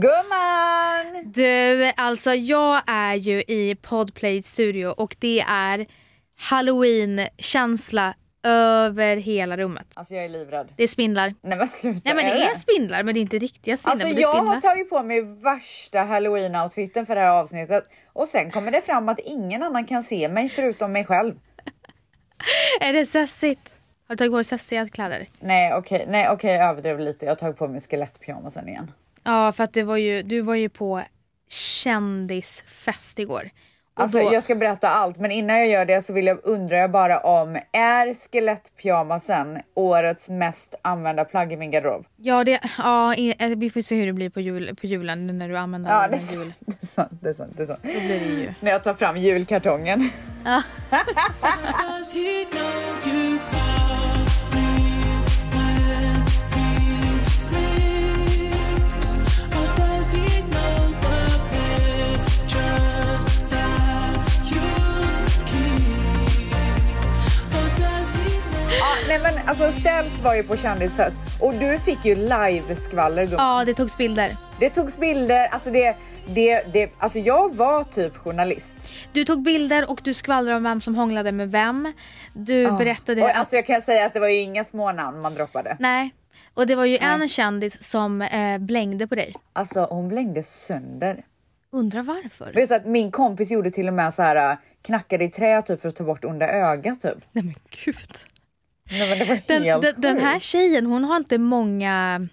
Gumman! 0.00 1.32
Du, 1.32 1.92
alltså 1.96 2.34
jag 2.34 2.82
är 2.86 3.14
ju 3.14 3.42
i 3.42 3.76
Podplay 3.82 4.42
studio 4.42 4.86
och 4.86 5.16
det 5.18 5.40
är 5.48 5.86
halloween-känsla 6.38 8.14
över 8.42 9.16
hela 9.16 9.56
rummet. 9.56 9.86
Alltså 9.94 10.14
jag 10.14 10.24
är 10.24 10.28
livrädd. 10.28 10.68
Det 10.76 10.82
är 10.82 10.88
spindlar. 10.88 11.34
Nej 11.40 11.58
men 11.58 11.68
sluta. 11.68 12.00
Nej 12.04 12.14
men 12.14 12.24
det 12.24 12.42
är 12.42 12.54
spindlar 12.54 13.02
men 13.02 13.14
det 13.14 13.20
är 13.20 13.22
inte 13.22 13.38
riktiga 13.38 13.76
spindlar. 13.76 14.06
Alltså 14.06 14.20
jag 14.20 14.34
spindlar. 14.34 14.54
har 14.54 14.60
tagit 14.60 14.90
på 14.90 15.02
mig 15.02 15.20
värsta 15.20 15.98
halloween-outfiten 15.98 17.06
för 17.06 17.14
det 17.14 17.20
här 17.20 17.40
avsnittet 17.40 17.84
och 18.12 18.28
sen 18.28 18.50
kommer 18.50 18.70
det 18.70 18.82
fram 18.82 19.08
att 19.08 19.18
ingen 19.18 19.62
annan 19.62 19.86
kan 19.86 20.02
se 20.02 20.28
mig 20.28 20.48
förutom 20.48 20.92
mig 20.92 21.04
själv. 21.04 21.34
Är 22.80 22.92
det 22.92 23.06
sessigt? 23.06 23.74
Har 24.08 24.14
du 24.14 24.16
tagit 24.16 24.32
på 24.32 24.36
dig 24.36 24.44
sessiga 24.44 24.86
kläder? 24.86 25.26
Nej 25.40 25.74
okej, 25.74 26.04
nej 26.08 26.28
okej 26.30 26.54
jag 26.54 26.64
överdrev 26.64 27.00
lite. 27.00 27.24
Jag 27.24 27.30
har 27.30 27.36
tagit 27.36 27.56
på 27.56 27.68
mig 27.68 27.80
skelettpyjamasen 27.80 28.68
igen. 28.68 28.92
Ja 29.26 29.52
för 29.52 29.64
att 29.64 29.72
det 29.72 29.82
var 29.82 29.96
ju, 29.96 30.22
du 30.22 30.40
var 30.40 30.54
ju 30.54 30.68
på 30.68 31.02
kändisfest 31.48 33.18
igår. 33.18 33.50
Och 33.96 34.02
Alltså 34.02 34.18
då- 34.18 34.32
jag 34.32 34.44
ska 34.44 34.54
berätta 34.54 34.88
allt, 34.88 35.16
men 35.18 35.32
innan 35.32 35.56
jag 35.58 35.68
gör 35.68 35.84
det 35.84 36.02
så 36.02 36.12
vill 36.12 36.26
jag 36.26 36.38
undrar 36.44 36.76
jag 36.76 36.90
bara 36.90 37.18
om 37.20 37.58
är 37.72 38.14
skelettpyjamasen 38.14 39.58
årets 39.74 40.28
mest 40.28 40.74
använda 40.82 41.24
plagg 41.24 41.52
i 41.52 41.56
min 41.56 41.70
garderob? 41.70 42.06
Ja, 42.16 42.44
det, 42.44 42.60
ja 42.78 43.14
eh, 43.14 43.48
vi 43.56 43.70
får 43.70 43.80
se 43.80 43.96
hur 43.96 44.06
det 44.06 44.12
blir 44.12 44.30
på, 44.30 44.40
jul, 44.40 44.76
på 44.80 44.86
julen 44.86 45.26
nu 45.26 45.32
när 45.32 45.48
du 45.48 45.58
använder 45.58 45.90
Ja, 45.90 46.08
den 46.08 46.10
det 46.10 46.16
är, 46.16 46.32
i 46.32 46.36
jul. 46.38 46.52
sant, 46.80 47.10
det 47.22 47.28
är 47.28 47.32
sant, 47.34 47.52
det 47.56 47.62
är 47.62 47.62
sant, 47.62 47.62
det 47.62 47.62
är 47.62 47.66
sant. 47.66 47.80
Då 47.82 47.90
blir 48.00 48.20
det 48.20 48.26
ju. 48.42 48.54
När 48.60 48.70
jag 48.70 48.84
tar 48.84 48.94
fram 48.94 49.16
julkartongen. 49.16 50.10
Ja. 50.44 50.62
nej 69.22 69.32
men 69.32 69.48
alltså 69.48 69.80
Ställs 69.80 70.20
var 70.20 70.34
ju 70.34 70.42
på 70.42 70.56
kändisfest 70.56 71.24
och 71.40 71.54
du 71.54 71.78
fick 71.78 72.04
ju 72.04 72.14
live-skvaller 72.14 73.28
ja, 73.32 73.64
det 73.64 73.74
togs 73.74 73.96
bilder. 73.96 74.36
Det 74.60 74.70
togs 74.70 74.98
bilder, 74.98 75.46
alltså 75.46 75.70
det, 75.70 75.96
det, 76.26 76.72
det, 76.72 76.90
alltså 76.98 77.18
jag 77.18 77.54
var 77.54 77.84
typ 77.84 78.16
journalist. 78.16 78.74
Du 79.12 79.24
tog 79.24 79.42
bilder 79.42 79.90
och 79.90 80.00
du 80.04 80.14
skvallrade 80.14 80.56
om 80.56 80.62
vem 80.62 80.80
som 80.80 80.94
hånglade 80.94 81.32
med 81.32 81.50
vem. 81.50 81.92
Du 82.32 82.70
berättade 82.70 83.22
Och 83.22 83.28
att... 83.28 83.36
alltså 83.36 83.56
jag 83.56 83.66
kan 83.66 83.82
säga 83.82 84.06
att 84.06 84.14
det 84.14 84.20
var 84.20 84.28
ju 84.28 84.40
inga 84.40 84.64
små 84.64 84.92
namn 84.92 85.20
man 85.20 85.34
droppade. 85.34 85.76
Nej. 85.80 86.14
Och 86.54 86.66
det 86.66 86.74
var 86.74 86.84
ju 86.84 86.98
en 86.98 87.28
kändis 87.28 87.88
som 87.88 88.22
eh, 88.22 88.58
blängde 88.58 89.06
på 89.06 89.14
dig. 89.14 89.34
Alltså 89.52 89.86
hon 89.90 90.08
blängde 90.08 90.42
sönder. 90.42 91.24
Undrar 91.72 92.02
varför? 92.02 92.52
Vet 92.52 92.68
du 92.68 92.74
att 92.74 92.86
min 92.86 93.10
kompis 93.10 93.50
gjorde 93.50 93.70
till 93.70 93.88
och 93.88 93.94
med 93.94 94.14
så 94.14 94.22
här 94.22 94.50
äh, 94.50 94.56
knackade 94.82 95.24
i 95.24 95.28
trä 95.28 95.62
typ 95.62 95.80
för 95.80 95.88
att 95.88 95.96
ta 95.96 96.04
bort 96.04 96.24
onda 96.24 96.48
ögat 96.48 97.02
typ. 97.02 97.18
Nej 97.32 97.44
men 97.44 97.54
gud. 97.84 98.16
Nej, 98.90 99.44
Den, 99.46 99.62
den, 99.80 99.94
den 100.00 100.18
här 100.18 100.38
tjejen 100.38 100.86
hon 100.86 101.04
har 101.04 101.16
inte 101.16 101.38
många... 101.38 102.28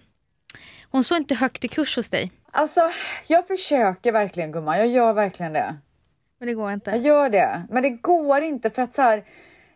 Hon 0.92 1.04
står 1.04 1.18
inte 1.18 1.36
högt 1.36 1.66
i 1.66 1.68
kurs 1.68 1.96
hos 1.96 2.10
dig. 2.10 2.32
Alltså 2.52 2.82
jag 3.28 3.48
försöker 3.48 4.12
verkligen 4.12 4.52
gumman, 4.52 4.78
jag 4.78 4.88
gör 4.88 5.14
verkligen 5.14 5.54
det. 5.54 5.76
Men 6.40 6.48
det 6.48 6.54
går 6.54 6.70
Jag 6.70 6.74
inte. 6.78 6.92
gör 6.92 7.30
det, 7.30 7.64
men 7.70 7.84
det 7.84 7.90
går 7.90 8.42
inte 8.42 8.70
för 8.70 8.82
att 8.82 8.94
så 8.94 9.02
här. 9.02 9.24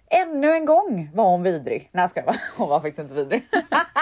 Ännu 0.09 0.51
en 0.51 0.65
gång 0.65 1.09
var 1.13 1.29
hon 1.29 1.43
vidrig. 1.43 1.89
Nej 1.91 2.03
jag 2.03 2.09
skojar 2.09 2.25
bara. 2.25 2.39
Hon 2.57 2.69
var 2.69 2.79
faktiskt 2.79 2.99
inte 2.99 3.13
vidrig. 3.13 3.43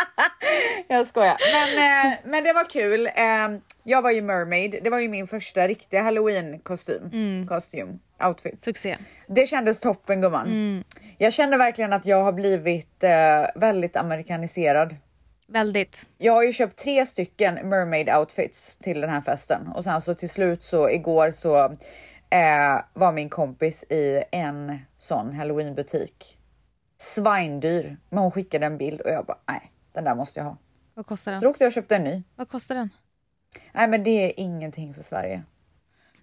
jag 0.88 1.08
skojar. 1.08 1.38
Men, 1.54 2.12
eh, 2.12 2.18
men 2.24 2.44
det 2.44 2.54
var 2.54 2.70
kul. 2.70 3.08
Eh, 3.08 3.60
jag 3.84 4.02
var 4.02 4.12
ju 4.12 4.22
mermaid. 4.22 4.80
Det 4.84 4.90
var 4.90 5.00
ju 5.00 5.10
min 5.10 5.28
första 5.28 5.68
riktiga 5.68 6.02
halloween 6.02 6.60
kostym. 6.60 7.46
Kostym. 7.48 8.00
Outfit. 8.24 8.64
Succé. 8.64 8.98
Det 9.28 9.48
kändes 9.48 9.80
toppen 9.80 10.22
gumman. 10.22 10.84
Jag 11.18 11.34
kände 11.34 11.58
verkligen 11.58 11.94
att 11.94 12.06
jag 12.06 12.24
har 12.24 12.32
blivit 12.32 13.04
eh, 13.04 13.12
väldigt 13.56 13.96
amerikaniserad. 13.96 14.96
Väldigt. 15.48 16.06
Jag 16.18 16.34
har 16.34 16.44
ju 16.44 16.54
köpt 16.54 16.80
tre 16.80 17.06
stycken 17.06 17.70
mermaid 17.70 18.10
outfits 18.10 18.78
till 18.78 19.02
den 19.02 19.10
här 19.10 19.22
festen 19.22 19.68
och 19.76 19.84
sen 19.84 20.02
så 20.02 20.16
till 20.16 20.30
slut 20.30 20.64
så 20.64 20.90
igår 20.90 21.32
så 21.32 21.76
eh, 22.30 22.82
var 22.94 23.12
min 23.12 23.30
kompis 23.30 23.84
i 23.90 24.24
en 24.32 24.80
sån 24.98 25.34
halloweenbutik. 25.34 26.38
Svindyr, 26.98 27.98
men 28.10 28.20
hon 28.20 28.32
skickade 28.32 28.66
en 28.66 28.78
bild 28.78 29.02
och 29.02 29.10
jag 29.10 29.26
bara 29.26 29.38
nej, 29.48 29.72
den 29.94 30.04
där 30.04 30.16
måste 30.16 30.40
jag 30.40 30.46
ha. 30.46 30.58
Vad 30.94 31.06
kostar 31.06 31.32
Så 31.32 31.36
den? 31.36 31.42
då 31.42 31.50
åkte 31.50 31.64
jag 31.64 31.70
och 31.70 31.74
köpte 31.74 31.96
en 31.96 32.04
ny. 32.04 32.24
Vad 32.36 32.50
kostar 32.50 32.76
den? 32.76 32.90
Nej, 33.72 33.88
men 33.88 34.04
det 34.04 34.10
är 34.10 34.40
ingenting 34.40 34.94
för 34.94 35.04
Sverige. 35.04 35.44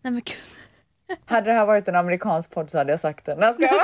Nej 0.03 0.13
men 0.13 0.23
gud. 0.25 1.19
Hade 1.25 1.47
det 1.47 1.53
här 1.53 1.67
varit 1.67 1.89
en 1.89 1.97
amerikansk 1.97 2.51
podd 2.51 2.71
så 2.71 2.79
hade 2.79 2.91
jag 2.91 3.01
sagt 3.01 3.25
det. 3.27 3.35
Nej, 3.35 3.55
ska 3.55 3.63
jag? 3.63 3.73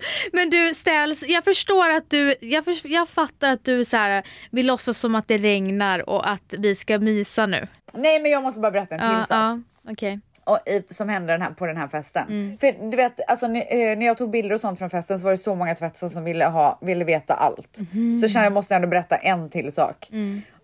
Men 0.32 0.50
du 0.50 0.74
Ställs, 0.74 1.22
jag 1.28 1.44
förstår 1.44 1.90
att 1.90 2.10
du, 2.10 2.34
jag, 2.40 2.64
för, 2.64 2.74
jag 2.92 3.08
fattar 3.08 3.52
att 3.52 3.64
du 3.64 3.84
så 3.84 3.96
här, 3.96 4.22
vill 4.50 4.66
låtsas 4.66 4.98
som 4.98 5.14
att 5.14 5.28
det 5.28 5.38
regnar 5.38 6.08
och 6.10 6.30
att 6.30 6.54
vi 6.58 6.74
ska 6.74 6.98
mysa 6.98 7.46
nu. 7.46 7.68
nej, 7.92 8.18
men 8.20 8.30
jag 8.30 8.42
måste 8.42 8.60
bara 8.60 8.70
berätta 8.72 8.94
en 8.94 9.00
till 9.00 9.08
Ja, 9.08 9.24
sak. 9.24 9.30
ja, 9.30 9.60
okej. 9.92 10.20
och, 10.44 10.58
i, 10.66 10.82
som 10.90 11.08
hände 11.08 11.32
den 11.32 11.42
här, 11.42 11.50
på 11.50 11.66
den 11.66 11.76
här 11.76 11.88
festen. 11.88 12.56
För 12.60 12.90
du 12.90 12.96
vet, 12.96 13.30
alltså, 13.30 13.46
ni, 13.48 13.58
eh, 13.58 13.98
när 13.98 14.06
jag 14.06 14.18
tog 14.18 14.30
bilder 14.30 14.54
och 14.54 14.60
sånt 14.60 14.78
från 14.78 14.90
festen 14.90 15.18
så 15.18 15.24
var 15.24 15.30
det 15.32 15.38
så 15.38 15.54
många 15.54 15.74
tvättisar 15.74 16.08
som 16.08 16.24
ville, 16.24 16.44
ha, 16.44 16.78
ville 16.82 17.04
veta 17.04 17.34
allt. 17.34 17.76
Så 18.20 18.24
jag 18.24 18.30
kände 18.30 18.46
jag 18.46 18.52
måste 18.52 18.74
ändå 18.74 18.88
berätta 18.88 19.16
en 19.16 19.50
till 19.50 19.72
sak. 19.72 20.10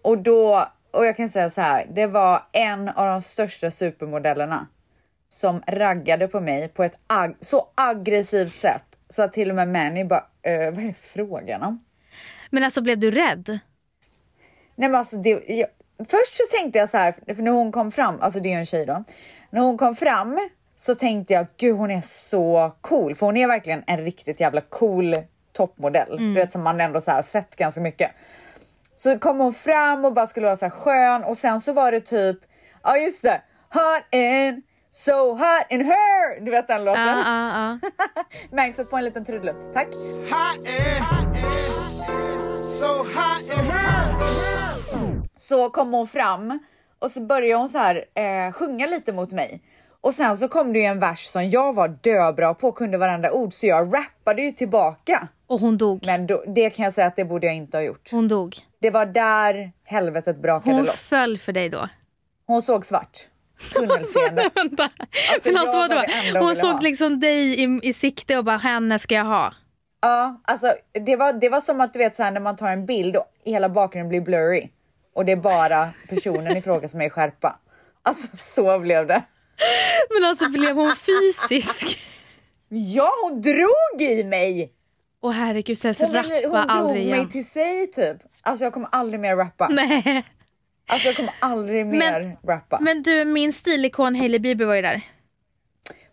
Och 0.02 0.18
då, 0.18 0.68
och 0.90 1.06
jag 1.06 1.16
kan 1.16 1.28
säga 1.28 1.50
så 1.50 1.60
här, 1.60 1.86
det 1.94 2.06
var 2.06 2.42
en 2.52 2.88
av 2.88 3.06
de 3.06 3.22
största 3.22 3.70
supermodellerna 3.70 4.66
som 5.30 5.62
raggade 5.66 6.28
på 6.28 6.40
mig 6.40 6.68
på 6.68 6.84
ett 6.84 6.94
ag- 7.06 7.36
så 7.40 7.68
aggressivt 7.74 8.56
sätt 8.56 8.84
så 9.08 9.22
att 9.22 9.32
till 9.32 9.50
och 9.50 9.56
med 9.56 9.68
Manny 9.68 10.04
bara, 10.04 10.26
eh, 10.42 10.70
vad 10.70 10.78
är 10.78 10.88
det 10.88 10.94
frågan 11.00 11.62
om? 11.62 11.84
Men 12.50 12.64
alltså 12.64 12.82
blev 12.82 12.98
du 12.98 13.10
rädd? 13.10 13.58
Nej 14.76 14.88
men 14.88 14.94
alltså 14.94 15.16
det, 15.16 15.30
jag, 15.48 15.68
först 15.98 16.36
så 16.36 16.42
tänkte 16.56 16.78
jag 16.78 16.90
så 16.90 16.96
här, 16.96 17.14
för 17.34 17.42
när 17.42 17.52
hon 17.52 17.72
kom 17.72 17.90
fram, 17.90 18.20
alltså 18.20 18.40
det 18.40 18.48
är 18.48 18.50
ju 18.50 18.58
en 18.58 18.66
tjej 18.66 18.86
då. 18.86 19.04
När 19.50 19.60
hon 19.60 19.78
kom 19.78 19.96
fram 19.96 20.48
så 20.76 20.94
tänkte 20.94 21.34
jag, 21.34 21.46
gud 21.56 21.76
hon 21.76 21.90
är 21.90 22.00
så 22.00 22.72
cool. 22.80 23.14
För 23.14 23.26
hon 23.26 23.36
är 23.36 23.46
verkligen 23.46 23.84
en 23.86 24.04
riktigt 24.04 24.40
jävla 24.40 24.60
cool 24.60 25.16
toppmodell. 25.52 26.16
Du 26.16 26.34
vet 26.34 26.52
som 26.52 26.62
man 26.62 26.80
ändå 26.80 27.00
så 27.00 27.10
här 27.10 27.22
sett 27.22 27.56
ganska 27.56 27.80
mycket. 27.80 28.10
Så 28.96 29.18
kom 29.18 29.40
hon 29.40 29.54
fram 29.54 30.04
och 30.04 30.12
bara 30.12 30.26
skulle 30.26 30.46
vara 30.46 30.56
så 30.56 30.64
här 30.64 30.70
skön 30.70 31.24
och 31.24 31.36
sen 31.36 31.60
så 31.60 31.72
var 31.72 31.92
det 31.92 32.00
typ, 32.00 32.38
ja 32.82 32.96
just 32.96 33.22
det, 33.22 33.42
hot 33.68 34.14
and 34.14 34.62
so 34.94 35.34
hot 35.34 35.66
in 35.70 35.84
her. 35.84 36.40
Du 36.40 36.50
vet 36.50 36.68
den 36.68 36.84
låten? 36.84 37.02
Ja, 37.02 37.22
ja, 37.26 37.78
ja. 38.14 38.24
Max, 38.56 38.76
sätt 38.76 38.90
på 38.90 38.96
en 38.96 39.04
liten 39.04 39.24
trudelutt. 39.24 39.74
Tack. 39.74 39.88
so 42.62 43.06
så 45.38 45.70
kom 45.70 45.92
hon 45.92 46.08
fram 46.08 46.58
och 46.98 47.10
så 47.10 47.20
började 47.20 47.54
hon 47.54 47.68
så 47.68 47.78
här 47.78 48.04
eh, 48.14 48.52
sjunga 48.52 48.86
lite 48.86 49.12
mot 49.12 49.32
mig. 49.32 49.62
Och 50.00 50.14
sen 50.14 50.36
så 50.36 50.48
kom 50.48 50.72
det 50.72 50.78
ju 50.78 50.84
en 50.84 50.98
vers 50.98 51.24
som 51.24 51.50
jag 51.50 51.74
var 51.74 51.88
döbra 51.88 52.54
på, 52.54 52.72
kunde 52.72 52.98
varenda 52.98 53.32
ord, 53.32 53.54
så 53.54 53.66
jag 53.66 53.94
rappade 53.94 54.42
ju 54.42 54.52
tillbaka. 54.52 55.28
Och 55.46 55.60
hon 55.60 55.78
dog. 55.78 56.02
Men 56.06 56.26
då, 56.26 56.44
det 56.46 56.70
kan 56.70 56.84
jag 56.84 56.92
säga 56.92 57.06
att 57.06 57.16
det 57.16 57.24
borde 57.24 57.46
jag 57.46 57.56
inte 57.56 57.76
ha 57.76 57.82
gjort. 57.82 58.08
Hon 58.10 58.28
dog. 58.28 58.56
Det 58.80 58.90
var 58.90 59.06
där 59.06 59.72
helvetet 59.84 60.42
brakade 60.42 60.76
Hon 60.76 60.84
loss. 60.84 61.08
föll 61.08 61.38
för 61.38 61.52
dig 61.52 61.68
då. 61.68 61.88
Hon 62.46 62.62
såg 62.62 62.86
svart. 62.86 63.26
Tunnelseende. 63.72 64.50
Vänta. 64.54 64.82
Alltså, 65.34 65.48
Men 65.48 65.56
alltså 65.56 65.76
var 65.76 65.88
vadå? 65.88 66.02
hon 66.32 66.42
Hon 66.46 66.56
såg 66.56 66.72
ha. 66.72 66.80
liksom 66.80 67.20
dig 67.20 67.62
i, 67.64 67.78
i 67.82 67.92
sikte 67.92 68.38
och 68.38 68.44
bara 68.44 68.56
henne 68.56 68.98
ska 68.98 69.14
jag 69.14 69.24
ha. 69.24 69.54
ja, 70.02 70.40
alltså 70.44 70.72
det 71.06 71.16
var, 71.16 71.32
det 71.32 71.48
var 71.48 71.60
som 71.60 71.80
att 71.80 71.92
du 71.92 71.98
vet 71.98 72.16
så 72.16 72.22
här 72.22 72.30
när 72.30 72.40
man 72.40 72.56
tar 72.56 72.68
en 72.68 72.86
bild 72.86 73.16
och 73.16 73.26
hela 73.44 73.68
bakgrunden 73.68 74.08
blir 74.08 74.20
blurry. 74.20 74.68
Och 75.14 75.24
det 75.24 75.32
är 75.32 75.36
bara 75.36 75.88
personen 76.10 76.56
i 76.56 76.62
fråga 76.62 76.88
som 76.88 77.00
är 77.00 77.06
i 77.06 77.10
skärpa. 77.10 77.58
Alltså 78.02 78.36
så 78.36 78.78
blev 78.78 79.06
det. 79.06 79.22
Men 80.14 80.28
alltså 80.28 80.48
blev 80.50 80.76
hon 80.76 80.92
fysisk? 80.96 81.98
Ja, 82.68 83.10
hon 83.22 83.40
drog 83.42 84.00
i 84.02 84.24
mig! 84.24 84.72
Åh 85.22 85.32
herregud, 85.32 85.78
Cess, 85.78 86.00
Hon, 86.00 86.12
rappa 86.12 86.28
hon 86.28 86.40
drog 86.42 86.54
aldrig 86.68 87.06
mig 87.06 87.14
igen. 87.14 87.28
till 87.30 87.48
sig 87.48 87.86
typ. 87.92 88.16
Alltså 88.42 88.64
jag 88.64 88.72
kommer 88.72 88.88
aldrig 88.92 89.20
mer 89.20 89.36
rappa. 89.36 89.68
Nej. 89.68 90.24
Alltså 90.86 91.08
jag 91.08 91.16
kommer 91.16 91.34
aldrig 91.40 91.86
mer 91.86 91.98
Men- 91.98 92.36
rappa. 92.46 92.78
Men 92.80 93.02
du, 93.02 93.24
min 93.24 93.52
stilikon 93.52 94.14
Hailey 94.14 94.38
Bieber 94.38 94.64
var 94.64 94.74
ju 94.74 94.82
där. 94.82 95.00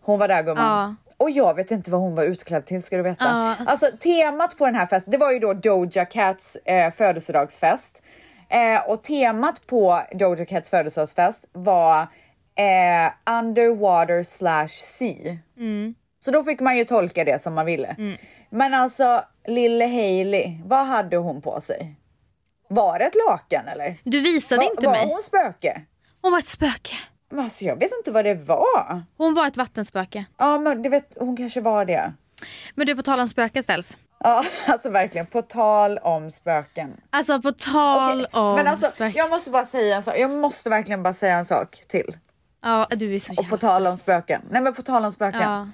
Hon 0.00 0.18
var 0.18 0.28
där 0.28 0.42
gumman. 0.42 0.64
Ja. 0.64 0.94
Och 1.16 1.30
jag 1.30 1.54
vet 1.54 1.70
inte 1.70 1.90
vad 1.90 2.00
hon 2.00 2.14
var 2.14 2.24
utklädd 2.24 2.66
till 2.66 2.82
ska 2.82 2.96
du 2.96 3.02
veta. 3.02 3.24
Ja. 3.24 3.64
Alltså 3.66 3.86
temat 4.00 4.58
på 4.58 4.66
den 4.66 4.74
här 4.74 4.86
festen, 4.86 5.10
det 5.10 5.18
var 5.18 5.32
ju 5.32 5.38
då 5.38 5.54
Doja 5.54 6.04
Cats 6.04 6.56
eh, 6.56 6.92
födelsedagsfest. 6.92 8.02
Eh, 8.48 8.90
och 8.90 9.02
temat 9.02 9.66
på 9.66 10.02
Doja 10.12 10.44
Cats 10.44 10.70
födelsedagsfest 10.70 11.48
var 11.52 12.00
eh, 12.54 13.36
underwater 13.38 14.22
slash 14.22 14.68
sea. 14.68 15.36
Mm. 15.56 15.94
Så 16.24 16.30
då 16.30 16.44
fick 16.44 16.60
man 16.60 16.76
ju 16.76 16.84
tolka 16.84 17.24
det 17.24 17.42
som 17.42 17.54
man 17.54 17.66
ville. 17.66 18.16
Men 18.50 18.74
alltså 18.74 19.24
lille 19.46 19.84
Hailey, 19.84 20.60
vad 20.64 20.86
hade 20.86 21.16
hon 21.16 21.42
på 21.42 21.60
sig? 21.60 21.94
Var 22.74 22.98
det 22.98 23.04
ett 23.04 23.14
lakan 23.28 23.68
eller? 23.68 23.96
Du 24.04 24.20
visade 24.20 24.64
Va, 24.64 24.70
inte 24.70 24.86
var 24.86 24.92
mig. 24.92 25.06
hon 25.06 25.22
spöke? 25.22 25.82
Hon 26.22 26.32
var 26.32 26.38
ett 26.38 26.46
spöke. 26.46 26.94
Men 27.30 27.44
alltså 27.44 27.64
jag 27.64 27.76
vet 27.76 27.90
inte 27.98 28.10
vad 28.10 28.24
det 28.24 28.34
var. 28.34 29.02
Hon 29.16 29.34
var 29.34 29.46
ett 29.46 29.56
vattenspöke. 29.56 30.24
Ja 30.38 30.58
men 30.58 30.82
du 30.82 30.88
vet, 30.88 31.16
hon 31.18 31.36
kanske 31.36 31.60
var 31.60 31.84
det. 31.84 32.12
Men 32.74 32.86
du, 32.86 32.96
på 32.96 33.02
tal 33.02 33.20
om 33.20 33.28
spöken 33.28 33.62
ställs. 33.62 33.96
Ja 34.20 34.44
alltså 34.66 34.90
verkligen, 34.90 35.26
på 35.26 35.42
tal 35.42 35.98
om 35.98 36.30
spöken. 36.30 37.00
Alltså 37.10 37.42
på 37.42 37.52
tal 37.52 38.20
Okej, 38.24 38.40
om 38.40 38.54
men 38.54 38.66
alltså 38.66 38.86
spöken. 38.90 39.12
jag 39.16 39.30
måste 39.30 39.50
bara 39.50 39.64
säga 39.64 39.96
en 39.96 40.02
sak, 40.02 40.14
jag 40.18 40.30
måste 40.30 40.70
verkligen 40.70 41.02
bara 41.02 41.12
säga 41.14 41.36
en 41.36 41.44
sak 41.44 41.82
till. 41.88 42.16
Ja, 42.62 42.86
du 42.90 43.14
är 43.14 43.18
så 43.18 43.40
Och 43.40 43.48
på 43.48 43.56
tal 43.58 43.86
om 43.86 43.96
spöken. 43.96 44.42
Nej 44.50 44.62
men 44.62 44.74
på 44.74 44.82
tal 44.82 45.04
om 45.04 45.12
spöken. 45.12 45.40
Ja. 45.40 45.68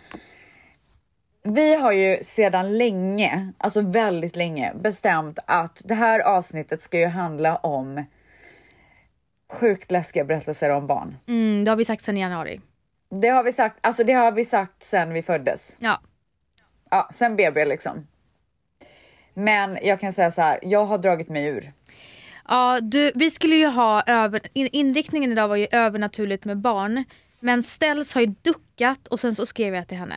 Vi 1.43 1.75
har 1.75 1.93
ju 1.93 2.19
sedan 2.23 2.79
länge, 2.79 3.53
alltså 3.59 3.81
väldigt 3.81 4.37
länge, 4.37 4.73
bestämt 4.75 5.39
att 5.47 5.83
det 5.85 5.95
här 5.95 6.21
avsnittet 6.21 6.81
ska 6.81 6.99
ju 6.99 7.07
handla 7.07 7.57
om 7.57 8.05
sjukt 9.53 9.91
läskiga 9.91 10.25
berättelser 10.25 10.71
om 10.71 10.87
barn. 10.87 11.17
Mm, 11.27 11.65
det 11.65 11.71
har 11.71 11.77
vi 11.77 11.85
sagt 11.85 12.05
sedan 12.05 12.17
januari. 12.17 12.61
Det 13.11 13.29
har 13.29 13.45
vi 13.45 13.53
sagt, 13.53 13.79
alltså 13.81 14.05
det 14.05 14.13
har 14.13 14.33
vi 14.33 14.45
sagt 14.45 14.83
sedan 14.83 15.13
vi 15.13 15.23
föddes. 15.23 15.77
Ja. 15.79 16.01
Ja, 16.91 17.09
sen 17.13 17.37
BB 17.37 17.65
liksom. 17.65 18.07
Men 19.35 19.79
jag 19.83 20.01
kan 20.01 20.13
säga 20.13 20.31
så 20.31 20.43
här, 20.43 20.59
jag 20.63 20.85
har 20.85 20.99
dragit 20.99 21.29
mig 21.29 21.47
ur. 21.47 21.73
Ja, 22.49 22.81
du, 22.83 23.13
vi 23.15 23.31
skulle 23.31 23.57
ju 23.57 23.67
ha 23.67 24.03
över, 24.07 24.41
in, 24.53 24.69
inriktningen 24.73 25.33
idag 25.33 25.49
var 25.49 25.57
ju 25.57 25.67
övernaturligt 25.71 26.45
med 26.45 26.59
barn. 26.59 27.05
Men 27.41 27.63
Ställs 27.63 28.15
har 28.15 28.21
ju 28.21 28.27
duckat 28.27 29.09
och 29.09 29.21
sen 29.21 29.35
så 29.35 29.47
skrev 29.47 29.75
jag 29.75 29.89
till 29.89 29.97
henne. 29.97 30.15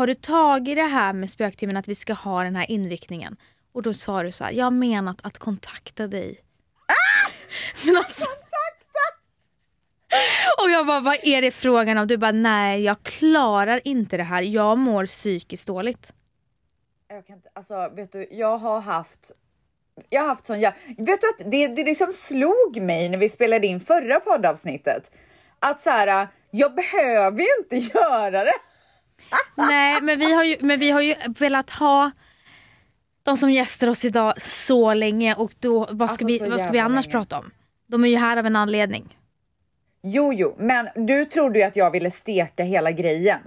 Har 0.00 0.06
du 0.06 0.14
tagit 0.14 0.76
det 0.76 0.82
här 0.82 1.12
med 1.12 1.30
spöktimmen 1.30 1.76
att 1.76 1.88
vi 1.88 1.94
ska 1.94 2.12
ha 2.12 2.42
den 2.42 2.56
här 2.56 2.70
inriktningen? 2.70 3.36
Och 3.72 3.82
då 3.82 3.94
sa 3.94 4.22
du 4.22 4.32
så 4.32 4.44
här, 4.44 4.52
jag 4.52 4.64
har 4.64 4.70
menat 4.70 5.18
att 5.22 5.38
kontakta 5.38 6.06
dig. 6.06 6.40
Men 7.86 7.96
alltså, 7.96 8.24
och 10.64 10.70
jag 10.70 10.86
bara, 10.86 11.00
vad 11.00 11.16
är 11.22 11.42
det 11.42 11.50
frågan 11.50 11.98
om? 11.98 12.06
Du 12.06 12.16
bara, 12.16 12.32
nej 12.32 12.82
jag 12.82 13.02
klarar 13.02 13.80
inte 13.84 14.16
det 14.16 14.22
här. 14.22 14.42
Jag 14.42 14.78
mår 14.78 15.06
psykiskt 15.06 15.66
dåligt. 15.66 16.12
Jag 17.08 17.26
kan 17.26 17.36
inte, 17.36 17.48
alltså 17.52 17.90
vet 17.94 18.12
du, 18.12 18.28
jag 18.30 18.58
har 18.58 18.80
haft 18.80 19.32
jag 20.08 20.20
har 20.20 20.28
haft 20.28 20.46
sån, 20.46 20.60
jag, 20.60 20.72
vet 20.86 21.20
du 21.20 21.28
att 21.28 21.50
det, 21.50 21.68
det 21.68 21.84
liksom 21.84 22.12
slog 22.12 22.82
mig 22.82 23.08
när 23.08 23.18
vi 23.18 23.28
spelade 23.28 23.66
in 23.66 23.80
förra 23.80 24.20
poddavsnittet. 24.20 25.10
Att 25.58 25.80
så 25.80 25.90
här, 25.90 26.28
jag 26.50 26.74
behöver 26.74 27.38
ju 27.38 27.48
inte 27.58 27.76
göra 27.98 28.44
det. 28.44 28.69
Nej, 29.54 30.00
men 30.02 30.18
vi, 30.18 30.32
har 30.34 30.44
ju, 30.44 30.56
men 30.60 30.78
vi 30.80 30.90
har 30.90 31.00
ju 31.00 31.14
velat 31.38 31.70
ha 31.70 32.10
de 33.22 33.36
som 33.36 33.50
gäster 33.50 33.88
oss 33.90 34.04
idag 34.04 34.42
så 34.42 34.94
länge 34.94 35.34
och 35.34 35.52
då, 35.60 35.78
vad 35.78 35.88
ska, 35.88 36.02
Alltså, 36.24 36.26
vi, 36.26 36.38
vad 36.50 36.60
ska 36.60 36.70
vi 36.72 36.78
annars 36.78 37.06
länge. 37.06 37.12
prata 37.12 37.38
om? 37.38 37.50
De 37.86 38.04
är 38.04 38.08
ju 38.08 38.16
här 38.16 38.36
av 38.36 38.46
en 38.46 38.56
anledning. 38.56 39.16
Jo, 40.02 40.32
jo, 40.32 40.54
men 40.58 40.88
du 40.94 41.24
trodde 41.24 41.58
ju 41.58 41.64
att 41.64 41.76
jag 41.76 41.90
ville 41.90 42.10
steka 42.10 42.64
hela 42.64 42.90
grejen. 42.90 43.40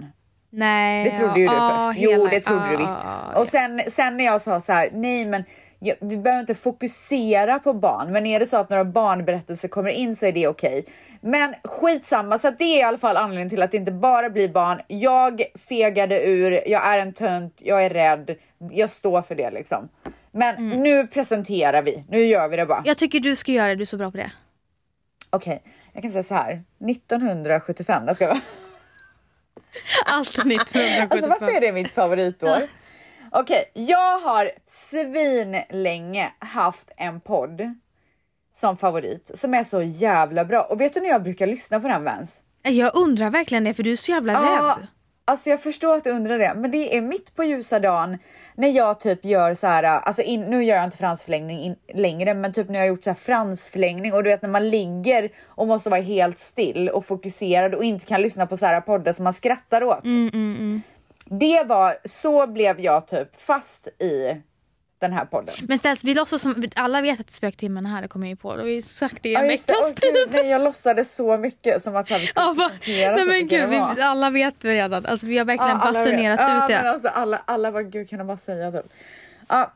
Nej, 0.50 1.10
Det 1.10 1.16
trodde 1.18 1.40
ju 1.40 1.46
du 1.46 1.52
ja, 1.52 1.90
först. 1.92 2.02
Jo, 2.04 2.10
hela- 2.10 2.30
det 2.30 2.40
trodde 2.40 2.66
du 2.68 2.72
ja, 2.72 2.78
visst. 2.78 2.98
ja, 3.04 3.32
Och 3.40 3.48
sen, 3.48 3.82
sen 3.90 4.16
när 4.16 4.24
jag 4.24 4.40
sa 4.42 4.60
så 4.60 4.72
här, 4.72 4.90
nej 4.92 5.24
men 5.26 5.44
vi 6.00 6.16
behöver 6.16 6.40
inte 6.40 6.54
fokusera 6.54 7.58
på 7.58 7.72
barn, 7.72 8.12
men 8.12 8.26
är 8.26 8.40
det 8.40 8.46
så 8.46 8.56
att 8.56 8.70
några 8.70 8.84
barnberättelser 8.84 9.68
kommer 9.68 9.90
in 9.90 10.16
så 10.16 10.26
är 10.26 10.32
det 10.32 10.48
okej. 10.48 10.84
Men 11.20 11.54
skitsamma, 11.64 12.38
så 12.38 12.50
det 12.50 12.64
är 12.64 12.78
i 12.78 12.82
alla 12.82 12.98
fall 12.98 13.16
anledningen 13.16 13.50
till 13.50 13.62
att 13.62 13.70
det 13.70 13.76
inte 13.76 13.92
bara 13.92 14.30
blir 14.30 14.48
barn. 14.48 14.80
Jag 14.88 15.42
fegade 15.68 16.24
ur, 16.26 16.68
jag 16.68 16.86
är 16.86 16.98
en 16.98 17.12
tönt, 17.12 17.54
jag 17.64 17.84
är 17.84 17.90
rädd, 17.90 18.34
jag 18.72 18.90
står 18.90 19.22
för 19.22 19.34
det 19.34 19.50
liksom. 19.50 19.88
Men 20.32 20.56
Mm. 20.56 20.80
nu 20.80 21.06
presenterar 21.06 21.82
vi, 21.82 22.04
nu 22.08 22.24
gör 22.24 22.48
vi 22.48 22.56
det 22.56 22.66
bara. 22.66 22.82
Jag 22.84 22.96
tycker 22.96 23.20
du 23.20 23.36
ska 23.36 23.52
göra 23.52 23.68
det, 23.68 23.74
du 23.74 23.82
är 23.82 23.86
så 23.86 23.96
bra 23.96 24.10
på 24.10 24.16
det. 24.16 24.32
Okej, 25.30 25.62
jag 25.92 26.02
kan 26.02 26.10
säga 26.10 26.22
så 26.22 26.34
här, 26.34 26.62
1975, 26.90 28.06
det 28.06 28.14
ska 28.14 28.26
vara. 28.26 28.40
Allt 30.06 30.28
1975. 30.28 31.08
Alltså 31.10 31.28
varför 31.28 31.56
är 31.56 31.60
det 31.60 31.72
mitt 31.72 31.90
favoritår? 31.90 32.58
Okej, 33.36 33.70
jag 33.74 34.18
har 34.20 34.50
svinlänge 34.66 36.32
haft 36.38 36.90
en 36.96 37.20
podd 37.20 37.74
som 38.52 38.76
favorit 38.76 39.30
som 39.34 39.54
är 39.54 39.64
så 39.64 39.82
jävla 39.82 40.44
bra. 40.44 40.62
Och 40.62 40.80
vet 40.80 40.94
du 40.94 41.00
när 41.00 41.08
jag 41.08 41.22
brukar 41.22 41.46
lyssna 41.46 41.80
på 41.80 41.88
den 41.88 42.04
Vens? 42.04 42.42
Jag 42.62 42.96
undrar 42.96 43.30
verkligen 43.30 43.64
det 43.64 43.74
för 43.74 43.82
du 43.82 43.92
är 43.92 43.96
så 43.96 44.10
jävla 44.12 44.32
rädd. 44.32 44.86
Alltså 45.24 45.50
jag 45.50 45.62
förstår 45.62 45.96
att 45.96 46.04
du 46.04 46.10
undrar 46.10 46.38
det, 46.38 46.52
men 46.56 46.70
det 46.70 46.96
är 46.96 47.00
mitt 47.00 47.36
på 47.36 47.44
ljusa 47.44 47.78
dagen 47.80 48.18
när 48.56 48.68
jag 48.68 49.00
typ 49.00 49.24
gör 49.24 49.54
så 49.54 49.66
här, 49.66 49.82
alltså 49.82 50.22
in, 50.22 50.40
nu 50.40 50.64
gör 50.64 50.76
jag 50.76 50.84
inte 50.84 50.96
fransförlängning 50.96 51.60
in, 51.60 51.76
längre, 51.94 52.34
men 52.34 52.52
typ 52.52 52.68
när 52.68 52.74
jag 52.74 52.82
har 52.82 52.88
gjort 52.88 53.04
så 53.04 53.10
här 53.10 53.14
fransförlängning 53.14 54.12
och 54.14 54.24
du 54.24 54.30
vet 54.30 54.42
när 54.42 54.48
man 54.48 54.68
ligger 54.68 55.30
och 55.44 55.66
måste 55.66 55.90
vara 55.90 56.00
helt 56.00 56.38
still 56.38 56.88
och 56.88 57.04
fokuserad 57.06 57.74
och 57.74 57.84
inte 57.84 58.06
kan 58.06 58.22
lyssna 58.22 58.46
på 58.46 58.56
så 58.56 58.66
här 58.66 58.80
poddar 58.80 59.12
som 59.12 59.24
man 59.24 59.32
skrattar 59.32 59.82
åt. 59.82 60.04
Det 61.24 61.62
var, 61.66 61.96
så 62.04 62.46
blev 62.46 62.80
jag 62.80 63.06
typ 63.08 63.40
fast 63.40 63.88
i 63.88 64.42
den 64.98 65.12
här 65.12 65.24
podden. 65.24 65.54
Men 65.68 65.78
ställs, 65.78 66.04
vi 66.04 66.14
låtsas 66.14 66.42
som, 66.42 66.64
alla 66.76 67.00
vet 67.00 67.20
att 67.20 67.30
spöktimmen 67.30 67.86
är 67.86 67.90
här, 67.90 68.02
det 68.02 68.08
kommer 68.08 68.26
jag 68.26 68.30
ju 68.30 68.36
på. 68.36 68.50
Har 68.50 68.58
vi 68.58 68.82
sagt 68.82 69.22
det 69.22 69.28
i 69.28 69.32
Ja, 69.32 69.40
en 69.42 69.48
veckas 69.48 69.76
Åh, 69.82 69.90
gud, 69.96 70.28
nej, 70.32 70.46
jag 70.48 70.62
låtsades 70.62 71.16
så 71.16 71.36
mycket 71.36 71.82
som 71.82 71.96
att 71.96 72.08
så 72.08 72.14
här, 72.14 72.20
vi 72.20 72.26
skulle 72.26 72.46
Ja, 72.46 72.54
presentera 72.54 73.10
Nej 73.16 73.24
så 73.24 73.30
men 73.30 73.48
gud, 73.48 73.68
vi, 73.96 74.02
alla 74.02 74.30
vet 74.30 74.54
vi 74.64 74.74
redan. 74.74 75.06
Alltså, 75.06 75.26
vi 75.26 75.38
har 75.38 75.44
verkligen 75.44 75.78
vet. 75.78 75.94
basunerat 75.94 76.40
ja, 76.40 76.64
ut 76.64 76.68
det. 76.68 76.82
Men 76.82 76.92
alltså, 76.92 77.08
alla, 77.08 77.42
alla 77.44 77.72
bara, 77.72 77.82
gud 77.82 78.08
kan 78.08 78.18
de 78.18 78.26
bara 78.26 78.36
säga 78.36 78.72
typ. 78.72 78.86
Ja. 79.48 79.72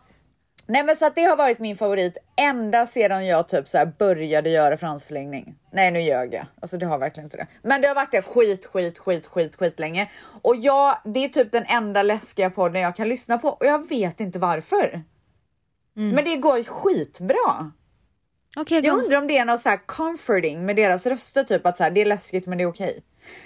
Nej 0.70 0.84
men 0.84 0.96
så 0.96 1.06
att 1.06 1.14
det 1.14 1.22
har 1.22 1.36
varit 1.36 1.58
min 1.58 1.76
favorit 1.76 2.18
ända 2.36 2.86
sedan 2.86 3.26
jag 3.26 3.48
typ 3.48 3.68
så 3.68 3.86
började 3.98 4.50
göra 4.50 4.76
fransförlängning. 4.76 5.54
Nej 5.72 5.90
nu 5.90 6.00
ljög 6.00 6.34
jag, 6.34 6.46
alltså 6.60 6.78
det 6.78 6.86
har 6.86 6.98
verkligen 6.98 7.26
inte 7.26 7.36
det. 7.36 7.46
Men 7.62 7.80
det 7.80 7.88
har 7.88 7.94
varit 7.94 8.12
det 8.12 8.22
skit, 8.22 8.66
skit, 8.66 8.98
skit, 8.98 9.26
skit, 9.26 9.56
skit 9.56 9.80
länge. 9.80 10.10
Och 10.42 10.56
jag, 10.56 10.98
det 11.04 11.24
är 11.24 11.28
typ 11.28 11.52
den 11.52 11.64
enda 11.68 12.02
läskiga 12.02 12.50
podden 12.50 12.82
jag 12.82 12.96
kan 12.96 13.08
lyssna 13.08 13.38
på 13.38 13.48
och 13.48 13.66
jag 13.66 13.88
vet 13.88 14.20
inte 14.20 14.38
varför. 14.38 15.02
Mm. 15.96 16.14
Men 16.14 16.24
det 16.24 16.36
går 16.36 16.62
skitbra. 16.62 17.72
Okej, 18.56 18.86
Jag 18.86 18.98
undrar 18.98 19.18
om 19.18 19.26
det 19.26 19.38
är 19.38 19.44
något 19.44 19.60
så 19.60 19.76
comforting 19.86 20.66
med 20.66 20.76
deras 20.76 21.06
röster, 21.06 21.44
typ 21.44 21.66
att 21.66 21.76
så 21.76 21.82
här, 21.82 21.90
det 21.90 22.00
är 22.00 22.06
läskigt 22.06 22.46
men 22.46 22.58
det 22.58 22.64
är 22.64 22.68
okej. 22.68 23.02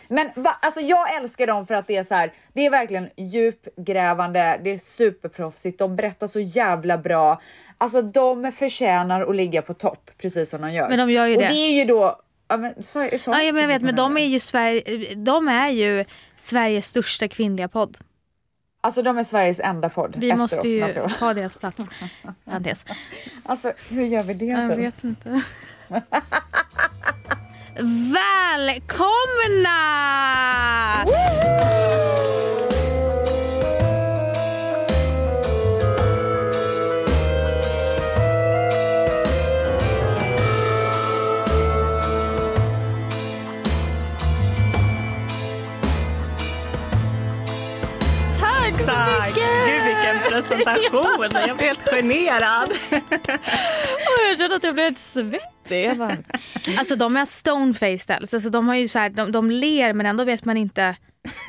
Men 0.09 0.31
va, 0.35 0.57
alltså 0.63 0.81
jag 0.81 1.17
älskar 1.17 1.47
dem 1.47 1.67
för 1.67 1.75
att 1.75 1.87
det 1.87 1.97
är 1.97 2.05
så 2.05 2.15
här, 2.15 2.33
det 2.53 2.67
är 2.67 2.71
verkligen 2.71 3.09
djupgrävande, 3.17 4.61
det 4.65 4.71
är 4.71 4.79
superproffsigt, 4.79 5.79
de 5.79 5.97
berättar 5.97 6.27
så 6.27 6.41
jävla 6.41 6.99
bra. 6.99 7.41
Alltså 7.79 8.03
de 8.03 8.53
förtjänar 8.53 9.23
att 9.31 9.37
ligga 9.37 9.63
på 9.63 9.75
topp, 9.75 10.11
precis 10.19 10.51
som 10.51 10.61
de 10.63 10.73
gör. 10.73 10.89
Men 10.89 10.99
de 10.99 11.11
gör 11.11 11.27
ju 11.27 11.37
Och 11.37 11.43
det. 11.43 11.49
det 11.49 11.55
är 11.55 11.73
ju 11.79 11.85
då, 11.85 12.21
ja 12.49 12.57
men 12.57 12.75
så, 12.83 13.09
så 13.19 13.31
Ja, 13.31 13.43
ja, 13.43 13.53
men 13.53 13.63
jag 13.63 13.69
vet, 13.69 13.83
men 13.83 13.97
de 13.97 14.17
är 14.17 14.27
ju, 14.27 14.41
Sverige, 14.41 15.15
de 15.15 15.49
är 15.49 15.69
ju 15.69 16.05
Sveriges 16.37 16.87
största 16.87 17.29
kvinnliga 17.29 17.69
podd. 17.69 17.99
Alltså 18.85 19.03
de 19.03 19.19
är 19.19 19.25
Sveriges 19.25 19.61
enda 19.61 19.89
podd 19.89 20.15
Vi 20.17 20.35
måste 20.35 20.59
oss. 20.59 20.65
ju 20.65 20.89
ta 21.19 21.35
deras 21.35 21.57
plats. 21.57 21.85
Alltså 23.45 23.73
hur 23.91 24.05
gör 24.05 24.23
vi 24.23 24.35
det? 24.35 24.45
Jag 24.45 24.77
vet 24.77 25.05
inte. 25.05 25.43
Välkomna! 27.77 29.71
Woohoo! 31.07 32.62
Presentation, 50.33 51.31
jag 51.49 51.57
blir 51.57 51.67
helt 51.67 51.89
generad. 51.89 52.69
Jag 54.29 54.39
kände 54.39 54.57
att 54.57 54.65
jag 54.65 54.75
blev 54.75 54.85
helt 54.85 54.99
svettig. 54.99 55.99
Bara, 55.99 56.17
Alltså 56.79 56.97
de 56.97 57.17
är 57.17 57.25
stonefaced 57.27 58.11
alltså, 58.17 58.37
alltså, 58.37 58.51
de, 58.51 58.69
har 58.69 58.75
ju 58.75 58.89
så 58.89 58.99
här, 58.99 59.09
de, 59.11 59.33
de 59.33 59.51
ler 59.51 59.93
men 59.93 60.07
ändå 60.07 60.25
vet 60.25 60.45
man 60.45 60.57
inte 60.57 60.97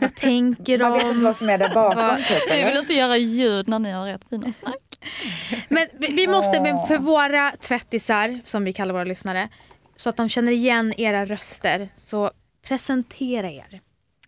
vad 0.01 0.15
tänker 0.15 0.79
Man 0.79 0.93
vet 0.93 1.01
inte 1.01 1.13
de. 1.13 1.23
vad 1.23 1.35
som 1.37 1.49
är 1.49 1.57
där 1.57 1.69
bakom 1.73 2.17
typ 2.27 2.43
jag 2.59 2.67
vill 2.67 2.77
inte 2.77 2.93
göra 2.93 3.17
ljud 3.17 3.67
när 3.67 3.79
ni 3.79 3.91
har 3.91 4.07
ert 4.07 4.29
fina 4.29 4.51
snack. 4.53 4.99
Men 5.69 5.87
vi, 5.93 6.13
vi 6.13 6.27
måste, 6.27 6.61
men 6.61 6.87
för 6.87 6.97
våra 6.97 7.51
tvättisar 7.61 8.39
som 8.45 8.63
vi 8.63 8.73
kallar 8.73 8.93
våra 8.93 9.03
lyssnare, 9.03 9.49
så 9.95 10.09
att 10.09 10.17
de 10.17 10.29
känner 10.29 10.51
igen 10.51 10.93
era 10.97 11.25
röster, 11.25 11.89
så 11.97 12.31
presentera 12.67 13.49
er. 13.51 13.81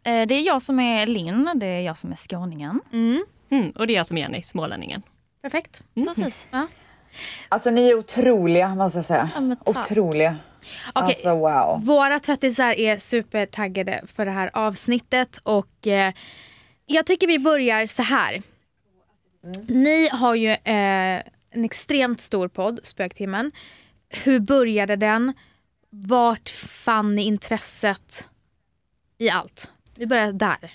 Eh, 0.03 0.27
Det 0.27 0.35
är 0.35 0.41
jag 0.41 0.61
som 0.61 0.79
är 0.79 1.05
Linn, 1.07 1.49
det 1.55 1.65
är 1.65 1.81
jag 1.81 1.97
som 1.97 2.11
är 2.11 2.15
skåningen. 2.15 2.81
Mm, 2.93 3.25
Mm, 3.49 3.71
och 3.71 3.87
det 3.87 3.93
är 3.93 3.95
jag 3.95 4.07
som 4.07 4.17
är 4.17 4.21
Jenny, 4.21 4.43
smålänningen. 4.43 5.01
perfekt. 5.41 5.83
Precis. 5.93 6.47
Ja. 6.51 6.67
Alltså 7.49 7.69
ni 7.69 7.89
är 7.89 7.95
otroliga 7.95 8.75
måste 8.75 8.97
jag 8.97 9.05
säga. 9.05 9.29
Ja. 9.35 9.55
Otroliga. 9.65 10.37
Okej. 10.93 11.07
Alltså 11.07 11.35
wow. 11.35 11.85
Våra 11.85 12.19
tvättisar 12.19 12.79
är 12.79 12.97
supertaggade 12.97 14.01
för 14.07 14.25
det 14.25 14.31
här 14.31 14.49
avsnittet 14.53 15.37
och 15.43 15.87
eh, 15.87 16.13
jag 16.85 17.05
tycker 17.05 17.27
vi 17.27 17.39
börjar 17.39 17.85
så 17.85 18.03
här. 18.03 18.41
Ni 19.67 20.09
har 20.11 20.35
ju 20.35 20.49
eh, 20.49 21.21
en 21.51 21.65
extremt 21.65 22.21
stor 22.21 22.47
podd, 22.47 22.79
Spöktimmen. 22.83 23.51
Hur 24.09 24.39
började 24.39 24.95
den? 24.95 25.33
Vart 25.89 26.49
fann 26.49 27.15
ni 27.15 27.23
intresset 27.23 28.27
i 29.17 29.29
allt? 29.29 29.71
Vi 29.95 30.05
börjar 30.05 30.31
där. 30.33 30.73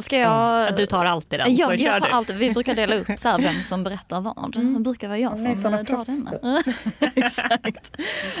Ska 0.00 0.18
jag... 0.18 0.68
Ja, 0.68 0.70
du 0.76 0.86
tar 0.86 1.04
alltid 1.04 1.40
den, 1.40 1.56
Ja, 1.56 1.66
kör 1.66 1.74
jag 1.84 2.00
tar 2.00 2.08
alltid, 2.08 2.36
vi 2.36 2.50
brukar 2.50 2.74
dela 2.74 2.94
upp 2.94 3.06
så 3.18 3.28
här 3.28 3.38
vem 3.38 3.62
som 3.62 3.84
berättar 3.84 4.20
vad. 4.20 4.52
Det 4.52 4.80
brukar 4.80 5.08
vara 5.08 5.18
jag 5.18 5.38
som 5.38 5.70
drar 5.70 6.04
denna. 6.04 6.62
Exakt. 7.14 7.96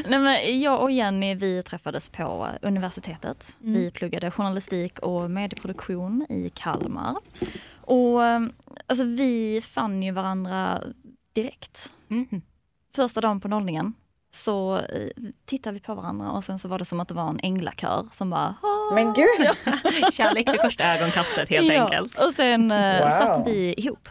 Nej, 0.08 0.18
men 0.18 0.60
jag 0.60 0.82
och 0.82 0.90
Jenny 0.90 1.34
vi 1.34 1.62
träffades 1.62 2.08
på 2.08 2.48
universitetet. 2.62 3.56
Vi 3.58 3.90
pluggade 3.90 4.30
journalistik 4.30 4.98
och 4.98 5.30
medieproduktion 5.30 6.26
i 6.28 6.50
Kalmar. 6.54 7.16
Och 7.80 8.24
eh, 8.24 8.40
alltså, 8.86 9.04
vi 9.04 9.60
fann 9.64 10.02
ju 10.02 10.12
varandra 10.12 10.82
direkt. 11.32 11.90
Mhm. 12.08 12.42
Första 12.96 13.20
dagen 13.20 13.40
på 13.40 13.48
nollningen 13.48 13.94
så 14.32 14.76
eh, 14.76 15.08
tittade 15.44 15.74
vi 15.74 15.80
på 15.80 15.94
varandra 15.94 16.30
och 16.30 16.44
sen 16.44 16.58
så 16.58 16.68
var 16.68 16.78
det 16.78 16.84
som 16.84 17.00
att 17.00 17.08
det 17.08 17.14
var 17.14 17.28
en 17.28 17.40
änglakör 17.42 18.06
som 18.12 18.30
bara 18.30 18.54
"Ah." 18.62 18.94
Men 18.94 19.14
gud! 19.14 19.48
Kärlek 20.12 20.48
vid 20.52 20.60
första 20.60 20.84
ögonkastet 20.84 21.48
helt 21.48 21.72
ja. 21.72 21.82
enkelt. 21.82 22.18
Och 22.18 22.32
sen 22.32 22.70
eh, 22.70 23.00
Wow. 23.00 23.10
satt 23.10 23.46
vi 23.46 23.74
ihop. 23.76 24.08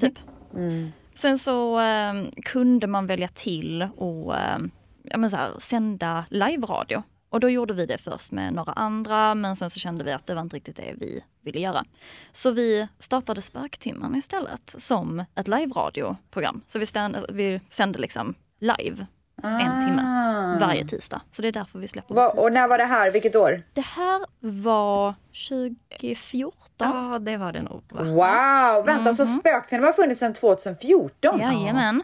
Typ. 0.00 0.18
Mm. 0.54 0.92
Sen 1.14 1.38
så 1.38 1.80
eh, 1.80 2.12
kunde 2.44 2.86
man 2.86 3.06
välja 3.06 3.28
till 3.28 3.88
och 3.96 4.36
eh, 4.36 4.58
ja, 5.02 5.16
men 5.16 5.30
så 5.30 5.36
här, 5.36 5.54
sända 5.58 6.24
live-radio. 6.30 7.02
Och 7.28 7.40
då 7.40 7.50
gjorde 7.50 7.74
vi 7.74 7.86
det 7.86 7.98
först 7.98 8.32
med 8.32 8.52
några 8.52 8.72
andra 8.72 9.34
men 9.34 9.56
sen 9.56 9.70
så 9.70 9.80
kände 9.80 10.04
vi 10.04 10.12
att 10.12 10.26
det 10.26 10.34
var 10.34 10.42
inte 10.42 10.56
riktigt 10.56 10.76
det 10.76 10.94
vi 10.96 11.24
ville 11.42 11.60
göra. 11.60 11.84
Så 12.32 12.50
vi 12.50 12.88
startade 12.98 13.42
Spöktimmen 13.42 14.14
istället 14.16 14.74
som 14.78 15.24
ett 15.34 15.48
live-radioprogram. 15.48 16.60
Så 16.66 16.78
vi, 16.78 16.86
ständ, 16.86 17.16
vi 17.28 17.60
sände 17.68 17.98
liksom 17.98 18.34
live 18.58 19.06
en 19.42 19.80
timme 19.86 20.02
Ah. 20.02 20.58
varje 20.66 20.84
tisdag. 20.84 21.20
Så 21.30 21.42
det 21.42 21.48
är 21.48 21.52
därför 21.52 21.78
vi 21.78 21.88
släpper 21.88 22.14
Va, 22.14 22.28
och 22.28 22.52
när 22.52 22.68
var 22.68 22.78
det 22.78 22.84
här? 22.84 23.10
Vilket 23.10 23.36
år? 23.36 23.62
Det 23.72 23.80
här 23.80 24.26
var 24.40 25.14
2014. 25.48 26.60
Ja, 26.78 27.18
det 27.18 27.36
var 27.36 27.52
det 27.52 27.62
nog. 27.62 27.82
Va? 27.90 28.02
Wow! 28.04 28.86
Vänta, 28.86 29.14
så 29.14 29.26
Spöktimmen 29.26 29.84
har 29.84 29.92
funnits 29.92 30.20
sedan 30.20 30.34
2014? 30.34 31.40
Jajamän. 31.40 32.02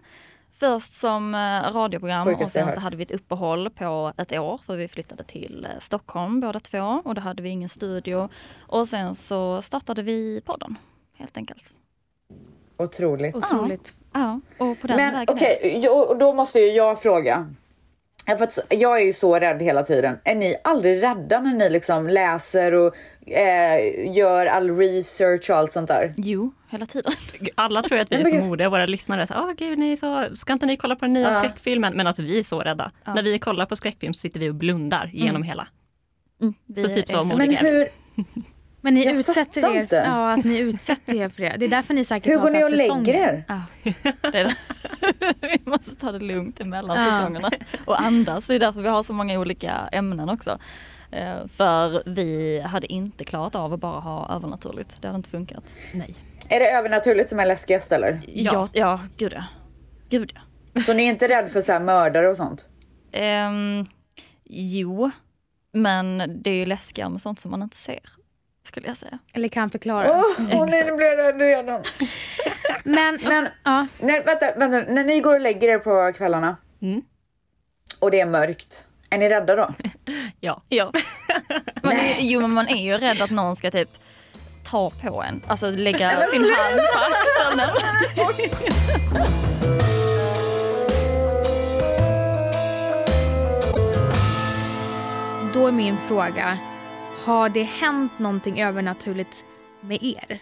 Först 0.53 0.93
som 0.93 1.35
eh, 1.35 1.73
radioprogram 1.73 2.29
och 2.29 2.35
Sjukaste 2.35 2.59
jag 2.59 2.67
sen 2.69 2.75
så 2.75 2.81
hade 2.81 2.97
vi 2.97 3.03
ett 3.03 3.11
uppehåll 3.11 3.71
på 3.71 4.13
ett 4.17 4.33
år 4.33 4.61
för 4.67 4.77
vi 4.77 4.89
flyttade 4.89 5.25
till 5.25 5.65
eh, 5.71 5.79
Stockholm 5.81 6.41
båda 6.41 6.61
två 6.61 7.03
och 7.05 7.15
då 7.15 7.21
hade 7.21 7.43
vi 7.43 7.49
ingen 7.49 7.69
studio. 7.69 8.29
Och 8.67 8.89
sen 8.89 9.15
så 9.15 9.63
startade 9.63 10.03
vi 10.03 10.41
podden 10.45 10.77
helt 11.15 11.37
enkelt. 11.37 11.73
Otroligt. 12.79 13.37
Otroligt. 13.37 13.95
Ja, 13.99 14.02
och 14.59 14.81
på 14.81 14.87
den 14.87 14.97
Men 14.97 15.13
vägen 15.15 15.35
okej, 15.37 15.81
jo, 15.85 15.93
och 15.93 16.19
då 16.19 16.33
måste 16.33 16.59
ju 16.61 16.67
jag 16.67 17.03
fråga. 17.03 17.55
Ja, 18.27 18.37
För 18.37 18.45
att 18.45 18.59
jag 18.69 19.01
är 19.01 19.05
ju 19.07 19.13
så 19.13 19.39
rädd 19.39 19.63
hela 19.63 19.83
tiden. 19.83 20.19
Är 20.25 20.35
ni 20.35 20.57
aldrig 20.65 21.03
rädda 21.03 21.41
när 21.41 21.55
ni 21.55 21.71
liksom 21.71 22.07
läser 22.09 22.75
och 22.75 22.95
eh, 23.31 24.15
gör 24.17 24.47
all 24.47 24.77
research 24.79 25.51
och 25.51 25.57
allt 25.57 25.73
sånt 25.73 25.89
där? 25.89 26.15
Jo, 26.17 26.53
hela 26.71 26.87
tiden. 26.87 27.13
Alla 27.55 27.83
tror 27.83 27.99
att 27.99 28.13
vi 28.13 28.17
är 28.17 28.31
så 28.31 28.45
modiga, 28.45 28.69
våra 28.69 28.87
lyssnare. 28.87 29.27
Så, 29.27 29.35
oh, 29.35 29.53
gud, 29.53 29.79
ni 29.79 29.93
är 29.93 29.97
så, 29.97 30.37
ska 30.37 30.53
inte 30.53 30.67
ni 30.67 30.77
kolla 30.77 30.97
på 30.97 31.05
den 31.05 31.13
nya 31.13 31.33
Ja. 31.33 31.39
skräckfilmen? 31.41 31.97
Men 31.97 32.07
alltså 32.07 32.23
vi 32.23 32.39
är 32.39 32.43
så 32.45 32.61
rädda. 32.61 32.91
När 33.07 33.23
vi 33.23 33.39
kollar 33.39 33.67
på 33.67 33.77
skräckfilm 33.77 34.15
så 34.15 34.19
sitter 34.19 34.41
vi 34.41 34.51
och 34.51 34.55
blundar 34.55 35.11
genom 35.13 35.43
hela. 35.43 35.67
Mm, 36.41 36.55
Så 36.89 36.95
typ 36.95 37.09
så- 37.09 37.23
modiga. 37.23 37.37
Men 37.63 37.73
hur, 37.75 37.89
Men 38.85 38.95
ni 38.95 39.05
Jag 39.05 39.17
utsätter 39.17 39.77
er, 39.77 39.83
inte. 39.83 39.97
ja, 39.97 40.33
att 40.33 40.45
ni 40.45 40.59
utsätter 40.59 41.15
er 41.15 41.29
för 41.29 41.43
det. 41.43 41.55
Det 41.59 41.65
är 41.65 41.69
därför 41.69 41.95
ni 41.95 42.05
säkert 42.05 42.33
hur 42.33 42.39
går 42.39 42.51
ni 42.51 42.65
och 42.65 42.71
lägger 42.71 42.85
säsonger. 42.85 43.15
er? 43.15 43.45
Ja, 43.49 43.61
det 44.33 44.39
är 44.39 44.45
det. 44.45 44.55
vi 45.65 45.71
måste 45.71 45.97
ta 45.97 46.13
det 46.13 46.19
lugnt 46.19 46.61
emellan 46.61 46.97
Ja. 47.05 47.11
säsongerna 47.19 47.51
och 47.87 48.01
andas. 48.01 48.47
Det 48.47 48.55
är 48.55 48.59
därför 48.61 48.81
vi 48.81 48.89
har 48.89 49.03
så 49.03 49.13
många 49.13 49.39
olika 49.41 49.89
ämnen 49.93 50.29
också. 50.29 50.59
Eh, 51.11 51.47
För 51.47 52.03
vi 52.07 52.61
hade 52.61 52.93
inte 52.93 53.25
klarat 53.25 53.55
av 53.55 53.73
att 53.73 53.81
bara 53.81 54.01
ha 54.01 54.35
övernaturligt. 54.37 55.03
Det 55.03 55.09
hade 55.09 55.17
inte 55.17 55.31
funkat. 55.31 55.65
Nej. 55.95 56.15
Är 56.49 56.61
det 56.61 56.71
övernaturligt 56.71 57.29
som 57.31 57.41
är 57.41 57.47
läskigast 57.47 57.93
eller? 57.93 58.21
Ja, 58.27 58.69
ja 58.73 59.01
gud 59.17 59.33
ja. 59.37 59.45
Gud 60.09 60.33
ja. 60.75 60.81
Så 60.83 60.93
ni 60.93 61.03
är 61.05 61.09
inte 61.11 61.29
rädd 61.29 61.49
för 61.49 61.61
så 61.61 61.73
här 61.73 61.81
mördare 61.81 62.29
och 62.29 62.37
sånt? 62.37 62.67
Ehm, 63.13 63.87
jo, 64.45 65.11
men 65.73 66.19
det 66.43 66.51
är 66.51 66.55
ju 66.55 66.67
läskigare 66.67 67.09
med 67.11 67.21
sånt 67.21 67.41
som 67.41 67.51
man 67.51 67.63
inte 67.63 67.77
ser. 67.77 68.01
Skulle 68.65 68.89
jag 68.89 68.97
säga. 68.97 69.19
Eller 69.33 69.49
kan 69.49 69.71
förklara. 69.71 70.11
Åh, 70.11 70.21
oh, 70.21 70.67
nej, 70.71 70.85
nu 70.85 70.93
blir 70.97 71.07
jag 71.07 71.19
rädd 71.19 71.41
redan. 71.41 71.83
Men, 72.85 73.19
Men 73.29 73.49
ja, 73.65 73.87
när, 74.01 74.25
vänta, 74.25 74.53
vänta, 74.59 74.93
när 74.93 75.05
ni 75.05 75.21
går 75.21 75.35
och 75.35 75.41
lägger 75.41 75.69
er 75.69 75.79
på 75.79 76.13
kvällarna 76.17 76.57
Mm. 76.83 77.03
och 77.99 78.11
det 78.11 78.21
är 78.21 78.27
mörkt, 78.27 78.85
är 79.11 79.19
ni 79.19 79.29
rädda 79.29 79.57
då? 79.57 79.75
Ja. 80.41 80.63
Ja. 80.69 80.93
Man 81.83 81.93
är, 81.93 82.17
jo, 82.21 82.41
men 82.41 82.51
man 82.51 82.69
är 82.69 82.85
ju 82.85 82.99
rädd 82.99 83.23
att 83.23 83.31
någon 83.31 83.57
ska 83.57 83.71
typ 83.71 83.89
ta 84.71 84.91
på 84.91 85.23
en. 85.23 85.43
Alltså 85.47 85.71
lägga 85.71 86.21
sin 86.21 86.43
hand 86.45 86.77
på 86.77 86.99
axeln. 86.99 87.71
då 95.55 95.67
är 95.67 95.73
min 95.73 95.97
fråga. 96.09 96.59
Har 97.25 97.49
det 97.49 97.63
hänt 97.63 98.19
någonting 98.19 98.63
övernaturligt 98.63 99.45
med 99.81 99.99
er? 100.03 100.39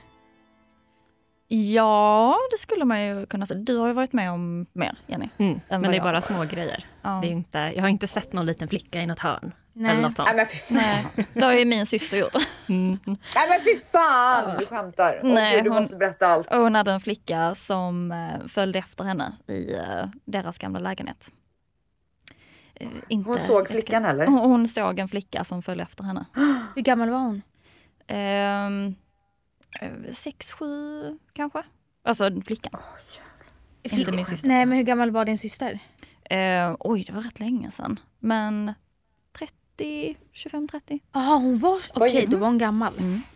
Ja, 1.49 2.37
det 2.51 2.59
skulle 2.59 2.85
man 2.85 3.03
ju 3.07 3.27
kunna 3.27 3.47
säga. 3.47 3.61
Du 3.61 3.77
har 3.77 3.87
ju 3.87 3.93
varit 3.93 4.13
med 4.13 4.31
om 4.33 4.67
mer, 4.73 4.99
Jenny. 5.07 5.29
Mm. 5.39 5.61
Men 5.69 5.83
det 5.83 5.89
är 5.89 5.93
jag. 5.93 6.03
bara 6.03 6.23
små 6.23 6.45
grejer. 6.45 6.85
Ja. 7.03 7.19
Det 7.23 7.29
är 7.29 7.33
inte, 7.33 7.59
jag 7.59 7.83
har 7.83 7.89
inte 7.89 8.07
sett 8.09 8.33
någon 8.33 8.47
liten 8.47 8.69
flicka 8.69 9.01
i 9.01 9.07
något 9.07 9.19
hörn. 9.19 9.53
Nej. 9.73 9.91
Eller 9.91 10.03
något 10.03 10.17
sånt. 10.17 10.29
Nej 10.29 10.37
men 10.37 10.47
fy 10.47 10.57
fan! 10.57 10.77
Nej, 11.17 11.27
det 11.35 11.45
har 11.45 11.53
ju 11.53 11.65
min 11.65 11.87
syster 11.87 12.17
gjort. 12.17 12.35
Mm. 12.69 12.99
Nej 13.05 13.49
men 13.49 13.61
fy 13.65 13.81
fan! 13.93 14.57
Du 14.59 14.67
skämtar. 14.67 15.21
Nej, 15.23 15.55
gud, 15.57 15.65
du 15.65 15.71
hon- 15.71 15.79
måste 15.83 15.97
berätta 15.97 16.27
allt. 16.27 16.47
Och 16.53 16.59
hon 16.59 16.75
hade 16.75 16.93
en 16.93 17.01
flicka 17.01 17.55
som 17.55 18.13
eh, 18.13 18.47
följde 18.49 18.79
efter 18.79 19.05
henne 19.05 19.33
i 19.49 19.75
eh, 19.75 20.07
deras 20.25 20.59
gamla 20.59 20.79
lägenhet. 20.81 21.31
Eh, 22.81 22.89
inte 23.09 23.31
Hon 23.31 23.39
såg 23.39 23.69
flickan 23.69 24.05
eller? 24.05 24.27
Hon, 24.27 24.39
hon 24.39 24.69
såg 24.69 24.99
en 24.99 25.09
flicka 25.09 25.45
som 25.45 25.63
följde 25.63 25.85
efter 25.85 26.05
henne. 26.05 26.27
Hur 26.75 26.83
gammal 26.83 27.11
var 27.11 27.19
hon? 27.19 27.43
Ehm, 28.07 28.95
eh, 29.81 30.13
sex, 30.13 30.53
sju 30.53 31.19
kanske. 31.33 31.63
Alltså 32.05 32.31
flickan. 32.47 32.81
Inte 33.83 34.13
min 34.13 34.27
syster. 34.27 34.49
Nej, 34.49 34.67
men 34.67 34.77
hur 34.79 34.85
gammal 34.85 35.11
var 35.11 35.25
din 35.25 35.39
syster? 35.39 35.79
Eh, 36.31 36.77
oj, 36.79 37.05
det 37.07 37.13
var 37.13 37.23
rätt 37.23 37.41
länge 37.41 37.71
sedan. 37.71 38.01
Men 38.19 38.75
30, 39.39 40.17
25-30. 40.35 41.01
Ja, 41.13 41.21
hon 41.35 41.59
var... 41.59 41.79
Okej, 41.95 42.15
gjorde 42.21 42.27
då 42.27 42.37
var 42.37 42.47
hon 42.47 42.59
gammal. 42.59 42.93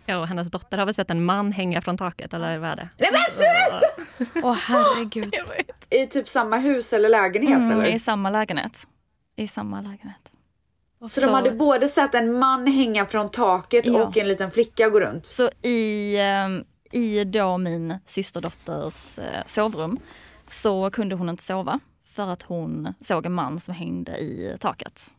Ja, 0.07 0.19
och 0.19 0.29
hennes 0.29 0.51
dotter 0.51 0.79
har 0.79 0.87
väl 0.87 0.95
sett 0.95 1.11
en 1.11 1.25
man 1.25 1.53
hänga 1.53 1.81
från 1.83 1.97
taket 1.99 2.35
eller 2.35 2.59
vad 2.59 2.71
är 2.71 2.77
det? 2.77 2.89
Nej 2.99 3.11
men 3.13 3.21
sluta! 3.37 4.47
Åh 4.49 4.55
herregud. 4.55 5.35
I 5.91 6.07
typ 6.07 6.29
samma 6.29 6.57
hus 6.57 6.93
eller 6.93 7.09
lägenhet 7.09 7.57
Mm, 7.59 7.71
eller? 7.71 7.87
I 7.87 7.99
samma 7.99 8.31
lägenhet. 8.31 8.89
I 9.37 9.49
samma 9.49 9.81
lägenhet. 9.81 10.33
Så, 11.09 11.21
de 11.21 11.31
hade 11.31 11.51
både 11.51 11.89
sett 11.89 12.15
en 12.15 12.39
man 12.39 12.67
hänga 12.67 13.07
från 13.07 13.29
taket 13.29 13.87
Ja. 13.87 14.05
och 14.07 14.17
en 14.17 14.29
liten 14.29 14.51
flicka 14.51 14.89
gå 14.89 15.01
runt? 15.01 15.27
Så 15.27 15.51
i, 15.63 16.17
ehm, 16.21 16.65
i 16.93 17.25
då 17.25 17.59
min 17.59 17.99
systerdotters 18.07 19.19
eh, 19.19 19.43
sovrum 19.47 19.99
så 20.47 20.91
kunde 20.91 21.15
hon 21.15 21.29
inte 21.29 21.43
sova 21.43 21.81
för 22.05 22.27
att 22.29 22.43
hon 22.43 22.95
såg 23.01 23.27
en 23.27 23.33
man 23.33 23.61
som 23.61 23.75
hängde 23.75 24.17
i 24.19 24.57
taket. 24.61 25.11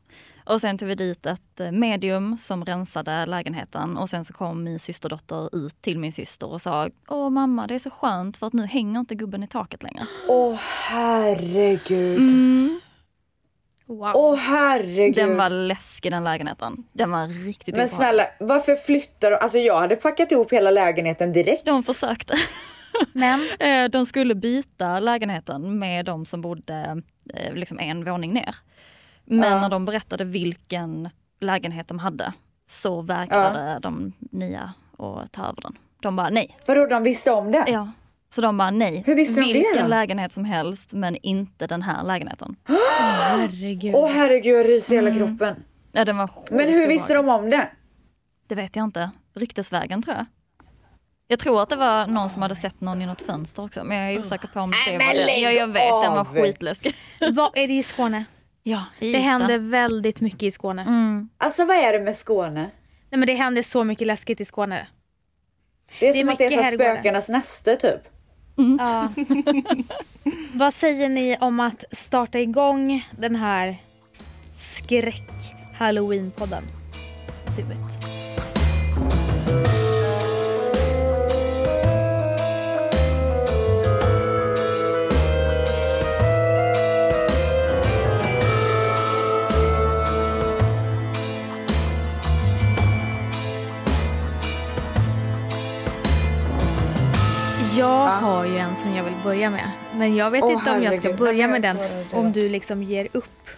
Och 0.46 0.62
sen 0.62 0.78
tog 0.78 0.88
vi 0.88 0.96
dit 0.96 1.26
ett 1.26 1.60
eh, 1.60 1.72
medium 1.72 2.38
som 2.38 2.66
rensade 2.66 3.26
lägenheten 3.26 3.98
och 3.98 4.10
sen 4.10 4.26
så 4.26 4.34
kom 4.34 4.64
min 4.64 4.80
systerdotter 4.80 5.66
ut 5.66 5.82
till 5.82 6.00
min 6.00 6.12
syster 6.14 6.48
och 6.52 6.62
sa 6.62 6.90
Åh 7.08 7.30
mamma 7.30 7.68
det 7.68 7.76
är 7.76 7.80
så 7.80 7.90
skönt 7.90 8.38
för 8.38 8.48
att 8.48 8.54
nu 8.54 8.66
hänger 8.66 9.00
inte 9.00 9.16
gubben 9.16 9.44
i 9.44 9.48
taket 9.48 9.84
längre. 9.84 10.08
Åh 10.28 10.56
herregud. 10.60 12.18
Mm. 12.20 12.80
Wow. 13.88 14.12
Åh 14.16 14.36
herregud. 14.36 15.16
Den 15.16 15.38
var 15.38 15.50
läskig 15.50 16.12
den 16.12 16.24
lägenheten. 16.24 16.84
Den 16.94 17.12
var 17.12 17.46
riktigt 17.48 17.76
Men 17.76 17.90
snälla, 17.90 18.28
varför 18.40 18.76
flyttar 18.76 19.32
de? 19.32 19.38
Alltså 19.42 19.58
jag 19.58 19.78
hade 19.80 19.96
packat 19.96 20.32
ihop 20.32 20.54
hela 20.54 20.72
lägenheten 20.72 21.34
direkt. 21.34 21.66
De 21.66 21.84
försökte. 21.84 22.34
Men 23.14 23.50
Eh, 23.60 23.90
De 23.90 24.06
skulle 24.06 24.36
byta 24.36 25.00
lägenheten 25.00 25.80
med 25.80 26.06
de 26.06 26.26
som 26.26 26.42
bodde 26.42 27.02
eh, 27.34 27.54
liksom 27.54 27.80
en 27.80 28.04
våning 28.06 28.34
ner. 28.34 28.56
Men 29.26 29.52
Ja. 29.52 29.62
när 29.62 29.70
de 29.70 29.86
berättade 29.86 30.24
vilken 30.24 31.10
lägenhet 31.40 31.88
de 31.88 32.00
hade 32.00 32.34
så 32.70 33.02
vägrade 33.02 33.80
de 33.82 34.14
nya 34.32 34.74
att 34.98 35.32
ta 35.32 35.42
över 35.44 35.62
den. 35.62 35.78
De 36.02 36.16
bara 36.16 36.30
nej. 36.30 36.58
Vadå, 36.66 36.86
de 36.86 37.04
visste 37.04 37.32
om 37.32 37.52
det? 37.52 37.64
Ja. 37.68 37.92
Så 38.30 38.42
de 38.42 38.58
bara 38.58 38.72
nej. 38.72 39.04
Hur 39.06 39.16
visste 39.16 39.42
de 39.42 39.48
det 39.48 39.54
Vilken 39.54 39.82
då? 39.84 39.88
lägenhet 39.88 40.32
som 40.32 40.46
helst 40.46 40.94
men 40.94 41.16
inte 41.22 41.68
den 41.68 41.82
här 41.82 42.04
lägenheten. 42.04 42.56
herregud. 42.66 43.96
Åh 43.96 44.10
herregud, 44.12 44.56
jag 44.56 44.66
ryser 44.66 44.94
i 44.94 44.96
hela 44.96 45.16
kroppen. 45.16 45.64
Ja, 45.92 46.06
den 46.06 46.18
var 46.18 46.30
Men 46.52 46.68
hur 46.70 46.88
visste 46.88 47.14
de 47.14 47.30
om 47.30 47.50
det? 47.50 47.70
Det 48.48 48.56
vet 48.56 48.76
jag 48.76 48.84
inte. 48.84 49.12
Ryktesvägen 49.36 50.02
tror 50.02 50.16
jag. 50.16 50.26
Jag 51.28 51.40
tror 51.40 51.62
att 51.62 51.70
det 51.70 51.76
var 51.76 52.08
någon 52.08 52.30
som 52.30 52.42
hade 52.42 52.56
sett 52.56 52.82
någon 52.82 53.02
i 53.02 53.06
något 53.06 53.22
fönster 53.22 53.64
också 53.66 53.84
men 53.84 53.98
jag 53.98 54.14
är 54.14 54.20
osäker 54.20 54.48
på 54.48 54.60
om 54.60 54.72
det 54.72 54.92
var 54.92 55.14
det. 55.14 55.26
lägg 55.26 55.44
Ja, 55.44 55.52
jag 55.52 55.68
vet, 55.68 56.02
den 56.04 56.14
var 56.14 56.26
skitläskig. 56.26 56.96
Vad 57.34 57.58
är 57.58 57.68
det 57.68 57.74
i 57.74 57.84
Skåne? 57.84 58.26
Ja, 58.64 58.84
i 59.00 59.12
Det 59.12 59.18
Ystad. 59.18 59.30
händer 59.30 59.58
väldigt 59.60 60.22
mycket 60.22 60.44
i 60.44 60.52
Skåne. 60.52 60.82
Mm. 60.82 61.30
Alltså 61.38 61.66
vad 61.66 61.78
är 61.78 61.94
det 61.94 62.00
med 62.00 62.16
Skåne? 62.18 62.62
Nej 63.10 63.20
men 63.20 63.28
det 63.28 63.34
händer 63.34 63.62
så 63.62 63.84
mycket 63.84 64.08
läskigt 64.08 64.42
i 64.42 64.46
Skåne. 64.46 64.88
Det 66.00 66.10
är, 66.10 66.14
Det 66.14 66.20
är 66.20 66.24
som 66.24 66.30
att 66.30 66.38
det 66.38 66.46
är 66.46 66.50
mycket 66.50 66.60
så 66.60 66.64
här 66.64 66.72
herrgårdar. 66.72 66.96
spökarnas 66.96 67.30
näste 67.30 67.76
typ. 67.76 68.02
Ja. 68.56 69.10
Vad 70.54 70.74
säger 70.74 71.10
ni 71.10 71.38
om 71.42 71.60
att 71.60 71.84
starta 71.92 72.40
igång 72.40 73.08
den 73.20 73.36
här 73.36 73.78
skräck 74.58 75.30
halloween-podden? 75.78 76.64
Do 77.58 78.15
Jag 97.78 98.08
har 98.08 98.46
ju 98.46 98.58
en 98.58 98.76
som 98.76 98.94
jag 98.96 99.04
vill 99.04 99.14
börja 99.24 99.50
med. 99.50 99.72
Men 99.94 100.16
jag 100.16 100.32
vet 100.32 100.44
Åh, 100.44 100.52
inte 100.52 100.72
om 100.72 100.84
jag 100.84 100.98
ska 100.98 101.14
börja 101.14 101.48
med 101.48 101.62
den. 101.62 101.78
Om 102.12 102.32
du 102.32 102.50
liksom 102.50 102.84
ger 102.84 103.08
upp. 103.12 103.50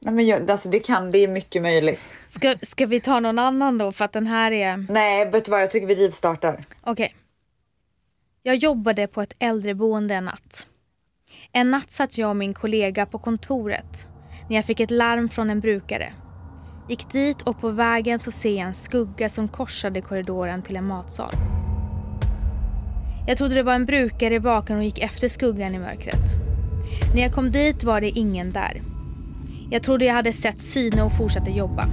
Nej 0.00 0.14
men 0.14 0.26
jag, 0.26 0.50
alltså 0.50 0.68
det 0.68 0.80
kan, 0.80 1.10
det 1.10 1.18
är 1.18 1.28
mycket 1.28 1.62
möjligt. 1.62 2.16
Ska, 2.26 2.54
ska 2.62 2.86
vi 2.86 3.00
ta 3.00 3.20
någon 3.20 3.38
annan 3.38 3.78
då? 3.78 3.92
För 3.92 4.04
att 4.04 4.12
den 4.12 4.26
här 4.26 4.52
är... 4.52 4.86
Nej 4.88 5.30
vet 5.30 5.44
du 5.44 5.50
vad, 5.50 5.62
jag 5.62 5.70
tycker 5.70 5.86
vi 5.86 5.94
rivstartar. 5.94 6.60
Okej. 6.82 7.14
Jag 8.42 8.56
jobbade 8.56 9.06
på 9.06 9.22
ett 9.22 9.34
äldreboende 9.38 10.14
en 10.14 10.24
natt. 10.24 10.66
En 11.52 11.70
natt 11.70 11.92
satt 11.92 12.18
jag 12.18 12.30
och 12.30 12.36
min 12.36 12.54
kollega 12.54 13.06
på 13.06 13.18
kontoret 13.18 14.06
när 14.48 14.56
jag 14.56 14.64
fick 14.64 14.80
ett 14.80 14.90
larm 14.90 15.28
från 15.28 15.50
en 15.50 15.60
brukare. 15.60 16.12
Gick 16.88 17.12
dit 17.12 17.42
och 17.42 17.60
på 17.60 17.70
vägen 17.70 18.18
så 18.18 18.30
ser 18.32 18.58
jag 18.58 18.66
en 18.66 18.74
skugga 18.74 19.28
som 19.28 19.48
korsade 19.48 20.00
korridoren 20.00 20.62
till 20.62 20.76
en 20.76 20.86
matsal. 20.86 21.32
Jag 23.28 23.38
trodde 23.38 23.54
det 23.54 23.62
var 23.62 23.74
en 23.74 23.86
brukare 23.86 24.34
i 24.34 24.40
baken 24.40 24.76
och 24.76 24.84
gick 24.84 24.98
efter 24.98 25.28
skuggan 25.28 25.74
i 25.74 25.78
mörkret. 25.78 26.34
När 27.14 27.22
jag 27.22 27.34
kom 27.34 27.50
dit 27.50 27.84
var 27.84 28.00
det 28.00 28.08
ingen 28.08 28.52
där. 28.52 28.82
Jag 29.70 29.82
trodde 29.82 30.04
jag 30.04 30.14
hade 30.14 30.32
sett 30.32 30.60
syne 30.60 31.02
och 31.02 31.16
fortsatte 31.16 31.50
jobba. 31.50 31.88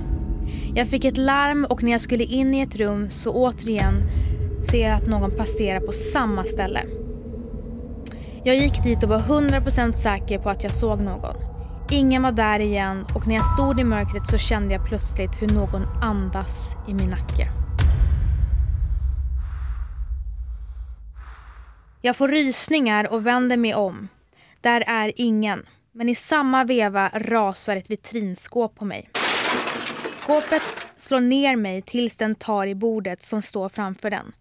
Jag 0.76 0.88
fick 0.88 1.06
ett 1.06 1.18
larm 1.18 1.66
och 1.66 1.84
när 1.84 1.92
jag 1.92 2.02
skulle 2.02 2.24
in 2.24 2.54
i 2.54 2.62
ett 2.62 2.76
rum 2.76 3.10
så 3.10 3.32
återigen 3.32 4.02
ser 4.72 4.88
jag 4.88 4.96
att 4.96 5.08
någon 5.08 5.32
passerar 5.32 5.80
på 5.80 5.92
samma 5.92 6.44
ställe. 6.44 6.82
Jag 8.44 8.56
gick 8.56 8.84
dit 8.84 9.04
och 9.04 9.10
var 9.10 9.20
100% 9.20 9.92
säker 9.92 10.40
på 10.40 10.50
att 10.50 10.64
jag 10.64 10.74
såg 10.74 11.02
någon. 11.02 11.36
Ingen 11.92 12.24
var 12.24 12.32
där 12.32 12.60
igen 12.60 13.06
och 13.16 13.28
när 13.28 13.36
jag 13.36 13.46
stod 13.46 13.80
i 13.80 13.84
mörkret 13.84 14.28
så 14.28 14.38
kände 14.38 14.74
jag 14.74 14.86
plötsligt 14.86 15.42
hur 15.42 15.48
någon 15.48 15.88
andas 16.02 16.76
i 16.88 16.94
min 16.94 17.10
nacke. 17.10 17.65
Jag 22.06 22.16
får 22.16 22.28
rysningar 22.28 23.14
och 23.14 23.26
vänder 23.26 23.58
mig 23.58 23.76
om. 23.76 24.08
Där 24.62 24.84
är 24.88 25.12
ingen. 25.16 25.66
Men 25.92 26.10
i 26.10 26.16
samma 26.16 26.64
veva 26.64 27.12
rasar 27.14 27.78
ett 27.78 27.90
vitrinskåp 27.90 28.76
på 28.76 28.86
mig. 28.86 29.10
Skåpet 30.16 30.62
slår 30.98 31.20
ner 31.20 31.56
mig 31.56 31.82
tills 31.82 32.16
den 32.16 32.36
tar 32.36 32.68
i 32.68 32.76
bordet 32.76 33.24
som 33.24 33.42
står 33.42 33.70
framför 33.70 34.10
den. 34.10 34.32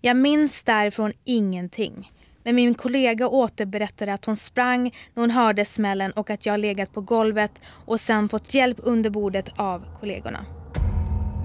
Jag 0.00 0.16
minns 0.16 0.64
därifrån 0.64 1.12
ingenting. 1.24 2.12
Men 2.42 2.54
min 2.54 2.74
kollega 2.74 3.28
återberättade 3.28 4.14
att 4.14 4.24
hon 4.24 4.36
sprang 4.36 4.82
när 5.14 5.20
hon 5.22 5.30
hörde 5.30 5.64
smällen 5.64 6.12
och 6.12 6.30
att 6.30 6.46
jag 6.46 6.60
legat 6.60 6.92
på 6.92 7.00
golvet 7.00 7.52
och 7.68 8.00
sen 8.00 8.28
fått 8.28 8.54
hjälp 8.54 8.76
under 8.82 9.10
bordet 9.10 9.48
av 9.56 9.84
kollegorna. 10.00 10.46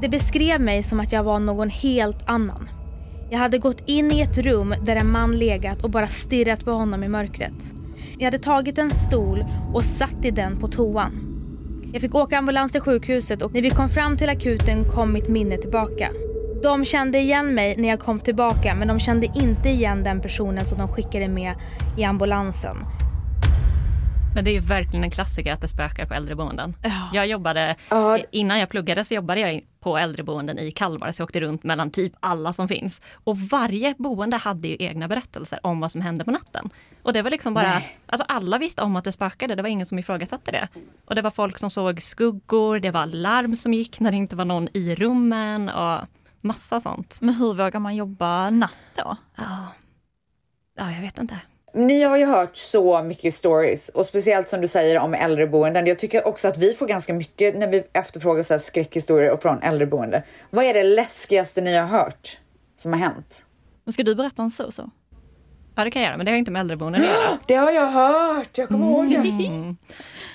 Det 0.01 0.09
beskrev 0.09 0.61
mig 0.61 0.83
som 0.83 0.99
att 0.99 1.11
jag 1.11 1.23
var 1.23 1.39
någon 1.39 1.69
helt 1.69 2.29
annan. 2.29 2.78
Jag 3.31 3.39
hade 3.39 3.57
gått 3.57 3.81
in 3.85 4.11
i 4.11 4.21
ett 4.21 4.37
rum 4.37 4.75
där 4.81 4.95
en 4.95 5.11
man 5.11 5.31
legat 5.31 5.83
och 5.83 5.89
bara 5.89 6.07
stirrat 6.07 6.65
på 6.65 6.71
honom 6.71 7.03
i 7.03 7.07
mörkret. 7.07 7.73
Jag 8.17 8.25
hade 8.25 8.39
tagit 8.39 8.77
en 8.77 8.89
stol 8.89 9.45
och 9.73 9.85
satt 9.85 10.25
i 10.25 10.31
den 10.31 10.59
på 10.59 10.67
toan. 10.67 11.11
Jag 11.93 12.01
fick 12.01 12.15
åka 12.15 12.37
ambulans 12.37 12.71
till 12.71 12.81
sjukhuset 12.81 13.41
och 13.41 13.53
när 13.53 13.61
vi 13.61 13.69
kom 13.69 13.89
fram 13.89 14.17
till 14.17 14.29
akuten 14.29 14.85
kom 14.85 15.13
mitt 15.13 15.27
minne 15.27 15.57
tillbaka. 15.57 16.09
De 16.63 16.85
kände 16.85 17.19
igen 17.19 17.53
mig 17.53 17.77
när 17.77 17.89
jag 17.89 17.99
kom 17.99 18.19
tillbaka 18.19 18.75
men 18.75 18.87
de 18.87 18.99
kände 18.99 19.27
inte 19.35 19.69
igen 19.69 20.03
den 20.03 20.21
personen 20.21 20.65
som 20.65 20.77
de 20.77 20.87
skickade 20.87 21.27
med 21.27 21.55
i 21.97 22.03
ambulansen. 22.03 22.77
Men 24.35 24.43
det 24.45 24.51
är 24.51 24.53
ju 24.53 24.59
verkligen 24.59 25.03
en 25.03 25.11
klassiker 25.11 25.53
att 25.53 25.61
det 25.61 25.67
spökar 25.67 26.05
på 26.05 26.13
äldreboenden. 26.13 26.75
Jag 27.13 27.27
jobbade, 27.27 27.75
Ja. 27.89 28.17
innan 28.31 28.59
jag 28.59 28.69
pluggade 28.69 29.05
så 29.05 29.13
jobbade 29.13 29.39
jag 29.41 29.61
på 29.79 29.97
äldreboenden 29.97 30.59
i 30.59 30.71
Kalmar 30.71 31.11
så 31.11 31.21
jag 31.21 31.25
åkte 31.25 31.39
runt 31.39 31.63
mellan 31.63 31.91
typ 31.91 32.13
alla 32.19 32.53
som 32.53 32.67
finns. 32.67 33.01
Och 33.23 33.39
varje 33.39 33.95
boende 33.97 34.37
hade 34.37 34.67
ju 34.67 34.75
egna 34.79 35.07
berättelser 35.07 35.59
om 35.63 35.79
vad 35.79 35.91
som 35.91 36.01
hände 36.01 36.25
på 36.25 36.31
natten. 36.31 36.69
Och 37.03 37.13
det 37.13 37.21
var 37.21 37.31
liksom 37.31 37.53
bara, 37.53 37.69
Nej. 37.69 37.97
alltså 38.05 38.25
alla 38.27 38.57
visste 38.57 38.81
om 38.81 38.95
att 38.95 39.03
det 39.03 39.11
spökade, 39.11 39.55
det 39.55 39.61
var 39.61 39.69
ingen 39.69 39.85
som 39.85 39.99
ifrågasatte 39.99 40.51
det. 40.51 40.67
Och 41.05 41.15
det 41.15 41.21
var 41.21 41.31
folk 41.31 41.57
som 41.57 41.69
såg 41.69 42.01
skuggor, 42.01 42.79
det 42.79 42.91
var 42.91 43.05
larm 43.05 43.55
som 43.55 43.73
gick 43.73 43.99
när 43.99 44.11
det 44.11 44.17
inte 44.17 44.35
var 44.35 44.45
någon 44.45 44.67
i 44.73 44.95
rummen 44.95 45.69
och 45.69 45.99
massa 46.41 46.79
sånt. 46.81 47.17
Men 47.21 47.35
hur 47.35 47.53
vågar 47.53 47.79
man 47.79 47.95
jobba 47.95 48.49
natt 48.49 48.77
då? 48.95 49.15
Ja, 49.35 49.67
ja 50.77 50.91
jag 50.91 51.01
vet 51.01 51.17
inte. 51.17 51.39
Ni 51.73 52.03
har 52.03 52.17
ju 52.17 52.25
hört 52.25 52.55
så 52.55 53.03
mycket 53.03 53.35
stories 53.35 53.89
och 53.89 54.05
speciellt 54.05 54.49
som 54.49 54.61
du 54.61 54.67
säger 54.67 54.99
om 54.99 55.13
äldreboenden. 55.13 55.87
Jag 55.87 55.99
tycker 55.99 56.27
också 56.27 56.47
att 56.47 56.57
vi 56.57 56.73
får 56.73 56.87
ganska 56.87 57.13
mycket 57.13 57.55
när 57.55 57.67
vi 57.67 57.83
efterfrågar 57.93 58.43
så 58.43 58.53
här 58.53 58.59
skräckhistorier 58.59 59.37
från 59.37 59.61
äldreboende. 59.61 60.23
Vad 60.49 60.65
är 60.65 60.73
det 60.73 60.83
läskigaste 60.83 61.61
ni 61.61 61.75
har 61.75 61.87
hört 61.87 62.39
som 62.77 62.93
har 62.93 62.99
hänt? 62.99 63.43
Ska 63.91 64.03
du 64.03 64.15
berätta 64.15 64.41
om 64.41 64.49
så 64.49 64.71
så? 64.71 64.89
Ja 65.79 65.83
det 65.83 65.91
kan 65.91 66.01
jag 66.01 66.09
göra, 66.09 66.17
men 66.17 66.25
det 66.25 66.31
har 66.31 66.37
inte 66.37 66.51
med 66.51 66.59
äldreboenden 66.59 67.01
att 67.01 67.07
göra. 67.07 67.37
Det 67.47 67.55
har 67.55 67.71
jag 67.71 67.91
hört, 67.91 68.57
jag 68.57 68.67
kommer 68.67 68.85
ihåg 68.85 69.09
det. 69.09 69.45
Mm. 69.45 69.77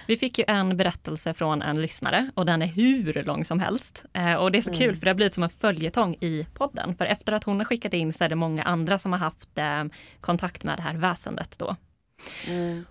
Vi 0.06 0.16
fick 0.16 0.38
ju 0.38 0.44
en 0.48 0.76
berättelse 0.76 1.34
från 1.34 1.62
en 1.62 1.82
lyssnare 1.82 2.30
och 2.34 2.46
den 2.46 2.62
är 2.62 2.66
hur 2.66 3.22
lång 3.24 3.44
som 3.44 3.60
helst. 3.60 4.04
Eh, 4.12 4.34
och 4.34 4.52
det 4.52 4.58
är 4.58 4.62
så 4.62 4.72
kul 4.72 4.96
för 4.96 5.04
det 5.04 5.10
har 5.10 5.14
blivit 5.14 5.34
som 5.34 5.42
en 5.42 5.50
följetong 5.50 6.14
i 6.20 6.46
podden. 6.54 6.96
För 6.96 7.04
efter 7.04 7.32
att 7.32 7.44
hon 7.44 7.56
har 7.56 7.64
skickat 7.64 7.94
in 7.94 8.12
så 8.12 8.24
är 8.24 8.28
det 8.28 8.34
många 8.34 8.62
andra 8.62 8.98
som 8.98 9.12
har 9.12 9.18
haft 9.18 9.58
eh, 9.58 9.84
kontakt 10.20 10.64
med 10.64 10.78
det 10.78 10.82
här 10.82 10.94
väsendet 10.94 11.58
då. 11.58 11.76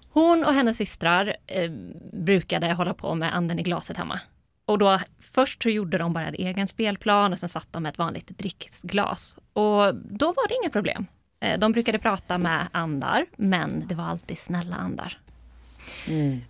Hon 0.10 0.44
och 0.46 0.54
hennes 0.54 0.78
systrar 0.78 1.36
eh, 1.48 1.72
brukade 2.14 2.74
hålla 2.74 2.94
på 2.94 3.16
med 3.16 3.36
anden 3.36 3.60
i 3.60 3.64
glaset 3.64 3.98
hemma. 3.98 4.20
Och 4.66 4.78
då 4.78 5.00
först 5.20 5.64
så 5.64 5.70
gjorde 5.70 5.98
de 5.98 6.14
bara 6.14 6.28
en 6.28 6.36
egen 6.36 6.68
spelplan 6.68 7.34
och 7.34 7.40
sen 7.40 7.50
satt 7.50 7.68
de 7.72 7.84
med 7.84 7.90
ett 7.90 7.98
vanligt 7.98 8.38
dricksglas. 8.38 9.38
Och 9.54 9.96
då 9.96 10.28
var 10.28 10.48
det 10.48 10.56
inga 10.64 10.70
problem. 10.70 11.08
Eh, 11.44 11.60
De 11.60 11.72
brukade 11.72 12.00
prata 12.00 12.38
med 12.38 12.68
andar, 12.72 13.26
men 13.38 13.88
det 13.88 13.96
var 13.96 14.04
alltid 14.04 14.38
snälla 14.38 14.76
andar. 14.76 15.18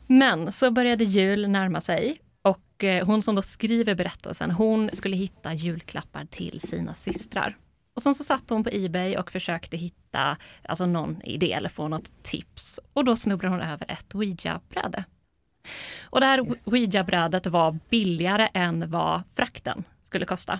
Men 0.07 0.51
så 0.51 0.71
började 0.71 1.03
jul 1.03 1.47
närma 1.49 1.81
sig 1.81 2.17
och 2.41 2.83
eh, 2.83 3.05
hon 3.05 3.21
som 3.23 3.35
då 3.35 3.41
skriver 3.41 3.95
berättelsen, 3.95 4.51
hon 4.51 4.89
skulle 4.93 5.15
hitta 5.15 5.53
julklappar 5.53 6.25
till 6.25 6.61
sina 6.61 6.93
systrar. 6.95 7.57
Och 7.95 8.01
sen 8.01 8.15
så 8.15 8.23
satt 8.23 8.49
hon 8.49 8.63
på 8.63 8.69
Ebay 8.73 9.17
och 9.17 9.31
försökte 9.31 9.77
hitta 9.77 10.37
alltså 10.63 10.85
någon 10.85 11.21
idé 11.21 11.53
eller 11.53 11.69
få 11.69 11.87
något 11.87 12.23
tips. 12.23 12.79
Och 12.93 13.05
då 13.05 13.15
snubblade 13.15 13.55
hon 13.55 13.61
över 13.61 13.91
ett 13.91 14.15
ouija-bräde. 14.15 15.03
Och 16.03 16.19
det 16.19 16.25
här 16.25 16.39
ouija-brädet 16.65 17.47
var 17.47 17.79
billigare 17.89 18.49
än 18.53 18.91
vad 18.91 19.21
frakten 19.33 19.83
skulle 20.03 20.25
kosta. 20.25 20.59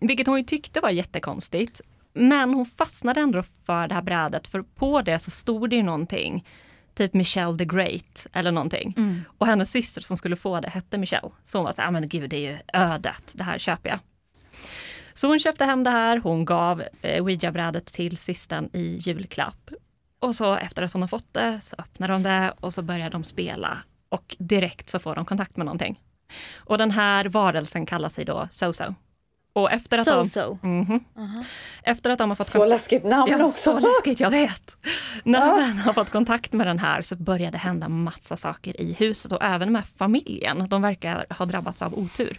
Vilket 0.00 0.26
hon 0.26 0.44
tyckte 0.44 0.80
var 0.80 0.90
jättekonstigt. 0.90 1.80
Men 2.14 2.54
hon 2.54 2.66
fastnade 2.66 3.20
ändå 3.20 3.42
för 3.66 3.88
det 3.88 3.94
här 3.94 4.02
brädet 4.02 4.46
för 4.48 4.62
på 4.62 5.02
det 5.02 5.18
så 5.18 5.30
stod 5.30 5.70
det 5.70 5.76
ju 5.76 5.82
någonting. 5.82 6.46
Typ 6.94 7.14
Michelle 7.14 7.58
the 7.58 7.64
Great 7.64 8.26
eller 8.32 8.52
någonting. 8.52 8.94
Och 9.38 9.46
hennes 9.46 9.70
syster 9.70 10.00
som 10.00 10.16
skulle 10.16 10.36
få 10.36 10.60
det 10.60 10.68
hette 10.68 10.98
Michelle. 10.98 11.30
Så 11.46 11.58
hon 11.58 11.64
var 11.64 11.72
så 11.72 11.80
här, 11.82 11.88
"Ah, 11.88 11.90
men 11.90 12.08
gud 12.08 12.30
det 12.30 12.36
är 12.36 12.50
ju 12.52 12.58
ödet, 12.72 13.32
det 13.32 13.44
här 13.44 13.58
köper 13.58 13.90
jag. 13.90 13.98
Så 15.14 15.28
hon 15.28 15.38
köpte 15.38 15.64
hem 15.64 15.84
det 15.84 15.90
här, 15.90 16.18
hon 16.18 16.44
gav 16.44 16.82
eh, 17.02 17.22
ouija-brädet 17.24 17.86
till 17.86 18.16
systern 18.18 18.68
i 18.72 18.96
julklapp. 18.96 19.70
Och 20.18 20.34
så 20.34 20.54
efter 20.54 20.82
att 20.82 20.92
hon 20.92 21.02
har 21.02 21.08
fått 21.08 21.34
det 21.34 21.60
så 21.62 21.76
öppnar 21.78 22.08
de 22.08 22.22
det 22.22 22.52
och 22.60 22.74
så 22.74 22.82
börjar 22.82 23.10
de 23.10 23.24
spela. 23.24 23.78
Och 24.08 24.36
direkt 24.38 24.88
så 24.88 24.98
får 24.98 25.14
de 25.14 25.24
kontakt 25.24 25.56
med 25.56 25.66
någonting. 25.66 26.00
Och 26.56 26.78
den 26.78 26.90
här 26.90 27.24
varelsen 27.24 27.86
kallar 27.86 28.08
sig 28.08 28.24
då 28.24 28.48
So-So. 28.50 28.94
Och 29.54 29.72
efter 29.72 29.98
att 29.98 30.06
de... 30.06 30.24
So-so. 30.26 30.58
Mhm. 30.62 31.00
Efter 31.82 32.10
att 32.10 32.18
de 32.18 32.28
har 32.30 32.36
fått 32.36 32.48
Så 32.48 32.64
läskigt 32.64 33.04
namn 33.04 33.32
Ja, 33.32 33.44
också. 33.44 33.58
så 33.72 33.78
läskigt, 33.78 34.20
jag 34.20 34.30
vet. 34.30 34.76
När 35.24 35.40
de 35.46 35.56
väl 35.56 35.76
har 35.78 35.92
fått 35.92 36.10
kontakt 36.10 36.52
med 36.52 36.66
den 36.66 36.78
här 36.78 37.02
så 37.02 37.16
börjar 37.16 37.50
det 37.52 37.58
hända 37.58 37.88
massa 37.88 38.36
saker 38.36 38.80
i 38.80 38.92
huset 38.92 39.32
och 39.32 39.42
även 39.44 39.72
med 39.72 39.86
familjen. 39.86 40.68
De 40.68 40.82
verkar 40.82 41.26
ha 41.38 41.44
drabbats 41.46 41.82
av 41.82 41.98
otur. 41.98 42.38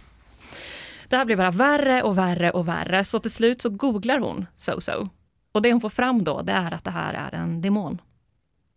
Det 1.09 1.15
här 1.17 1.25
blir 1.25 1.35
bara 1.35 1.51
värre 1.51 2.03
och 2.03 2.17
värre 2.17 2.51
och 2.51 2.67
värre 2.67 3.05
så 3.05 3.19
till 3.19 3.31
slut 3.31 3.61
så 3.61 3.69
googlar 3.69 4.19
hon 4.19 4.45
so-so. 4.57 5.09
Och 5.51 5.61
det 5.61 5.71
hon 5.71 5.81
får 5.81 5.89
fram 5.89 6.23
då 6.23 6.41
det 6.41 6.51
är 6.51 6.71
att 6.73 6.83
det 6.83 6.91
här 6.91 7.13
är 7.13 7.37
en 7.37 7.61
demon. 7.61 8.01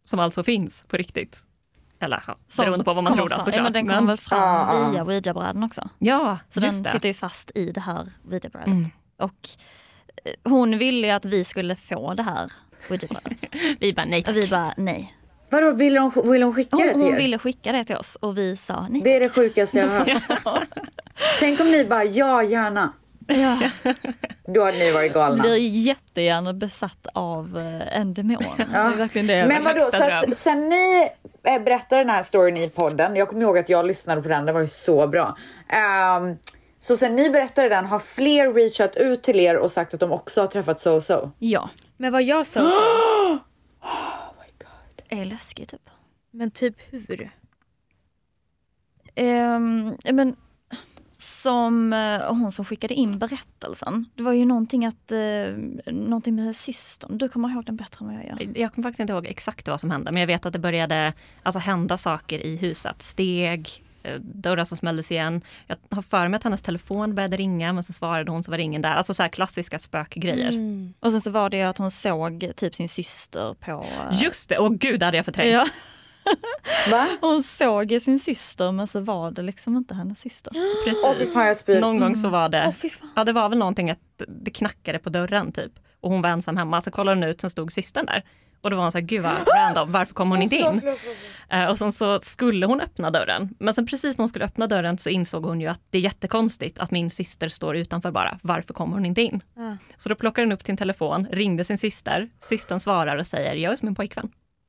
Som 0.04 0.18
alltså 0.20 0.42
finns 0.42 0.84
på 0.88 0.96
riktigt. 0.96 1.42
Eller 2.00 2.22
ja, 2.26 2.36
beroende 2.56 2.84
på 2.84 2.94
vad 2.94 3.04
man 3.04 3.14
tror 3.16 3.28
då 3.28 3.36
såklart. 3.36 3.54
Ja, 3.56 3.62
men 3.62 3.72
den 3.72 3.86
Men- 3.86 3.96
kommer 3.96 4.08
väl 4.12 4.18
fram 4.18 4.40
Ja, 4.40 4.80
ja. 4.84 4.90
via 4.90 5.04
ouija-brädan 5.04 5.62
också. 5.62 5.88
Ja, 5.98 6.38
Så 6.50 6.60
den 6.60 6.82
det. 6.82 6.90
sitter 6.90 7.08
ju 7.08 7.14
fast 7.14 7.50
i 7.54 7.72
det 7.72 7.80
här 7.80 8.06
ouija-brädet. 8.30 8.66
Mm. 8.66 8.90
Och 9.18 9.48
eh, 10.24 10.32
hon 10.50 10.78
ville 10.78 11.06
ju 11.06 11.12
att 11.12 11.24
vi 11.24 11.44
skulle 11.44 11.76
få 11.76 12.14
det 12.14 12.22
här 12.22 12.52
ouija-brädet. 12.90 13.38
Vi 13.80 13.92
bara 13.92 14.06
nej 14.06 14.18
Och 14.18 14.24
tack. 14.24 14.36
vi 14.36 14.48
bara 14.48 14.74
nej. 14.76 15.14
Vadå, 15.50 15.72
vill 15.72 15.96
hon, 15.98 16.30
vill 16.32 16.42
hon 16.42 16.54
skicka 16.54 16.76
det 16.76 16.82
Hon, 16.82 16.92
till 16.92 17.02
hon 17.02 17.12
er? 17.12 17.16
ville 17.16 17.38
skicka 17.38 17.72
det 17.72 17.84
till 17.84 17.96
oss 17.96 18.16
och 18.16 18.38
vi 18.38 18.56
sa 18.56 18.86
nej. 18.90 19.00
Det 19.04 19.16
är 19.16 19.20
det 19.20 19.28
sjukaste 19.28 19.78
jag 19.78 19.88
har 19.88 19.98
hört. 20.54 20.68
Tänk 21.38 21.60
om 21.60 21.70
ni 21.70 21.84
bara, 21.84 22.04
ja 22.04 22.42
gärna. 22.42 22.92
Ja. 23.26 23.58
Då 24.54 24.64
hade 24.64 24.78
ni 24.78 24.90
varit 24.92 25.12
galna. 25.14 25.42
Blir 25.42 25.56
jättegärna 25.86 26.52
besatt 26.52 27.06
av 27.14 27.58
eh, 27.58 27.98
en 28.00 28.14
demon. 28.14 28.44
Det 28.56 28.62
är 28.72 28.90
verkligen 28.96 29.26
det. 29.26 29.46
Men 29.46 29.64
vadå, 29.64 29.80
så 29.92 30.04
att, 30.12 30.36
sen 30.36 30.68
ni 30.68 31.08
berättade 31.42 32.00
den 32.00 32.10
här 32.10 32.22
storyn 32.22 32.56
i 32.56 32.68
podden, 32.68 33.16
jag 33.16 33.28
kommer 33.28 33.42
ihåg 33.42 33.58
att 33.58 33.68
jag 33.68 33.86
lyssnade 33.86 34.22
på 34.22 34.28
den, 34.28 34.46
det 34.46 34.52
var 34.52 34.60
ju 34.60 34.68
så 34.68 35.06
bra. 35.06 35.36
Ehm, 35.68 36.36
så 36.80 36.96
sen 36.96 37.16
ni 37.16 37.30
berättade 37.30 37.68
den 37.68 37.86
har 37.86 37.98
fler 37.98 38.52
reachat 38.52 38.96
ut 38.96 39.22
till 39.22 39.40
er 39.40 39.56
och 39.56 39.72
sagt 39.72 39.94
att 39.94 40.00
de 40.00 40.12
också 40.12 40.40
har 40.40 40.46
träffat 40.46 40.78
So-So. 40.80 41.30
Ja, 41.38 41.70
Men 41.96 42.12
vad 42.12 42.22
jag 42.22 42.46
sa 42.46 42.70
så, 42.70 43.38
är 45.08 45.24
läskigt 45.24 45.70
typ. 45.70 45.90
men 46.30 46.50
typ 46.50 46.74
hur? 46.90 47.30
Ehm, 49.14 49.96
men 50.12 50.36
som 51.22 51.92
eh, 51.92 52.34
hon 52.34 52.52
som 52.52 52.64
skickade 52.64 52.94
in 52.94 53.18
berättelsen. 53.18 54.06
Det 54.14 54.22
var 54.22 54.32
ju 54.32 54.44
någonting 54.44 54.86
att, 54.86 55.12
eh, 55.12 55.18
någonting 55.92 56.34
med 56.34 56.56
systern. 56.56 57.18
Du 57.18 57.28
kommer 57.28 57.48
ihåg 57.50 57.64
den 57.64 57.76
bättre 57.76 57.96
än 58.00 58.06
vad 58.06 58.16
jag 58.16 58.24
gör. 58.26 58.58
Jag 58.60 58.72
kommer 58.74 58.88
faktiskt 58.88 59.00
inte 59.00 59.12
ihåg 59.12 59.26
exakt 59.26 59.68
vad 59.68 59.80
som 59.80 59.90
hände 59.90 60.12
men 60.12 60.20
jag 60.20 60.26
vet 60.26 60.46
att 60.46 60.52
det 60.52 60.58
började 60.58 61.12
alltså, 61.42 61.58
hända 61.58 61.98
saker 61.98 62.46
i 62.46 62.56
huset. 62.56 63.02
Steg, 63.02 63.84
eh, 64.02 64.20
dörrar 64.20 64.64
som 64.64 64.76
smälldes 64.76 65.10
igen. 65.10 65.40
Jag 65.66 65.76
har 65.90 66.02
för 66.02 66.28
mig 66.28 66.36
att 66.36 66.44
hennes 66.44 66.62
telefon 66.62 67.14
började 67.14 67.36
ringa 67.36 67.72
men 67.72 67.84
så 67.84 67.92
svarade 67.92 68.30
hon 68.30 68.42
så 68.42 68.50
var 68.50 68.58
det 68.58 68.64
ingen 68.64 68.82
där. 68.82 68.94
Alltså 68.94 69.14
så 69.14 69.22
här 69.22 69.30
klassiska 69.30 69.78
spökgrejer. 69.78 70.48
Mm. 70.48 70.94
Och 71.00 71.10
sen 71.12 71.20
så 71.20 71.30
var 71.30 71.50
det 71.50 71.56
ju 71.56 71.62
att 71.62 71.78
hon 71.78 71.90
såg 71.90 72.52
typ 72.56 72.74
sin 72.74 72.88
syster 72.88 73.54
på... 73.54 73.70
eh, 74.10 74.22
Just 74.22 74.48
det, 74.48 74.58
åh 74.58 74.70
gud 74.72 75.00
det 75.00 75.06
hade 75.06 75.16
jag 75.16 75.24
förträngt. 75.24 75.52
Ja, 75.52 75.66
Va? 76.90 77.08
hon 77.20 77.42
såg 77.42 77.92
ju 77.92 78.00
sin 78.00 78.20
syster 78.20 78.72
men 78.72 78.86
så 78.86 79.00
var 79.00 79.30
det 79.30 79.42
liksom 79.42 79.76
inte 79.76 79.94
hennes 79.94 80.20
syster. 80.20 80.52
Precis. 80.84 81.04
Spyr. 81.54 81.80
Någon 81.80 82.00
gång 82.00 82.16
så 82.16 82.28
var 82.28 82.48
det, 82.48 82.74
fan. 82.90 83.10
ja 83.16 83.24
det 83.24 83.32
var 83.32 83.48
väl 83.48 83.58
någonting 83.58 83.90
att 83.90 83.98
det 84.28 84.50
knackade 84.50 84.98
på 84.98 85.10
dörren 85.10 85.52
typ. 85.52 85.72
Och 86.00 86.10
hon 86.10 86.22
var 86.22 86.30
ensam 86.30 86.56
hemma, 86.56 86.82
så 86.82 86.90
kollade 86.90 87.16
hon 87.16 87.24
ut, 87.24 87.40
sen 87.40 87.50
stod 87.50 87.72
systern 87.72 88.06
där. 88.06 88.24
Och 88.60 88.70
då 88.70 88.76
var 88.76 88.82
hon 88.82 88.92
så 88.92 88.98
här, 88.98 89.04
gud 89.06 89.22
vad 89.22 89.32
random, 89.56 89.92
varför 89.92 90.14
kom 90.14 90.30
hon 90.30 90.42
inte 90.42 90.56
in? 90.56 90.80
Eh, 91.50 91.70
och 91.70 91.78
sen 91.78 91.92
så 91.92 92.20
skulle 92.20 92.66
hon 92.66 92.80
öppna 92.80 93.10
dörren. 93.10 93.54
Men 93.58 93.74
sen 93.74 93.86
precis 93.86 94.18
när 94.18 94.22
hon 94.22 94.28
skulle 94.28 94.44
öppna 94.44 94.66
dörren 94.66 94.98
så 94.98 95.10
insåg 95.10 95.44
hon 95.44 95.60
ju 95.60 95.66
att 95.66 95.80
det 95.90 95.98
är 95.98 96.02
jättekonstigt 96.02 96.78
att 96.78 96.90
min 96.90 97.10
syster 97.10 97.48
står 97.48 97.76
utanför 97.76 98.10
bara. 98.10 98.38
Varför 98.42 98.74
kommer 98.74 98.94
hon 98.94 99.06
inte 99.06 99.20
in? 99.22 99.40
Så 99.96 100.08
då 100.08 100.14
plockade 100.14 100.46
hon 100.46 100.52
upp 100.52 100.62
sin 100.66 100.76
telefon, 100.76 101.26
ringde 101.32 101.64
sin 101.64 101.78
syster. 101.78 102.28
Systern 102.38 102.80
svarar 102.80 103.16
och 103.16 103.26
säger, 103.26 103.54
jag 103.54 103.64
är 103.64 103.70
hos 103.70 103.82
min 103.82 103.94
pojkvän. 103.94 104.28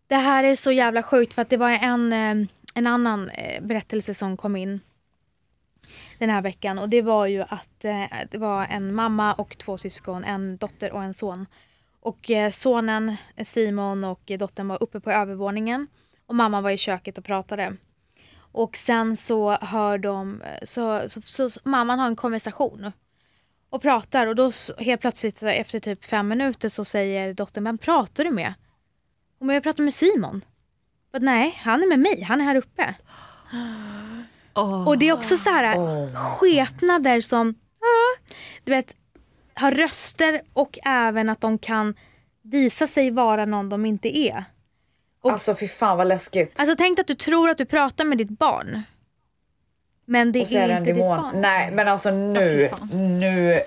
Det 0.10 0.15
här 0.15 0.43
är 0.43 0.56
så 0.56 0.72
jävla 0.72 1.04
sjukt 1.04 1.34
för 1.34 1.41
att 1.41 1.50
det 1.50 1.58
var 1.58 1.69
en, 1.69 2.13
eh, 2.13 2.48
en 2.74 2.88
annan 2.88 3.30
eh, 3.30 3.63
berättelse 3.63 4.13
som 4.13 4.38
kom 4.38 4.56
in 4.56 4.80
den 6.17 6.30
här 6.30 6.41
veckan 6.41 6.80
och 6.80 6.89
det 6.89 7.02
var 7.02 7.26
ju 7.26 7.41
att 7.41 7.86
eh, 7.86 8.06
det 8.32 8.38
var 8.38 8.65
en 8.65 8.95
mamma 8.95 9.34
och 9.34 9.58
två 9.58 9.78
syskon, 9.78 10.24
en 10.24 10.58
dotter 10.58 10.91
och 10.91 11.04
en 11.04 11.13
son. 11.13 11.45
Och 12.00 12.32
sonen 12.54 13.15
Simon 13.43 14.04
och 14.04 14.32
dottern 14.39 14.67
var 14.67 14.84
uppe 14.84 15.00
på 15.00 15.12
övervåningen 15.12 15.88
och 16.26 16.36
mamman 16.36 16.63
var 16.63 16.72
i 16.72 16.78
köket 16.78 17.17
och 17.17 17.26
pratade. 17.26 17.76
Och 18.38 18.78
sen 18.78 19.17
så 19.17 19.52
hör 19.52 19.98
de, 19.98 20.43
så, 20.63 21.10
så, 21.10 21.22
så, 21.22 21.50
så 21.50 21.60
mamman 21.63 22.00
har 22.00 22.08
en 22.08 22.15
konversation 22.15 22.91
och 23.69 23.82
pratar 23.82 24.28
och 24.28 24.36
då 24.36 24.52
helt 24.78 25.02
plötsligt 25.02 25.43
efter 25.43 25.80
typ 25.80 26.06
fem 26.06 26.28
minuter 26.28 26.69
så 26.69 26.86
säger 26.86 27.34
dottern, 27.34 27.63
vem 27.63 27.78
pratar 27.78 28.24
du 28.24 28.32
med? 28.32 28.54
Och 29.39 29.45
men 29.45 29.54
jag 29.54 29.63
pratar 29.63 29.84
med 29.84 29.93
Simon. 29.93 30.45
Men 31.12 31.25
nej, 31.25 31.60
han 31.63 31.84
är 31.84 31.88
med 31.88 31.99
mig, 31.99 32.21
han 32.21 32.41
är 32.41 32.45
här 32.45 32.56
uppe. 32.56 32.93
Och 34.88 34.97
det 34.97 35.10
är 35.10 35.13
också 35.13 35.38
så 35.38 35.49
här 35.49 36.15
skepnader 36.15 37.21
som, 37.21 37.49
ah, 37.80 38.19
du 38.63 38.71
vet, 38.71 38.93
har 39.54 39.71
röster 39.71 40.41
och 40.54 40.80
även 40.86 41.30
att 41.30 41.41
de 41.41 41.58
kan 41.58 41.95
visa 42.41 42.88
sig 42.88 43.12
vara 43.12 43.45
någon 43.45 43.69
de 43.69 43.86
inte 43.86 44.17
är. 44.17 44.45
Och- 45.21 45.32
Alltså 45.32 45.56
fy 45.56 45.67
fan 45.67 45.97
vad 45.97 46.08
läskigt. 46.08 46.60
Alltså 46.60 46.75
tänk 46.78 46.99
att 46.99 47.08
du 47.08 47.15
tror 47.15 47.49
att 47.49 47.58
du 47.58 47.65
pratar 47.65 48.06
med 48.06 48.17
ditt 48.17 48.30
barn. 48.30 48.82
Men 50.06 50.32
det 50.32 50.39
är 50.56 50.69
är 50.69 50.78
inte 50.78 50.91
ditt 50.93 51.04
barn. 51.04 51.41
Nej 51.41 51.71
men 51.71 51.88
alltså 51.88 52.12
nu, 52.12 52.69
fan. 52.69 53.19
nu 53.19 53.60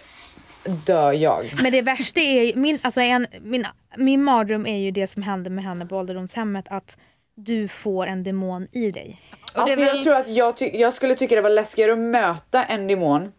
dör 0.65 1.13
jag. 1.13 1.55
Men 1.63 1.73
det 1.73 1.83
värsta 1.83 2.21
är 2.21 2.43
ju, 2.45 2.57
min, 2.57 2.79
alltså 2.83 3.01
en, 3.01 3.27
min, 3.41 3.67
min 3.97 4.23
mardröm 4.25 4.67
är 4.67 4.79
ju 4.79 4.91
det 4.91 5.07
som 5.07 5.23
hände 5.23 5.51
med 5.51 5.65
henne 5.65 5.87
på 5.87 5.97
ålderdomshemmet. 5.97 6.65
Att 6.69 6.97
du 7.35 7.69
får 7.69 8.07
en 8.07 8.23
demon 8.23 8.67
i 8.73 8.91
dig. 8.91 9.21
Alltså 9.53 9.77
väl- 9.81 9.87
jag 9.97 10.05
tror 10.05 10.15
att 10.17 10.29
jag, 10.29 10.57
ty- 10.57 10.71
jag 10.79 10.95
skulle 10.95 11.15
tycka 11.15 11.35
det 11.35 11.41
var 11.41 11.51
läskigare 11.51 11.93
att 11.93 11.99
möta 11.99 12.65
en 12.65 12.87
demon 12.87 13.33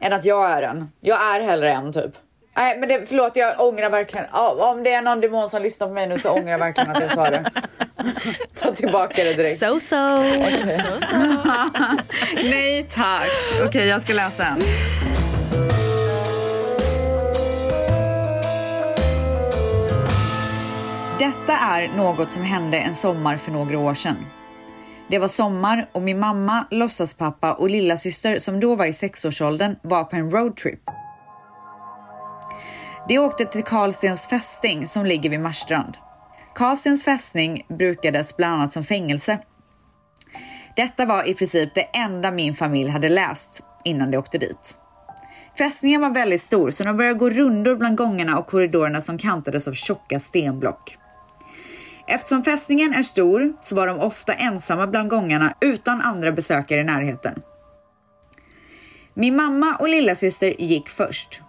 än 0.00 0.12
att 0.12 0.24
jag 0.24 0.50
är 0.50 0.62
en. 0.62 0.88
Jag 1.00 1.34
är 1.36 1.40
hellre 1.42 1.72
en 1.72 1.92
typ. 1.92 2.10
Nej 2.56 2.78
men 2.78 2.88
det, 2.88 3.06
förlåt 3.08 3.36
jag 3.36 3.60
ångrar 3.60 3.90
verkligen. 3.90 4.26
Om 4.58 4.82
det 4.82 4.92
är 4.92 5.02
någon 5.02 5.20
demon 5.20 5.50
som 5.50 5.62
lyssnar 5.62 5.86
på 5.86 5.92
mig 5.92 6.06
nu 6.06 6.18
så 6.18 6.30
ångrar 6.30 6.50
jag 6.50 6.58
verkligen 6.58 6.90
att 6.90 7.00
jag 7.02 7.12
sa 7.12 7.30
det. 7.30 7.44
Ta 8.60 8.72
tillbaka 8.72 9.24
det 9.24 9.34
direkt. 9.34 9.60
So 9.60 9.80
so. 9.80 9.96
Nej 12.34 12.86
tack. 12.90 13.28
Okej 13.66 13.86
jag 13.88 14.02
ska 14.02 14.12
läsa 14.12 14.44
en. 14.46 14.58
Detta 21.18 21.52
är 21.58 21.88
något 21.88 22.32
som 22.32 22.42
hände 22.42 22.78
en 22.78 22.94
sommar 22.94 23.36
för 23.36 23.52
några 23.52 23.78
år 23.78 23.94
sedan. 23.94 24.16
Det 25.08 25.18
var 25.18 25.28
sommar 25.28 25.88
och 25.92 26.02
min 26.02 26.18
mamma, 26.18 26.66
låtsaspappa 26.70 27.52
och 27.52 27.70
lilla 27.70 27.96
syster 27.96 28.38
som 28.38 28.60
då 28.60 28.76
var 28.76 28.86
i 28.86 28.92
sexårsåldern 28.92 29.76
var 29.82 30.04
på 30.04 30.16
en 30.16 30.30
roadtrip. 30.30 30.80
De 33.08 33.18
åkte 33.18 33.44
till 33.44 33.64
Karlstens 33.64 34.26
fästing 34.26 34.86
som 34.86 35.06
ligger 35.06 35.30
vid 35.30 35.40
Marstrand. 35.40 35.96
Karlstens 36.54 37.04
fästning 37.04 37.66
brukades 37.68 38.36
bland 38.36 38.54
annat 38.54 38.72
som 38.72 38.84
fängelse 38.84 39.38
detta 40.76 41.06
var 41.06 41.28
i 41.28 41.34
princip 41.34 41.74
det 41.74 41.80
enda 41.80 42.30
min 42.30 42.54
familj 42.54 42.90
hade 42.90 43.08
läst 43.08 43.62
innan 43.84 44.10
de 44.10 44.16
åkte 44.16 44.38
dit. 44.38 44.76
Fästningen 45.58 46.00
var 46.00 46.10
väldigt 46.10 46.42
stor 46.42 46.70
så 46.70 46.84
de 46.84 46.96
började 46.96 47.18
gå 47.18 47.30
rundor 47.30 47.76
bland 47.76 47.96
gångarna 47.96 48.38
och 48.38 48.46
korridorerna 48.46 49.00
som 49.00 49.18
kantades 49.18 49.68
av 49.68 49.72
tjocka 49.72 50.20
stenblock. 50.20 50.96
Eftersom 52.06 52.44
fästningen 52.44 52.94
är 52.94 53.02
stor 53.02 53.52
så 53.60 53.74
var 53.74 53.86
de 53.86 53.98
ofta 53.98 54.32
ensamma 54.32 54.86
bland 54.86 55.10
gångarna 55.10 55.54
utan 55.60 56.00
andra 56.00 56.32
besökare 56.32 56.80
i 56.80 56.84
närheten. 56.84 57.42
Min 59.14 59.36
mamma 59.36 59.76
och 59.76 59.88
lillasyster 59.88 60.54
gick 60.58 60.88
först 60.88 61.40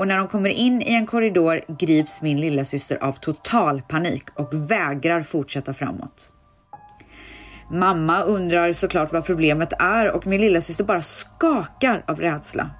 och 0.00 0.08
när 0.08 0.16
de 0.16 0.28
kommer 0.28 0.50
in 0.50 0.82
i 0.82 0.92
en 0.92 1.06
korridor 1.06 1.60
grips 1.78 2.22
min 2.22 2.40
lillasyster 2.40 2.98
av 3.04 3.12
total 3.12 3.82
panik 3.82 4.24
och 4.34 4.70
vägrar 4.70 5.22
fortsätta 5.22 5.74
framåt. 5.74 6.32
Mamma 7.70 8.22
undrar 8.22 8.72
såklart 8.72 9.12
vad 9.12 9.24
problemet 9.24 9.72
är 9.78 10.10
och 10.10 10.26
min 10.26 10.40
lillasyster 10.40 10.84
bara 10.84 11.02
skakar 11.02 12.04
av 12.06 12.20
rädsla. 12.20 12.70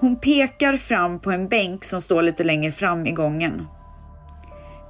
Hon 0.00 0.16
pekar 0.16 0.76
fram 0.76 1.20
på 1.20 1.30
en 1.30 1.48
bänk 1.48 1.84
som 1.84 2.00
står 2.00 2.22
lite 2.22 2.44
längre 2.44 2.72
fram 2.72 3.06
i 3.06 3.12
gången. 3.12 3.66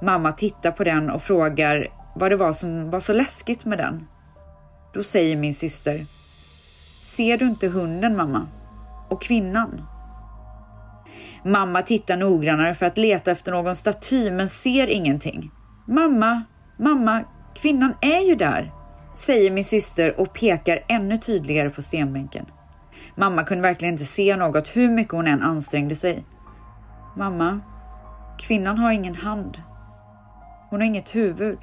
Mamma 0.05 0.31
tittar 0.31 0.71
på 0.71 0.83
den 0.83 1.09
och 1.09 1.21
frågar 1.21 1.87
vad 2.15 2.31
det 2.31 2.35
var 2.35 2.53
som 2.53 2.89
var 2.89 2.99
så 2.99 3.13
läskigt 3.13 3.65
med 3.65 3.77
den. 3.77 4.07
Då 4.93 5.03
säger 5.03 5.35
min 5.35 5.53
syster 5.53 6.05
Ser 7.01 7.37
du 7.37 7.45
inte 7.45 7.67
hunden 7.67 8.17
mamma? 8.17 8.47
Och 9.09 9.21
kvinnan? 9.21 9.81
Mamma 11.43 11.81
tittar 11.81 12.17
noggrannare 12.17 12.75
för 12.75 12.85
att 12.85 12.97
leta 12.97 13.31
efter 13.31 13.51
någon 13.51 13.75
staty 13.75 14.31
men 14.31 14.49
ser 14.49 14.87
ingenting. 14.87 15.51
Mamma, 15.87 16.43
mamma, 16.77 17.23
kvinnan 17.55 17.93
är 18.01 18.27
ju 18.27 18.35
där, 18.35 18.71
säger 19.15 19.51
min 19.51 19.65
syster 19.65 20.19
och 20.19 20.33
pekar 20.33 20.79
ännu 20.87 21.17
tydligare 21.17 21.69
på 21.69 21.81
stenbänken. 21.81 22.45
Mamma 23.15 23.43
kunde 23.43 23.61
verkligen 23.61 23.93
inte 23.93 24.05
se 24.05 24.35
något 24.35 24.67
hur 24.67 24.89
mycket 24.89 25.13
hon 25.13 25.27
än 25.27 25.41
ansträngde 25.41 25.95
sig. 25.95 26.25
Mamma, 27.17 27.59
kvinnan 28.39 28.77
har 28.77 28.91
ingen 28.91 29.15
hand. 29.15 29.61
Hon 30.69 30.79
har 30.79 30.87
inget 30.87 31.15
huvud, 31.15 31.57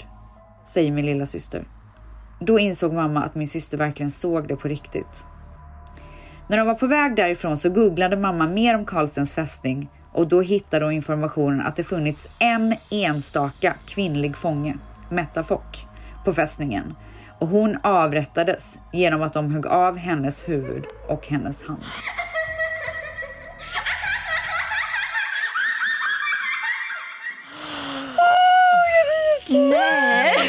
säger 0.65 0.93
min 0.93 1.07
lilla 1.07 1.27
syster. 1.27 1.65
Då 2.41 2.59
insåg 2.59 2.93
mamma 2.93 3.25
att 3.25 3.35
min 3.35 3.49
syster 3.49 3.79
verkligen 3.79 4.11
såg 4.11 4.49
det 4.49 4.57
på 4.57 4.69
riktigt. 4.69 5.25
När 6.49 6.57
de 6.57 6.67
var 6.67 6.75
på 6.75 6.87
väg 6.87 7.17
därifrån 7.17 7.57
så 7.57 7.71
googlade 7.71 8.17
mamma 8.17 8.47
mer 8.47 8.75
om 8.75 8.85
Karlstens 8.85 9.35
fästning 9.35 9.91
och 10.13 10.29
då 10.29 10.41
hittade 10.41 10.85
hon 10.85 10.95
informationen 10.95 11.61
att 11.61 11.77
det 11.77 11.85
funnits 11.85 12.29
en 12.39 12.77
enstaka 12.91 13.75
kvinnlig 13.87 14.37
fånge, 14.37 14.77
Metta 15.11 15.43
Fock, 15.43 15.87
på 16.25 16.33
fästningen 16.33 16.95
och 17.43 17.49
hon 17.49 17.79
avrättades 17.83 18.79
genom 18.93 19.23
att 19.23 19.33
de 19.33 19.53
högg 19.53 19.67
av 19.67 19.97
hennes 19.97 20.49
huvud 20.49 20.85
och 21.09 21.27
hennes 21.27 21.63
hand. 21.63 21.83
Nej! 29.53 30.35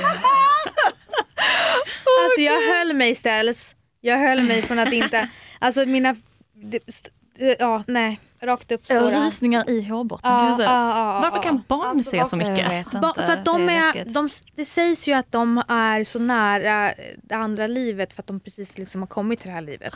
Alltså 2.26 2.42
jag 2.42 2.62
höll 2.74 2.94
mig 2.94 3.16
ställs. 3.16 3.76
Jag 4.02 4.18
höll 4.18 4.42
mig 4.44 4.62
från 4.62 4.80
att 4.80 4.94
inte, 4.94 5.30
alltså 5.60 5.86
mina, 5.86 6.16
ja 7.60 7.84
nej, 7.88 8.20
rakt 8.42 8.72
upp 8.72 8.86
stora. 8.86 9.02
rysningar 9.26 9.70
i 9.70 9.84
hårbotten 9.84 10.30
kan 10.32 10.39
Ja, 10.44 10.48
jag 10.50 10.58
säga. 10.58 10.70
ja, 10.70 10.89
ja, 11.16 11.20
Varför 11.24 11.44
kan 11.44 11.63
barn 11.68 12.04
se 12.04 12.26
så 12.26 12.36
mycket? 12.36 12.92
Ba, 12.92 13.13
för 13.13 13.32
att 13.34 13.46
de 13.46 13.66
det 13.68 13.74
är, 13.74 14.06
de, 14.13 14.30
det 14.56 14.66
sägs 14.66 15.08
ju 15.08 15.13
att 15.13 15.32
de 15.32 15.63
är 15.68 16.04
så 16.04 16.20
nära 16.20 16.94
det 17.24 17.36
andra 17.36 17.68
livet 17.68 18.13
för 18.13 18.22
att 18.22 18.28
de 18.28 18.39
precis 18.39 18.78
liksom 18.78 19.02
har 19.02 19.08
kommit 19.08 19.39
till 19.39 19.48
det 19.50 19.54
här 19.56 19.62
livet. 19.62 19.94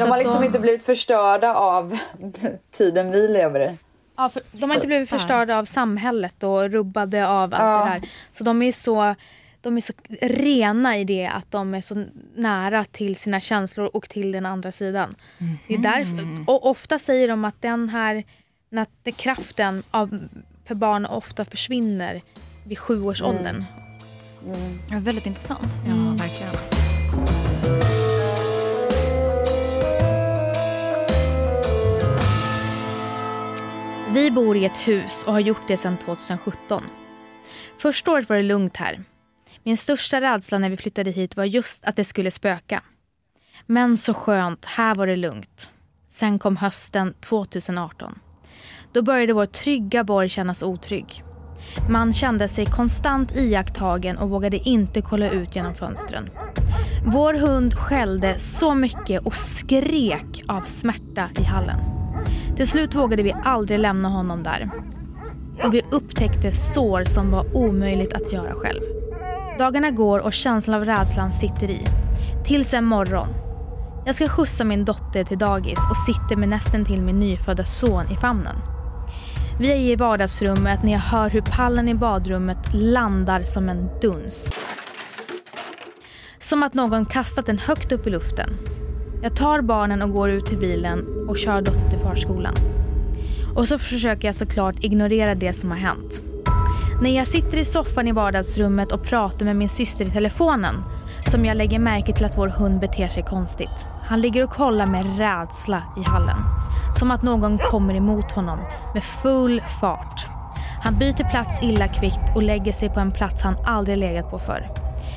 De 0.00 0.10
har 0.10 0.18
liksom 0.18 0.44
inte 0.44 0.58
blivit 0.58 0.84
förstörda 0.84 1.54
av 1.54 1.98
tiden 2.70 3.10
vi 3.10 3.28
lever 3.28 3.60
i. 3.60 3.76
Ja, 4.16 4.28
för 4.28 4.42
de 4.52 4.70
har 4.70 4.74
inte 4.74 4.86
blivit 4.86 5.08
förstörda 5.08 5.58
av 5.58 5.64
samhället 5.64 6.42
och 6.42 6.70
rubbade 6.70 7.28
av 7.28 7.54
allt 7.54 7.62
Ja. 7.62 7.84
det 7.84 8.00
där. 8.00 8.08
Så 8.32 8.44
de 8.44 8.62
är 8.62 8.72
så 8.72 9.14
de 9.60 9.76
är 9.76 9.80
så 9.80 9.92
rena 10.20 10.98
i 10.98 11.04
det 11.04 11.26
att 11.26 11.50
de 11.50 11.74
är 11.74 11.80
så 11.80 12.04
nära 12.36 12.84
till 12.84 13.16
sina 13.16 13.40
känslor 13.40 13.90
och 13.92 14.08
till 14.08 14.32
den 14.32 14.46
andra 14.46 14.72
sidan. 14.72 15.14
Det 15.68 15.74
är 15.74 15.78
därför, 15.78 16.44
och 16.46 16.66
ofta 16.70 16.98
säger 16.98 17.28
de 17.28 17.44
att 17.44 17.62
den 17.62 17.88
här 17.88 18.24
den 19.04 19.12
kraften 19.12 19.82
av, 19.90 20.28
för 20.64 20.74
barn 20.74 21.06
ofta 21.06 21.44
försvinner 21.44 22.22
vid 22.66 22.78
sjuårsåldern. 22.78 23.64
Ja, 24.90 24.98
väldigt 24.98 25.26
intressant. 25.26 25.68
Ja, 25.86 25.94
verkligen. 26.24 27.91
Vi 34.14 34.30
bor 34.30 34.56
i 34.56 34.64
ett 34.64 34.78
hus 34.78 35.24
och 35.26 35.32
har 35.32 35.40
gjort 35.40 35.68
det 35.68 35.76
sedan 35.76 35.96
2017. 35.96 36.82
Första 37.78 38.10
året 38.10 38.28
var 38.28 38.36
det 38.36 38.42
lugnt 38.42 38.76
här. 38.76 39.04
Min 39.62 39.76
största 39.76 40.20
rädsla 40.20 40.58
när 40.58 40.70
vi 40.70 40.76
flyttade 40.76 41.10
hit 41.10 41.36
var 41.36 41.44
just 41.44 41.84
att 41.84 41.96
det 41.96 42.04
skulle 42.04 42.30
spöka. 42.30 42.82
Men 43.66 43.98
så 43.98 44.14
skönt, 44.14 44.64
här 44.64 44.94
var 44.94 45.06
det 45.06 45.16
lugnt. 45.16 45.70
Sen 46.10 46.38
kom 46.38 46.56
hösten 46.56 47.14
2018. 47.20 48.18
Då 48.92 49.02
började 49.02 49.32
vår 49.32 49.46
trygga 49.46 50.04
borg 50.04 50.28
kännas 50.28 50.62
otrygg. 50.62 51.24
Man 51.90 52.12
kände 52.12 52.48
sig 52.48 52.66
konstant 52.66 53.36
iakttagen 53.36 54.18
och 54.18 54.30
vågade 54.30 54.56
inte 54.56 55.02
kolla 55.02 55.30
ut 55.30 55.56
genom 55.56 55.74
fönstren. 55.74 56.30
Vår 57.06 57.34
hund 57.34 57.74
skällde 57.74 58.38
så 58.38 58.74
mycket 58.74 59.26
och 59.26 59.34
skrek 59.34 60.44
av 60.48 60.62
smärta 60.62 61.30
i 61.40 61.42
hallen. 61.42 62.01
Till 62.56 62.68
slut 62.68 62.94
vågade 62.94 63.22
vi 63.22 63.34
aldrig 63.44 63.78
lämna 63.78 64.08
honom 64.08 64.42
där. 64.42 64.70
Och 65.64 65.74
vi 65.74 65.82
upptäckte 65.90 66.52
sår 66.52 67.04
som 67.04 67.30
var 67.30 67.56
omöjligt 67.56 68.12
att 68.12 68.32
göra 68.32 68.54
själv. 68.54 68.80
Dagarna 69.58 69.90
går 69.90 70.18
och 70.18 70.32
känslan 70.32 70.80
av 70.80 70.84
rädslan 70.84 71.32
sitter 71.32 71.70
i. 71.70 71.86
Tills 72.44 72.74
en 72.74 72.84
morgon. 72.84 73.28
Jag 74.06 74.14
ska 74.14 74.28
skjutsa 74.28 74.64
min 74.64 74.84
dotter 74.84 75.24
till 75.24 75.38
dagis 75.38 75.78
och 75.90 75.96
sitter 75.96 76.36
med 76.36 76.48
nästan 76.48 76.84
till 76.84 77.02
min 77.02 77.18
nyfödda 77.18 77.64
son 77.64 78.12
i 78.12 78.16
famnen. 78.16 78.56
Vi 79.60 79.72
är 79.72 79.76
i 79.76 79.96
vardagsrummet 79.96 80.82
när 80.82 80.92
jag 80.92 80.98
hör 80.98 81.30
hur 81.30 81.40
pallen 81.40 81.88
i 81.88 81.94
badrummet 81.94 82.58
landar 82.72 83.42
som 83.42 83.68
en 83.68 83.88
duns. 84.00 84.52
Som 86.40 86.62
att 86.62 86.74
någon 86.74 87.04
kastat 87.06 87.46
den 87.46 87.58
högt 87.58 87.92
upp 87.92 88.06
i 88.06 88.10
luften. 88.10 88.50
Jag 89.22 89.36
tar 89.36 89.60
barnen 89.60 90.02
och 90.02 90.12
går 90.12 90.30
ut 90.30 90.46
till 90.46 90.58
bilen 90.58 91.26
och 91.28 91.38
kör 91.38 91.62
dottern 91.62 91.90
till 91.90 91.98
förskolan. 91.98 92.54
Och 93.56 93.68
så 93.68 93.78
försöker 93.78 94.28
jag 94.28 94.34
såklart 94.34 94.74
ignorera 94.80 95.34
det 95.34 95.52
som 95.52 95.70
har 95.70 95.78
hänt. 95.78 96.22
När 97.02 97.16
jag 97.16 97.26
sitter 97.26 97.58
i 97.58 97.64
soffan 97.64 98.08
i 98.08 98.12
vardagsrummet 98.12 98.92
och 98.92 99.02
pratar 99.02 99.44
med 99.44 99.56
min 99.56 99.68
syster 99.68 100.04
i 100.04 100.10
telefonen 100.10 100.74
som 101.26 101.44
jag 101.44 101.56
lägger 101.56 101.78
märke 101.78 102.12
till 102.12 102.24
att 102.24 102.38
vår 102.38 102.48
hund 102.48 102.80
beter 102.80 103.08
sig 103.08 103.22
konstigt. 103.22 103.86
Han 104.02 104.20
ligger 104.20 104.44
och 104.44 104.50
kollar 104.50 104.86
med 104.86 105.18
rädsla 105.18 105.82
i 105.96 106.02
hallen. 106.08 106.38
Som 106.98 107.10
att 107.10 107.22
någon 107.22 107.58
kommer 107.58 107.94
emot 107.94 108.32
honom 108.32 108.58
med 108.94 109.04
full 109.04 109.62
fart. 109.80 110.26
Han 110.84 110.98
byter 110.98 111.30
plats 111.30 111.62
illa 111.62 111.88
kvickt 111.88 112.36
och 112.36 112.42
lägger 112.42 112.72
sig 112.72 112.88
på 112.88 113.00
en 113.00 113.12
plats 113.12 113.42
han 113.42 113.56
aldrig 113.66 113.98
legat 113.98 114.30
på 114.30 114.38
förr. 114.38 114.68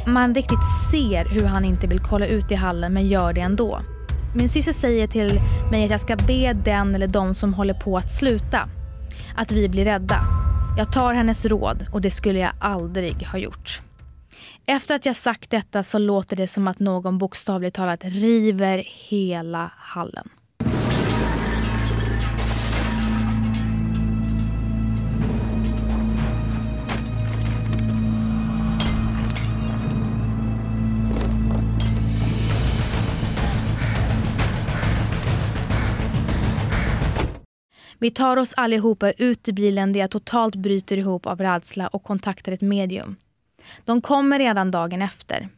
Man 0.08 0.36
riktigt 0.36 0.66
ser 0.92 1.26
hur 1.26 1.46
han 1.46 1.66
inte 1.66 1.88
vill 1.88 2.00
kolla 2.00 2.28
ut 2.28 2.52
i 2.52 2.56
hallen 2.56 2.94
men 2.94 3.08
gör 3.08 3.34
det 3.34 3.42
ändå. 3.42 3.80
Min 4.38 4.50
syster 4.50 4.74
säger 4.74 5.08
till 5.08 5.42
mig 5.72 5.84
att 5.84 5.92
jag 5.92 6.02
ska 6.02 6.16
be 6.16 6.54
den 6.54 6.96
eller 6.96 7.08
de 7.08 7.36
som 7.36 7.54
håller 7.54 7.74
på 7.74 7.98
att 7.98 8.12
sluta. 8.12 8.70
Att 9.36 9.52
vi 9.52 9.70
blir 9.70 9.86
rädda. 9.86 10.20
Jag 10.78 10.94
tar 10.94 11.14
hennes 11.14 11.46
råd 11.46 11.88
och 11.92 12.02
det 12.02 12.12
skulle 12.12 12.40
jag 12.40 12.52
aldrig 12.60 13.24
ha 13.24 13.40
gjort. 13.40 13.82
Efter 14.66 14.96
att 14.96 15.06
jag 15.06 15.16
sagt 15.16 15.50
detta 15.50 15.84
så 15.84 15.98
låter 15.98 16.36
det 16.36 16.48
som 16.48 16.68
att 16.68 16.80
någon 16.80 17.18
bokstavligt 17.18 17.76
talat 17.76 18.04
river 18.04 18.84
hela 19.10 19.72
hallen. 19.78 20.30
Vi 38.06 38.12
tar 38.12 38.38
oss 38.38 38.54
allihopa 38.58 39.12
ut 39.12 39.48
i 39.48 39.54
bilen 39.54 39.94
där 39.94 40.00
jag 40.00 40.12
totalt 40.12 40.56
bryter 40.56 40.98
ihop 40.98 41.26
av 41.26 41.40
rädsla 41.42 41.88
och 41.88 42.04
kontaktar 42.04 42.52
ett 42.52 42.62
medium. 42.62 43.16
De 43.86 44.02
kommer 44.02 44.40
redan 44.40 44.72
dagen 44.72 45.02
efter. 45.02 45.50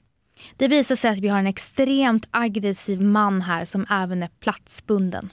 Det 0.57 0.67
visar 0.67 0.95
sig 0.95 1.12
att 1.12 1.17
vi 1.17 1.27
har 1.27 1.39
en 1.39 1.47
extremt 1.47 2.27
aggressiv 2.31 3.01
man 3.01 3.41
här 3.41 3.65
som 3.65 3.86
även 3.89 4.23
är 4.23 4.29
platsbunden. 4.39 5.29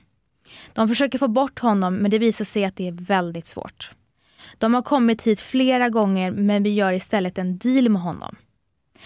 De 0.72 0.88
försöker 0.88 1.18
få 1.18 1.28
bort 1.28 1.58
honom 1.58 1.94
men 1.94 2.10
det 2.10 2.18
visar 2.18 2.44
sig 2.44 2.64
att 2.64 2.76
det 2.76 2.88
är 2.88 2.92
väldigt 2.92 3.46
svårt. 3.46 3.90
De 4.58 4.74
har 4.74 4.82
kommit 4.82 5.26
hit 5.26 5.40
flera 5.40 5.88
gånger 5.88 6.30
men 6.30 6.62
vi 6.62 6.74
gör 6.74 6.92
istället 6.92 7.38
en 7.38 7.58
deal 7.58 7.88
med 7.88 8.02
honom. 8.02 8.36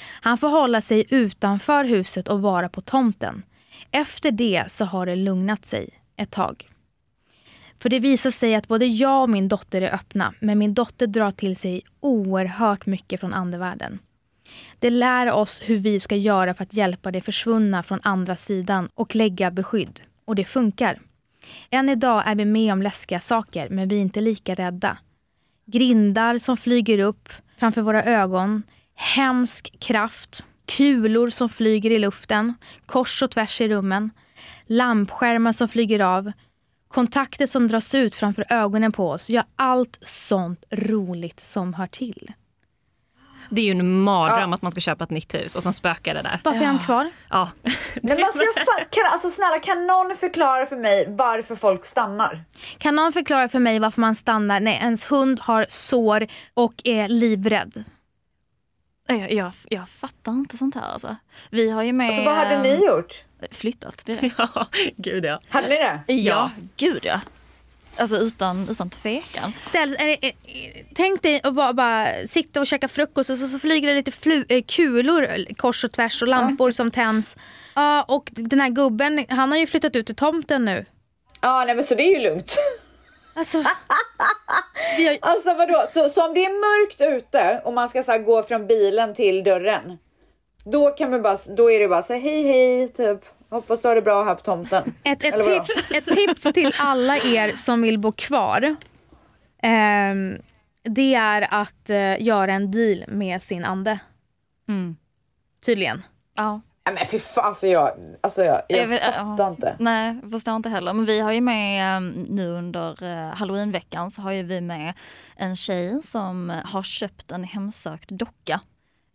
Han 0.01 0.39
får 0.39 0.49
hålla 0.49 0.81
sig 0.81 1.05
utanför 1.11 1.85
huset 1.85 2.29
och 2.29 2.43
vara 2.43 2.69
på 2.69 2.81
tomten. 2.81 3.43
Efter 3.91 4.31
det 4.31 4.65
så 4.69 4.85
har 4.85 5.07
det 5.07 5.17
lugnat 5.17 5.67
sig 5.67 5.89
ett 6.17 6.31
tag. 6.31 6.69
För 7.81 7.89
det 7.89 8.01
visar 8.01 8.31
sig 8.31 8.55
att 8.55 8.69
både 8.69 8.87
jag 8.87 9.23
och 9.23 9.31
min 9.31 9.49
dotter 9.49 9.83
är 9.83 9.95
öppna 9.95 10.35
men 10.41 10.59
min 10.59 10.75
dotter 10.75 11.07
drar 11.07 11.31
till 11.31 11.57
sig 11.57 11.83
oerhört 12.01 12.87
mycket 12.87 13.21
från 13.21 13.35
andevärlden. 13.35 13.99
Det 14.79 14.91
lär 14.91 15.33
oss 15.33 15.63
hur 15.65 15.79
vi 15.79 16.01
ska 16.01 16.17
göra 16.17 16.55
för 16.55 16.63
att 16.63 16.75
hjälpa 16.75 17.11
det 17.11 17.21
försvunna 17.21 17.83
från 17.83 18.01
andra 18.03 18.37
sidan 18.37 18.89
och 18.95 19.17
lägga 19.17 19.51
beskydd. 19.51 20.01
Och 20.25 20.35
det 20.35 20.45
funkar. 20.45 21.01
Än 21.71 21.89
idag 21.89 22.23
är 22.27 22.35
vi 22.35 22.45
med 22.45 22.73
om 22.73 22.83
läskiga 22.83 23.21
saker 23.21 23.69
men 23.69 23.89
vi 23.89 23.97
är 23.97 24.01
inte 24.01 24.21
lika 24.21 24.55
rädda. 24.55 24.99
Grindar 25.67 26.39
som 26.39 26.57
flyger 26.57 26.99
upp 26.99 27.29
framför 27.57 27.83
våra 27.83 28.05
ögon, 28.05 28.63
hemsk 28.95 29.81
kraft, 29.81 30.45
kulor 30.67 31.31
som 31.31 31.49
flyger 31.49 31.91
i 31.91 31.99
luften, 31.99 32.55
kors 32.87 33.23
och 33.23 33.31
tvärs 33.31 33.61
i 33.61 33.69
rummen, 33.69 34.11
lampskärmar 34.67 35.53
som 35.53 35.69
flyger 35.69 36.01
av, 36.01 36.33
kontakter 36.89 37.47
som 37.47 37.69
dras 37.69 37.95
ut 37.95 38.15
framför 38.15 38.45
ögonen 38.49 38.93
på 38.93 39.11
oss. 39.11 39.31
Ja, 39.31 39.45
allt 39.57 39.99
sånt 40.03 40.65
roligt 40.71 41.41
som 41.41 41.75
hör 41.75 41.87
till. 41.87 42.33
Det 43.51 43.61
är 43.61 43.65
ju 43.65 43.71
en 43.71 44.01
mardröm 44.03 44.53
att 44.53 44.63
man 44.63 44.73
ska 44.73 44.81
köpa 44.81 45.05
ett 45.05 45.11
nytt 45.11 45.35
hus 45.35 45.55
och 45.55 45.63
sen 45.63 45.73
spökar 45.73 46.15
det 46.15 46.23
där. 46.23 46.41
Varför 46.45 46.61
är 46.63 46.67
de 46.67 46.79
kvar? 46.79 47.11
Ja. 47.31 47.49
Nej, 47.63 47.75
men 48.03 48.25
alltså, 48.25 48.43
jag 48.43 48.55
fa- 48.55 48.87
kan, 48.91 49.13
alltså 49.13 49.31
snälla 49.31 49.59
kan 49.59 49.87
någon 49.87 50.17
förklara 50.17 50.67
för 50.67 50.77
mig 50.77 51.07
varför 51.09 51.57
folk 51.57 51.85
stannar? 51.85 52.45
Kan 52.79 52.95
någon 52.97 53.13
förklara 53.13 53.49
för 53.49 53.59
mig 53.59 53.79
varför 53.79 54.01
man 54.01 54.15
stannar 54.15 54.61
när 54.61 54.73
ens 54.73 55.05
hund 55.11 55.41
har 55.41 55.67
sår 55.69 56.27
och 56.55 56.75
är 56.85 57.09
livrädd? 57.09 57.85
Jag, 59.07 59.33
jag, 59.33 59.53
jag 59.69 59.89
fattar 59.89 60.33
inte 60.33 60.57
sånt 60.57 60.75
här 60.75 60.93
alltså. 60.93 61.17
Vi 61.51 61.71
har 61.71 61.83
ju 61.83 61.93
med 61.93 62.09
Alltså 62.09 62.25
vad 62.25 62.35
hade 62.35 62.63
ni 62.63 62.85
gjort? 62.87 63.25
Flyttat 63.51 64.07
direkt. 64.07 64.37
ja, 64.55 64.67
gud 64.97 65.25
ja. 65.25 65.41
Hade 65.49 65.69
ni 65.69 65.75
det? 65.75 66.13
Ja, 66.13 66.51
gud 66.77 67.01
ja. 67.03 67.21
Alltså 67.97 68.17
utan, 68.17 68.69
utan 68.71 68.91
tvekan. 68.91 69.53
Ställs, 69.61 69.97
det, 69.97 70.27
är, 70.27 70.33
tänk 70.95 71.23
dig 71.23 71.41
att 71.43 71.55
bara, 71.55 71.73
bara 71.73 72.27
sitta 72.27 72.61
och 72.61 72.67
käka 72.67 72.89
frukost 72.89 73.31
och 73.31 73.39
så, 73.39 73.47
så 73.47 73.59
flyger 73.59 73.89
det 73.89 73.95
lite 73.95 74.11
flu, 74.11 74.45
eh, 74.49 74.63
kulor 74.63 75.55
kors 75.55 75.85
och 75.85 75.93
tvärs 75.93 76.23
och 76.23 76.29
lampor 76.29 76.71
som 76.71 76.91
tänds. 76.91 77.37
Ja, 77.75 78.03
och 78.03 78.29
den 78.33 78.61
här 78.61 78.69
gubben, 78.69 79.25
han 79.29 79.51
har 79.51 79.59
ju 79.59 79.67
flyttat 79.67 79.97
ut 79.97 80.07
till 80.07 80.17
tomten 80.17 80.65
nu. 80.65 80.85
Ja, 81.41 81.65
nej 81.65 81.75
men 81.75 81.85
så 81.85 81.95
det 81.95 82.03
är 82.03 82.21
ju 82.21 82.31
lugnt. 82.31 82.57
Alltså, 83.35 83.59
har, 83.63 85.19
Alltså 85.21 85.55
vadå, 85.55 85.87
så, 85.89 86.09
så 86.09 86.27
om 86.27 86.35
det 86.35 86.45
är 86.45 86.51
mörkt 86.51 87.01
ute 87.01 87.63
och 87.65 87.73
man 87.73 87.89
ska 87.89 88.03
så 88.03 88.11
här, 88.11 88.19
gå 88.19 88.43
från 88.43 88.67
bilen 88.67 89.15
till 89.15 89.45
dörren. 89.45 89.99
Då 90.73 90.91
kan 90.91 91.11
man 91.11 91.23
bara, 91.23 91.39
då 91.57 91.71
är 91.71 91.81
det 91.81 91.89
bara 91.89 92.03
så 92.03 92.13
här, 92.13 92.21
hej 92.21 92.43
hej 92.43 92.89
typ. 92.89 93.21
Hoppas 93.51 93.83
du 93.83 93.89
har 93.89 93.95
det 93.95 94.03
bra 94.03 94.25
här 94.25 94.35
på 94.35 94.41
tomten. 94.41 94.95
ett, 95.05 95.25
ett, 95.25 95.43
tips, 95.43 95.91
ett 95.91 96.07
tips 96.07 96.43
till 96.43 96.75
alla 96.79 97.17
er 97.17 97.53
som 97.57 97.83
vill 97.83 97.99
bo 97.99 98.13
kvar. 98.13 98.77
ehm, 99.63 100.39
det 100.83 101.15
är 101.15 101.47
att 101.51 101.91
eh, 101.91 102.23
göra 102.23 102.53
en 102.53 102.71
deal 102.71 103.05
med 103.09 103.43
sin 103.43 103.65
ande. 103.65 103.99
Mm. 104.69 104.97
Tydligen. 105.67 106.03
Ja. 106.37 106.61
Nej 106.87 106.95
men 106.95 107.07
fy 107.07 107.19
fan, 107.19 107.45
alltså 107.45 107.67
jag, 107.67 107.91
alltså 108.21 108.43
jag, 108.45 108.63
jag, 108.69 108.79
Jag 108.83 108.87
vet- 108.87 109.03
fattar 109.03 109.45
ja. 109.45 109.49
inte. 109.51 109.77
Nej, 109.79 110.19
jag 110.23 110.31
förstår 110.31 110.57
inte 110.57 110.69
heller. 110.69 110.93
Men 110.93 111.05
vi 111.05 111.21
har 111.21 111.33
ju 111.33 111.41
med 111.41 111.97
eh, 111.97 112.01
nu 112.29 112.49
under 112.49 113.03
eh, 113.05 113.35
halloweenveckan 113.35 114.11
så 114.11 114.23
har 114.23 114.33
ju 114.33 114.43
vi 114.43 114.61
med 114.61 114.95
en 115.37 115.57
tjej 115.57 116.03
som 116.03 116.51
eh, 116.51 116.57
har 116.65 116.83
köpt 116.83 117.31
en 117.33 117.45
hemsökt 117.45 118.09
docka. 118.11 118.61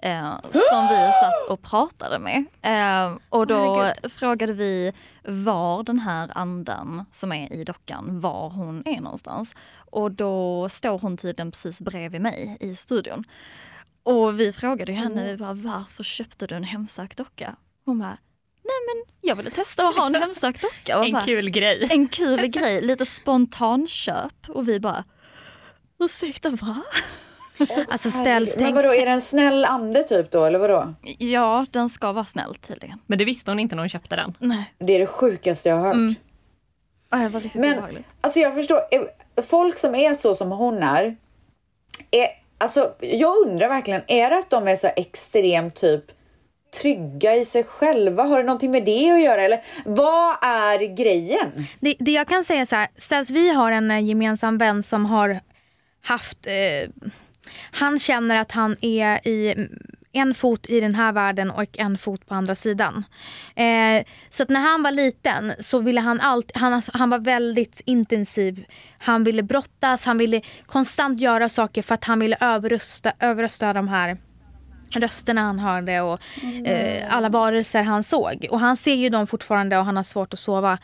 Eh, 0.03 0.39
som 0.51 0.87
vi 0.89 1.11
satt 1.21 1.49
och 1.49 1.61
pratade 1.61 2.19
med. 2.19 2.45
Eh, 2.61 3.17
och 3.29 3.47
då 3.47 3.75
Herregud. 3.75 4.11
frågade 4.11 4.53
vi 4.53 4.93
var 5.23 5.83
den 5.83 5.99
här 5.99 6.31
anden 6.37 7.05
som 7.11 7.31
är 7.31 7.53
i 7.53 7.63
dockan, 7.63 8.19
var 8.19 8.49
hon 8.49 8.83
är 8.87 9.01
någonstans. 9.01 9.55
Och 9.91 10.11
då 10.11 10.69
står 10.69 10.99
hon 10.99 11.17
tydligen 11.17 11.51
precis 11.51 11.81
bredvid 11.81 12.21
mig 12.21 12.57
i 12.59 12.75
studion. 12.75 13.23
Och 14.03 14.39
vi 14.39 14.53
frågade 14.53 14.93
henne 14.93 15.23
vi 15.31 15.37
bara, 15.37 15.53
varför 15.53 16.03
köpte 16.03 16.47
du 16.47 16.55
en 16.55 16.63
hemsökt 16.63 17.17
docka? 17.17 17.55
Hon 17.85 17.99
bara, 17.99 18.17
nej 18.63 18.79
men 18.87 19.15
jag 19.29 19.35
ville 19.35 19.49
testa 19.51 19.87
att 19.87 19.95
ha 19.95 20.05
en 20.05 20.15
hemsökt 20.21 20.61
docka. 20.61 20.99
Och 20.99 21.05
En 21.05 21.11
bara, 21.11 21.21
kul 21.23 21.49
grej. 21.49 21.87
en 21.91 22.07
kul 22.07 22.47
grej, 22.47 22.81
lite 22.81 23.05
spontanköp. 23.05 24.49
Och 24.49 24.67
vi 24.67 24.79
bara, 24.79 25.03
ursäkta 25.99 26.49
va? 26.49 26.83
Alltså 27.89 28.09
ställs, 28.09 28.57
Men 28.57 28.75
vadå, 28.75 28.93
är 28.93 29.05
det 29.05 29.11
en 29.11 29.21
snäll 29.21 29.65
ande 29.65 30.03
typ 30.03 30.31
då 30.31 30.45
eller 30.45 30.59
vadå? 30.59 30.93
Ja, 31.17 31.65
den 31.71 31.89
ska 31.89 32.11
vara 32.11 32.25
snäll 32.25 32.55
tydligen. 32.55 32.99
Men 33.07 33.17
det 33.17 33.25
visste 33.25 33.51
hon 33.51 33.59
inte 33.59 33.75
när 33.75 33.83
hon 33.83 33.89
köpte 33.89 34.15
den. 34.15 34.33
Nej, 34.39 34.73
Det 34.79 34.93
är 34.95 34.99
det 34.99 35.07
sjukaste 35.07 35.69
jag 35.69 35.75
har 35.75 35.83
hört. 35.83 35.93
Mm. 35.93 36.15
ja, 37.11 37.17
det 37.17 37.29
var 37.29 37.39
riktigt 37.41 37.61
Men 37.61 37.73
obehagligt. 37.73 38.05
alltså 38.21 38.39
jag 38.39 38.53
förstår, 38.53 38.81
eh, 38.91 39.43
folk 39.43 39.77
som 39.79 39.95
är 39.95 40.15
så 40.15 40.35
som 40.35 40.51
hon 40.51 40.83
är, 40.83 41.15
är 42.11 42.27
alltså 42.57 42.93
jag 42.99 43.47
undrar 43.47 43.69
verkligen, 43.69 44.01
är 44.07 44.29
det 44.29 44.37
att 44.37 44.49
de 44.49 44.67
är 44.67 44.75
så 44.75 44.89
extremt 44.95 45.75
typ 45.75 46.03
trygga 46.81 47.35
i 47.35 47.45
sig 47.45 47.63
själva? 47.63 48.23
Har 48.23 48.37
det 48.37 48.43
någonting 48.43 48.71
med 48.71 48.85
det 48.85 49.11
att 49.11 49.21
göra 49.21 49.41
eller 49.41 49.63
vad 49.85 50.35
är 50.43 50.95
grejen? 50.95 51.51
det, 51.79 51.95
det 51.99 52.11
jag 52.11 52.27
kan 52.27 52.43
säga 52.43 52.65
så 52.65 52.75
här, 52.75 52.87
ställs 52.97 53.29
vi 53.29 53.49
har 53.53 53.71
en 53.71 53.91
eh, 53.91 53.99
gemensam 54.05 54.57
vän 54.57 54.83
som 54.83 55.05
har 55.05 55.39
haft, 56.05 56.47
eh, 56.47 56.89
han 57.71 57.99
känner 57.99 58.35
att 58.35 58.51
han 58.51 58.77
är 58.81 59.27
i 59.27 59.51
mm, 59.51 59.69
en 60.13 60.33
fot 60.33 60.69
i 60.69 60.79
den 60.79 60.95
här 60.95 61.11
världen 61.11 61.51
och 61.51 61.77
en 61.77 61.97
fot 61.97 62.27
på 62.27 62.35
andra 62.35 62.55
sidan. 62.55 63.03
Eh, 63.55 64.05
så 64.29 64.45
när 64.49 64.59
han 64.59 64.83
var 64.83 64.91
liten 64.91 65.53
så 65.59 65.79
ville 65.79 66.01
han 66.01 66.19
alltid, 66.19 66.57
han, 66.57 66.81
han 66.93 67.09
var 67.09 67.19
väldigt 67.19 67.81
intensiv. 67.85 68.65
Han 68.97 69.23
ville 69.23 69.43
brottas, 69.43 70.05
han 70.05 70.17
ville 70.17 70.41
konstant 70.65 71.19
göra 71.19 71.49
saker 71.49 71.81
för 71.81 71.93
att 71.93 72.03
han 72.03 72.19
ville 72.19 72.37
överrösta, 72.39 73.11
överrösta 73.19 73.73
de 73.73 73.87
här 73.87 74.17
rösterna 74.99 75.41
han 75.41 75.59
hörde 75.59 76.01
och 76.01 76.19
eh, 76.65 77.15
alla 77.15 77.29
varelser 77.29 77.83
han 77.83 78.03
såg. 78.03 78.47
Och 78.49 78.59
han 78.59 78.77
ser 78.77 78.93
ju 78.93 79.09
dem 79.09 79.27
fortfarande 79.27 79.77
och 79.77 79.85
han 79.85 79.95
har 79.95 80.03
svårt 80.03 80.33
att 80.33 80.39
sova, 80.39 80.77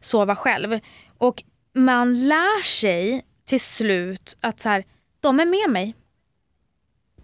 sova 0.00 0.36
själv. 0.36 0.80
Och 1.18 1.42
man 1.74 2.28
lär 2.28 2.62
sig 2.62 3.24
till 3.46 3.60
slut 3.60 4.36
att 4.40 4.60
så 4.60 4.68
här, 4.68 4.84
de 5.20 5.40
är 5.40 5.46
med 5.46 5.70
mig. 5.70 5.94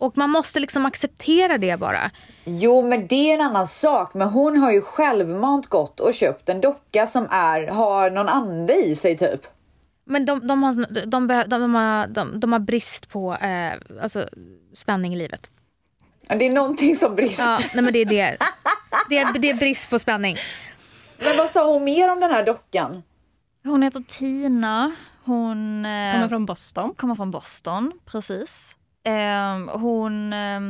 Och 0.00 0.16
man 0.16 0.30
måste 0.30 0.60
liksom 0.60 0.86
acceptera 0.86 1.58
det 1.58 1.76
bara. 1.80 2.10
Jo, 2.44 2.82
men 2.88 3.06
det 3.06 3.30
är 3.30 3.34
en 3.34 3.40
annan 3.40 3.66
sak. 3.66 4.14
Men 4.14 4.28
hon 4.28 4.56
har 4.56 4.72
ju 4.72 4.80
självmant 4.80 5.66
gått 5.66 6.00
och 6.00 6.14
köpt 6.14 6.48
en 6.48 6.60
docka 6.60 7.06
som 7.06 7.26
är, 7.30 7.66
har 7.66 8.10
någon 8.10 8.28
ande 8.28 8.74
i 8.74 8.96
sig 8.96 9.16
typ. 9.18 9.40
Men 10.04 10.24
de, 10.24 10.46
de, 10.46 10.62
har, 10.62 11.06
de, 11.06 11.30
behö- 11.30 11.46
de, 11.46 11.74
har, 11.74 12.06
de, 12.06 12.40
de 12.40 12.52
har 12.52 12.58
brist 12.58 13.08
på 13.08 13.34
eh, 13.34 13.72
alltså, 14.02 14.28
spänning 14.74 15.14
i 15.14 15.16
livet. 15.16 15.50
Ja, 16.28 16.34
Det 16.36 16.46
är 16.46 16.50
någonting 16.50 16.96
som 16.96 17.14
brister. 17.14 17.44
Ja, 17.44 17.58
nej 17.74 17.84
men 17.84 17.92
det 17.92 17.98
är 17.98 18.04
det. 18.04 18.36
Det 19.08 19.18
är, 19.18 19.38
det 19.38 19.50
är 19.50 19.54
brist 19.54 19.90
på 19.90 19.98
spänning. 19.98 20.36
Men 21.18 21.36
vad 21.36 21.50
sa 21.50 21.72
hon 21.72 21.84
mer 21.84 22.12
om 22.12 22.20
den 22.20 22.30
här 22.30 22.46
dockan? 22.46 23.02
Hon 23.64 23.82
heter 23.82 24.00
Tina. 24.08 24.92
Hon 25.24 25.84
eh, 25.86 26.12
Kommer 26.14 26.28
från 26.28 26.46
Boston. 26.46 26.94
kommer 26.94 27.14
från 27.14 27.30
Boston, 27.30 27.92
precis. 28.06 28.76
Eh, 29.04 29.78
hon 29.78 30.32
eh, 30.32 30.60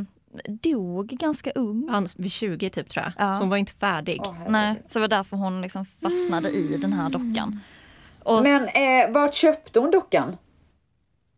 dog 0.49 1.07
ganska 1.09 1.51
ung. 1.51 1.89
Han, 1.91 2.07
vid 2.19 2.33
20 2.33 2.71
typ 2.71 2.89
tror 2.89 3.05
jag. 3.05 3.29
Ja. 3.29 3.35
Så 3.35 3.41
hon 3.43 3.51
var 3.51 3.57
inte 3.57 3.73
färdig. 3.73 4.21
Nej, 4.49 4.83
så 4.89 4.99
det 4.99 5.01
var 5.01 5.09
därför 5.09 5.37
hon 5.37 5.63
liksom 5.63 5.85
fastnade 5.85 6.49
i 6.51 6.77
den 6.77 6.93
här 6.93 7.09
dockan. 7.11 7.61
Och 8.23 8.43
Men 8.43 8.63
eh, 8.63 9.11
vart 9.15 9.35
köpte 9.35 9.79
hon 9.81 9.91
dockan? 9.91 10.37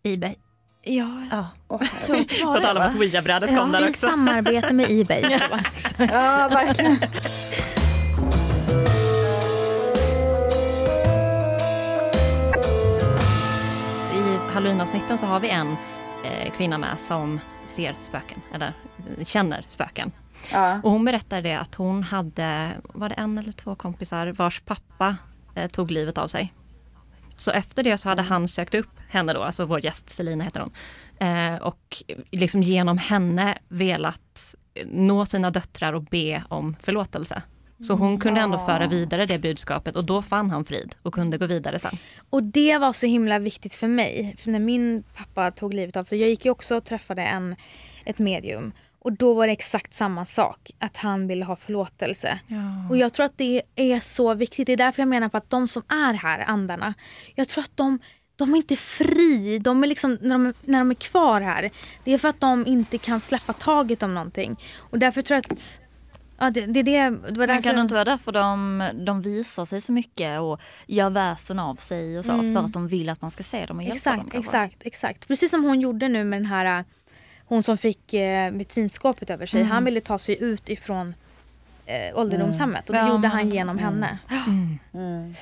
Ebay. 0.05 0.35
ja, 0.83 1.23
Ja. 1.31 1.47
Åh, 1.69 1.81
herregud. 1.83 2.07
tror 2.07 2.21
att 2.21 2.29
det 2.29 2.45
var 2.45 2.53
På 2.55 2.61
det, 2.61 2.67
tal 2.67 2.77
om 2.77 2.83
att 2.83 2.95
Ouija-brädet 2.97 3.59
kom 3.59 3.73
där 3.73 3.87
I 3.87 3.91
också. 3.91 4.07
samarbete 4.09 4.75
med 4.75 4.87
Ebay. 4.91 5.21
ja, 5.99 6.49
verkligen. 6.49 6.97
I 14.15 14.39
halloweenavsnitten 14.53 15.19
så 15.19 15.27
har 15.27 15.41
vi 15.41 15.49
en 15.51 15.77
kvinna 16.57 16.79
med 16.79 17.01
som 17.01 17.41
ser 17.67 17.95
spöken, 18.01 18.41
eller 18.55 18.73
eh, 19.19 19.25
känner 19.25 19.65
spöken. 19.69 20.13
Ja. 20.53 20.81
Och 20.83 20.91
hon 20.91 21.05
berättade 21.05 21.43
det 21.43 21.55
att 21.55 21.75
hon 21.75 22.03
hade, 22.03 22.71
var 22.83 23.09
det 23.09 23.15
en 23.15 23.39
eller 23.39 23.53
två 23.53 23.75
kompisar 23.75 24.27
vars 24.27 24.61
pappa 24.61 25.17
eh, 25.55 25.71
tog 25.71 25.91
livet 25.91 26.19
av 26.19 26.29
sig. 26.29 26.53
Så 27.37 27.51
efter 27.51 27.83
det 27.83 27.99
så 27.99 28.09
hade 28.09 28.23
han 28.23 28.49
sökt 28.49 28.75
upp 28.75 29.01
henne 29.09 29.33
då, 29.33 29.43
alltså 29.43 29.65
vår 29.65 29.85
gäst 29.85 30.11
Selina 30.11 30.45
heter 30.45 30.61
hon. 30.61 30.73
Eh, 31.29 31.63
och 31.63 32.03
liksom 32.31 32.63
genom 32.63 32.99
henne 32.99 33.59
velat 33.69 34.55
nå 34.87 35.27
sina 35.27 35.51
döttrar 35.51 35.93
och 35.93 36.03
be 36.03 36.45
om 36.49 36.77
förlåtelse. 36.83 37.43
Så 37.83 37.95
hon 37.95 38.19
kunde 38.19 38.41
ändå 38.41 38.59
föra 38.59 38.87
vidare 38.87 39.27
det 39.27 39.39
budskapet 39.39 39.97
och 39.97 40.05
då 40.05 40.23
fann 40.23 40.51
han 40.51 40.65
frid 40.65 40.95
och 41.03 41.15
kunde 41.15 41.39
gå 41.39 41.47
vidare 41.47 41.79
sen. 41.79 41.99
Och 42.31 42.43
det 42.43 42.79
var 42.79 42.93
så 42.93 43.07
himla 43.07 43.39
viktigt 43.39 43.75
för 43.75 43.89
mig. 43.89 44.37
För 44.39 44.51
när 44.51 44.59
min 44.59 45.05
pappa 45.17 45.51
tog 45.51 45.75
livet 45.75 45.97
av 45.97 46.05
sig, 46.05 46.21
jag 46.21 46.29
gick 46.31 46.45
ju 46.45 46.51
också 46.51 46.77
och 46.77 46.85
träffade 46.85 47.23
en, 47.23 47.57
ett 48.05 48.19
medium. 48.19 48.73
Och 48.99 49.13
då 49.13 49.35
var 49.35 49.47
det 49.47 49.53
exakt 49.53 49.95
samma 49.95 50.25
sak, 50.25 50.71
att 50.79 50.97
han 50.97 51.27
ville 51.29 51.45
ha 51.45 51.57
förlåtelse. 51.57 52.39
Och 52.91 52.97
jag 52.97 53.13
tror 53.13 53.27
att 53.27 53.39
det 53.39 53.63
är 53.77 54.01
så 54.01 54.35
viktigt. 54.35 54.67
Det 54.67 54.73
är 54.73 54.77
därför 54.77 55.03
jag 55.03 55.09
menar 55.09 55.29
på 55.29 55.37
att 55.37 55.51
de 55.51 55.69
som 55.69 55.83
är 55.89 56.15
här, 56.15 56.45
andarna, 56.47 56.95
jag 57.35 57.49
tror 57.49 57.65
att 57.65 57.77
de, 57.77 57.99
de 58.37 58.53
är 58.53 58.57
inte 58.57 58.77
fri. 58.77 59.59
De 59.59 59.83
är 59.83 59.87
liksom, 59.89 60.19
när, 60.21 60.35
de, 60.35 60.47
är- 60.47 60.55
när 60.65 60.79
de 60.79 60.91
är 60.91 60.95
kvar 60.95 61.41
här, 61.41 61.71
det 62.05 62.13
är 62.13 62.19
för 62.19 62.29
att 62.29 62.41
de 62.41 62.67
inte 62.67 62.99
kan 62.99 63.21
släppa 63.21 63.53
taget 63.53 64.03
om 64.03 64.15
någonting. 64.15 64.57
Och 64.79 64.99
därför 64.99 65.23
tror 65.23 65.35
jag 65.37 65.53
att 65.53 65.79
Ja, 66.45 66.51
det, 66.51 66.67
det, 66.67 66.83
det, 66.83 66.99
det 66.99 67.11
var 67.11 67.19
Men 67.31 67.49
därför... 67.49 67.63
kan 67.63 67.75
det 67.75 67.81
inte 67.81 67.95
vara 67.95 68.05
därför 68.05 68.33
de, 68.33 68.85
de 68.95 69.23
visar 69.23 69.65
sig 69.65 69.81
så 69.81 69.93
mycket 69.93 70.41
och 70.41 70.61
gör 70.87 71.11
väsen 71.11 71.59
av 71.59 71.75
sig 71.77 72.19
och 72.19 72.25
så? 72.25 72.39
För 72.39 72.59
att 72.65 72.73
de 72.73 72.89
vill 72.89 73.09
att 73.09 73.23
man 73.23 73.31
ska 73.31 73.43
se 73.43 73.67
dem 73.67 73.77
och 73.77 73.83
hjälpa 73.83 74.11
dem 74.11 74.21
Exakt, 74.21 74.33
kanske? 74.33 74.39
exakt, 74.59 74.77
exakt. 74.87 75.29
Precis 75.29 75.51
som 75.51 75.65
hon 75.65 75.81
gjorde 75.81 76.09
nu 76.09 76.25
med 76.25 76.39
den 76.41 76.47
här 76.47 76.85
hon 77.45 77.63
som 77.63 77.79
fick 77.79 78.15
eh, 78.15 78.51
vitrinskåpet 78.53 79.31
över 79.31 79.47
sig. 79.47 79.63
Han 79.63 79.85
ville 79.85 80.01
ta 80.01 80.19
sig 80.19 80.43
ut 80.43 80.69
ifrån 80.69 81.15
eh, 81.87 82.19
ålderdomshemmet 82.19 82.89
och 82.89 82.95
det 82.95 83.01
Ja, 83.01 83.09
gjorde 83.09 83.29
han 83.29 83.51
genom 83.51 83.79
henne. 83.79 84.19
Mm. 84.95 85.35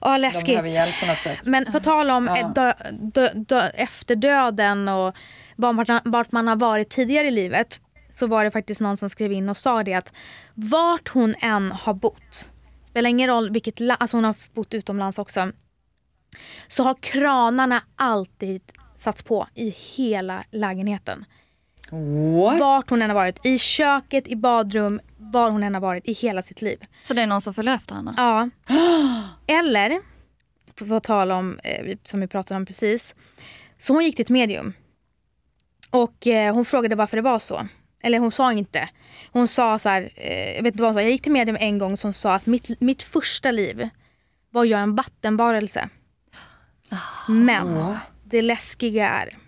Ja, 0.00 0.12
De 0.12 0.20
läskigt. 0.20 0.46
behöver 0.46 0.68
hjälp 0.68 1.00
på 1.00 1.06
något 1.06 1.20
sätt. 1.20 1.38
Men 1.46 1.72
på 1.72 1.80
tal 1.80 2.10
om 2.10 2.26
Ja. 2.26 2.38
eh, 2.38 2.52
dö, 2.52 2.72
dö, 2.92 3.30
dö, 3.34 3.68
efter 3.74 4.14
döden 4.14 4.88
och 4.88 5.14
vart 5.56 5.88
man, 5.88 6.00
vart 6.04 6.32
man 6.32 6.48
har 6.48 6.56
varit 6.56 6.88
tidigare 6.88 7.26
i 7.28 7.30
livet 7.30 7.80
så 8.18 8.26
var 8.26 8.44
det 8.44 8.50
faktiskt 8.50 8.80
någon 8.80 8.96
som 8.96 9.10
skrev 9.10 9.32
in 9.32 9.48
och 9.48 9.56
sa 9.56 9.82
det 9.82 9.94
att 9.94 10.12
vart 10.54 11.08
hon 11.08 11.34
än 11.40 11.72
har 11.72 11.94
bott, 11.94 12.48
spelar 12.84 13.10
ingen 13.10 13.28
roll 13.28 13.50
vilket 13.50 13.80
land, 13.80 13.98
alltså 14.00 14.16
hon 14.16 14.24
har 14.24 14.34
bott 14.54 14.74
utomlands 14.74 15.18
också, 15.18 15.52
så 16.68 16.82
har 16.82 16.94
kranarna 16.94 17.82
alltid 17.96 18.62
satts 18.96 19.22
på 19.22 19.46
i 19.54 19.70
hela 19.96 20.44
lägenheten. 20.50 21.24
What? 21.90 22.60
Vart 22.60 22.90
hon 22.90 23.02
än 23.02 23.10
har 23.10 23.14
varit, 23.14 23.46
i 23.46 23.58
köket, 23.58 24.28
i 24.28 24.36
badrum, 24.36 25.00
var 25.18 25.50
hon 25.50 25.62
än 25.62 25.74
har 25.74 25.80
varit 25.80 26.08
i 26.08 26.12
hela 26.12 26.42
sitt 26.42 26.62
liv. 26.62 26.84
Så 27.02 27.14
det 27.14 27.22
är 27.22 27.26
någon 27.26 27.40
som 27.40 27.54
följer 27.54 27.74
efter 27.74 27.94
henne? 27.94 28.14
Ja. 28.16 28.50
Eller 29.46 30.00
på 30.74 31.00
tal 31.00 31.30
om, 31.30 31.58
eh, 31.64 31.96
som 32.04 32.20
vi 32.20 32.26
pratade 32.26 32.56
om 32.56 32.66
precis. 32.66 33.14
Så 33.78 33.92
hon 33.92 34.04
gick 34.04 34.16
till 34.16 34.22
ett 34.22 34.28
medium. 34.28 34.72
Och 35.90 36.26
eh, 36.26 36.54
hon 36.54 36.64
frågade 36.64 36.96
varför 36.96 37.16
det 37.16 37.22
var 37.22 37.38
så. 37.38 37.68
Eller 38.02 38.18
hon 38.18 38.32
sa 38.32 38.52
inte. 38.52 38.88
Hon 39.32 39.48
sa 39.48 39.78
så 39.78 39.88
här, 39.88 40.10
eh, 40.14 40.56
jag 40.56 40.62
vet 40.62 40.74
inte 40.74 40.82
vad 40.82 40.90
hon 40.90 40.94
sa. 40.98 41.02
Jag 41.02 41.10
gick 41.10 41.22
till 41.22 41.32
medium 41.32 41.56
en 41.60 41.78
gång 41.78 41.96
som 41.96 42.12
sa 42.12 42.34
att 42.34 42.46
mitt, 42.46 42.80
mitt 42.80 43.02
första 43.02 43.50
liv 43.50 43.88
var 44.50 44.64
jag 44.64 44.80
en 44.80 44.94
vattenvarelse. 44.94 45.88
Men 47.28 47.96
det 48.24 48.42
läskiga 48.42 49.08
är 49.08 49.38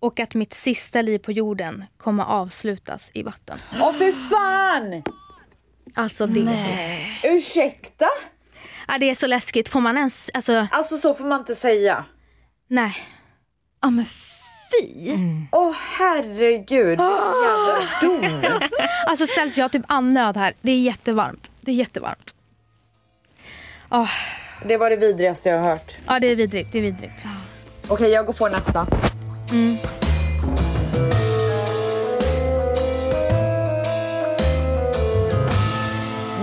och 0.00 0.20
att 0.20 0.34
mitt 0.34 0.54
sista 0.54 1.02
liv 1.02 1.18
på 1.18 1.32
jorden 1.32 1.84
kommer 1.96 2.24
avslutas 2.24 3.10
i 3.14 3.22
vatten. 3.22 3.58
Åh 3.80 3.92
fy 3.98 4.12
fan! 4.12 5.02
Alltså 5.94 6.26
det 6.26 6.40
är 6.40 7.20
så, 7.20 7.28
Ursäkta? 7.28 8.06
ja, 8.88 8.98
det 8.98 9.10
är 9.10 9.14
så 9.14 9.26
läskigt. 9.26 9.68
Får 9.68 9.80
man 9.80 9.96
ens, 9.96 10.30
alltså 10.34 10.66
Alltså 10.70 10.98
så 10.98 11.14
får 11.14 11.24
man 11.24 11.40
inte 11.40 11.54
säga. 11.54 12.04
nej. 12.68 12.96
Ja 13.80 13.90
men 13.90 14.04
fy! 14.80 15.16
Åh 15.52 15.72
herregud. 15.98 16.98
Jävla 17.00 17.88
dom. 18.00 18.44
Alltså 19.06 19.26
Celsius, 19.26 19.58
jag 19.58 19.64
har 19.64 19.68
typ 19.68 19.84
andnöd 19.88 20.36
här. 20.36 20.52
Det 20.62 20.72
är 20.72 20.80
jättevarmt. 20.80 21.50
Det 21.60 21.70
är 21.70 21.74
jättevarmt. 21.74 22.34
Åh, 23.90 24.10
Det 24.66 24.76
var 24.76 24.90
det 24.90 24.96
vidrigaste 24.96 25.48
jag 25.48 25.58
har 25.58 25.70
hört. 25.70 25.96
ja 26.06 26.20
det 26.20 26.26
är 26.26 26.36
vidrigt, 26.36 26.72
det 26.72 26.78
är 26.78 26.82
vidrigt. 26.82 27.26
Okej, 27.88 28.10
jag 28.10 28.26
går 28.26 28.32
på 28.32 28.48
nästa. 28.48 28.86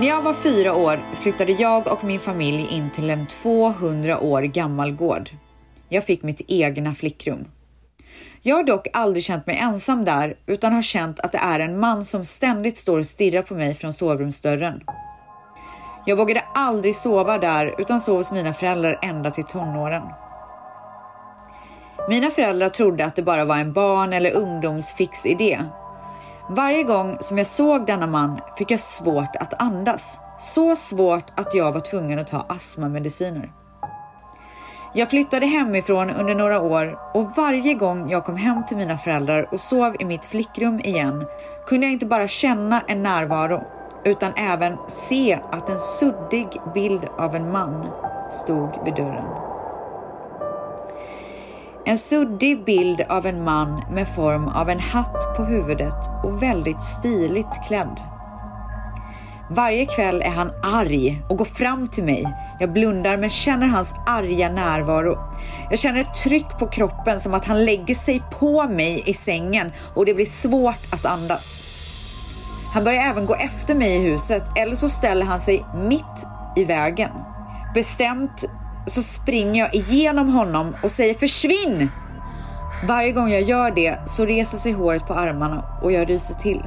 När 0.00 0.08
jag 0.08 0.22
var 0.22 0.34
fyra 0.34 0.74
år 0.74 1.00
flyttade 1.20 1.52
jag 1.52 1.86
och 1.86 2.04
min 2.04 2.20
familj 2.20 2.66
in 2.70 2.90
till 2.90 3.10
en 3.10 3.26
200 3.26 4.20
år 4.20 4.42
gammal 4.42 4.92
gård. 4.92 5.30
Jag 5.88 6.04
fick 6.04 6.22
mitt 6.22 6.40
egna 6.48 6.94
flickrum. 6.94 7.44
Jag 8.44 8.56
har 8.56 8.62
dock 8.62 8.88
aldrig 8.92 9.24
känt 9.24 9.46
mig 9.46 9.56
ensam 9.56 10.04
där 10.04 10.36
utan 10.46 10.72
har 10.72 10.82
känt 10.82 11.20
att 11.20 11.32
det 11.32 11.38
är 11.38 11.60
en 11.60 11.78
man 11.78 12.04
som 12.04 12.24
ständigt 12.24 12.78
står 12.78 12.98
och 12.98 13.06
stirrar 13.06 13.42
på 13.42 13.54
mig 13.54 13.74
från 13.74 13.92
sovrumsdörren. 13.92 14.80
Jag 16.06 16.16
vågade 16.16 16.44
aldrig 16.54 16.96
sova 16.96 17.38
där 17.38 17.74
utan 17.78 18.00
sov 18.00 18.16
hos 18.16 18.32
mina 18.32 18.52
föräldrar 18.52 18.98
ända 19.02 19.30
till 19.30 19.44
tonåren. 19.44 20.02
Mina 22.08 22.30
föräldrar 22.30 22.68
trodde 22.68 23.04
att 23.04 23.16
det 23.16 23.22
bara 23.22 23.44
var 23.44 23.56
en 23.56 23.72
barn 23.72 24.12
eller 24.12 24.32
ungdomsfixidé. 24.32 25.64
Varje 26.50 26.82
gång 26.82 27.16
som 27.20 27.38
jag 27.38 27.46
såg 27.46 27.86
denna 27.86 28.06
man 28.06 28.40
fick 28.58 28.70
jag 28.70 28.80
svårt 28.80 29.36
att 29.36 29.62
andas. 29.62 30.18
Så 30.38 30.76
svårt 30.76 31.26
att 31.34 31.54
jag 31.54 31.72
var 31.72 31.80
tvungen 31.80 32.18
att 32.18 32.28
ta 32.28 32.46
astmamediciner. 32.48 33.61
Jag 34.94 35.10
flyttade 35.10 35.46
hemifrån 35.46 36.10
under 36.10 36.34
några 36.34 36.60
år 36.60 36.98
och 37.14 37.36
varje 37.36 37.74
gång 37.74 38.10
jag 38.10 38.24
kom 38.24 38.36
hem 38.36 38.62
till 38.68 38.76
mina 38.76 38.98
föräldrar 38.98 39.48
och 39.52 39.60
sov 39.60 39.96
i 39.98 40.04
mitt 40.04 40.26
flickrum 40.26 40.80
igen 40.80 41.26
kunde 41.66 41.86
jag 41.86 41.92
inte 41.92 42.06
bara 42.06 42.28
känna 42.28 42.82
en 42.88 43.02
närvaro 43.02 43.64
utan 44.04 44.32
även 44.36 44.76
se 44.88 45.38
att 45.52 45.68
en 45.68 45.78
suddig 45.78 46.48
bild 46.74 47.04
av 47.18 47.34
en 47.34 47.52
man 47.52 47.86
stod 48.30 48.84
vid 48.84 48.94
dörren. 48.94 49.24
En 51.84 51.98
suddig 51.98 52.64
bild 52.64 53.00
av 53.08 53.26
en 53.26 53.44
man 53.44 53.82
med 53.90 54.08
form 54.08 54.48
av 54.48 54.70
en 54.70 54.80
hatt 54.80 55.36
på 55.36 55.44
huvudet 55.44 56.24
och 56.24 56.42
väldigt 56.42 56.82
stiligt 56.82 57.66
klädd. 57.66 58.11
Varje 59.50 59.86
kväll 59.86 60.22
är 60.22 60.30
han 60.30 60.50
arg 60.62 61.22
och 61.28 61.36
går 61.36 61.44
fram 61.44 61.88
till 61.88 62.04
mig. 62.04 62.26
Jag 62.60 62.72
blundar 62.72 63.16
men 63.16 63.30
känner 63.30 63.66
hans 63.66 63.96
arga 64.06 64.48
närvaro. 64.48 65.18
Jag 65.70 65.78
känner 65.78 66.00
ett 66.00 66.14
tryck 66.14 66.58
på 66.58 66.66
kroppen 66.66 67.20
som 67.20 67.34
att 67.34 67.44
han 67.44 67.64
lägger 67.64 67.94
sig 67.94 68.22
på 68.40 68.68
mig 68.68 69.02
i 69.06 69.14
sängen 69.14 69.72
och 69.94 70.06
det 70.06 70.14
blir 70.14 70.26
svårt 70.26 70.92
att 70.92 71.06
andas. 71.06 71.64
Han 72.74 72.84
börjar 72.84 73.02
även 73.02 73.26
gå 73.26 73.34
efter 73.34 73.74
mig 73.74 73.96
i 73.96 74.10
huset 74.10 74.44
eller 74.58 74.76
så 74.76 74.88
ställer 74.88 75.26
han 75.26 75.40
sig 75.40 75.64
mitt 75.88 76.26
i 76.56 76.64
vägen. 76.64 77.10
Bestämt 77.74 78.44
så 78.86 79.02
springer 79.02 79.64
jag 79.64 79.74
igenom 79.74 80.28
honom 80.28 80.76
och 80.82 80.90
säger 80.90 81.14
försvinn! 81.14 81.90
Varje 82.88 83.12
gång 83.12 83.30
jag 83.30 83.42
gör 83.42 83.70
det 83.70 83.98
så 84.04 84.24
reser 84.24 84.58
sig 84.58 84.72
håret 84.72 85.06
på 85.06 85.14
armarna 85.14 85.64
och 85.82 85.92
jag 85.92 86.10
ryser 86.10 86.34
till. 86.34 86.62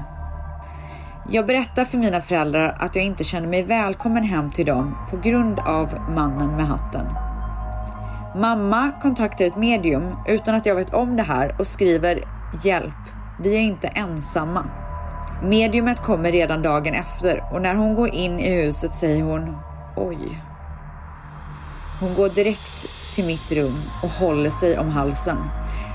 Jag 1.30 1.48
berättar 1.48 1.86
för 1.86 1.98
mina 1.98 2.22
föräldrar 2.22 2.78
att 2.80 2.96
jag 2.96 3.06
inte 3.06 3.24
känner 3.24 3.48
mig 3.48 3.64
välkommen 3.64 4.24
hem 4.24 4.52
till 4.52 4.66
dem 4.66 4.98
på 5.10 5.18
grund 5.18 5.60
av 5.60 6.00
mannen 6.10 6.56
med 6.56 6.68
hatten. 6.68 7.06
Mamma 8.36 8.92
kontaktar 9.02 9.46
ett 9.46 9.56
medium 9.56 10.16
utan 10.28 10.56
att 10.56 10.66
jag 10.66 10.76
vet 10.76 10.94
om 10.94 11.16
det 11.16 11.24
här 11.24 11.56
och 11.60 11.68
skriver 11.68 12.24
hjälp, 12.64 12.94
vi 13.40 13.56
är 13.56 13.60
inte 13.60 13.88
ensamma. 13.88 14.66
Mediumet 15.44 16.02
kommer 16.02 16.32
redan 16.32 16.62
dagen 16.62 16.94
efter 16.94 17.44
och 17.54 17.62
när 17.62 17.76
hon 17.76 17.96
går 17.96 18.10
in 18.10 18.40
i 18.40 18.64
huset 18.64 18.96
säger 18.96 19.24
hon 19.24 19.58
oj. 19.96 20.42
Hon 22.00 22.16
går 22.16 22.30
direkt 22.30 22.86
till 23.16 23.26
mitt 23.26 23.52
rum 23.52 23.82
och 24.04 24.10
håller 24.10 24.50
sig 24.50 24.80
om 24.80 24.90
halsen. 24.90 25.38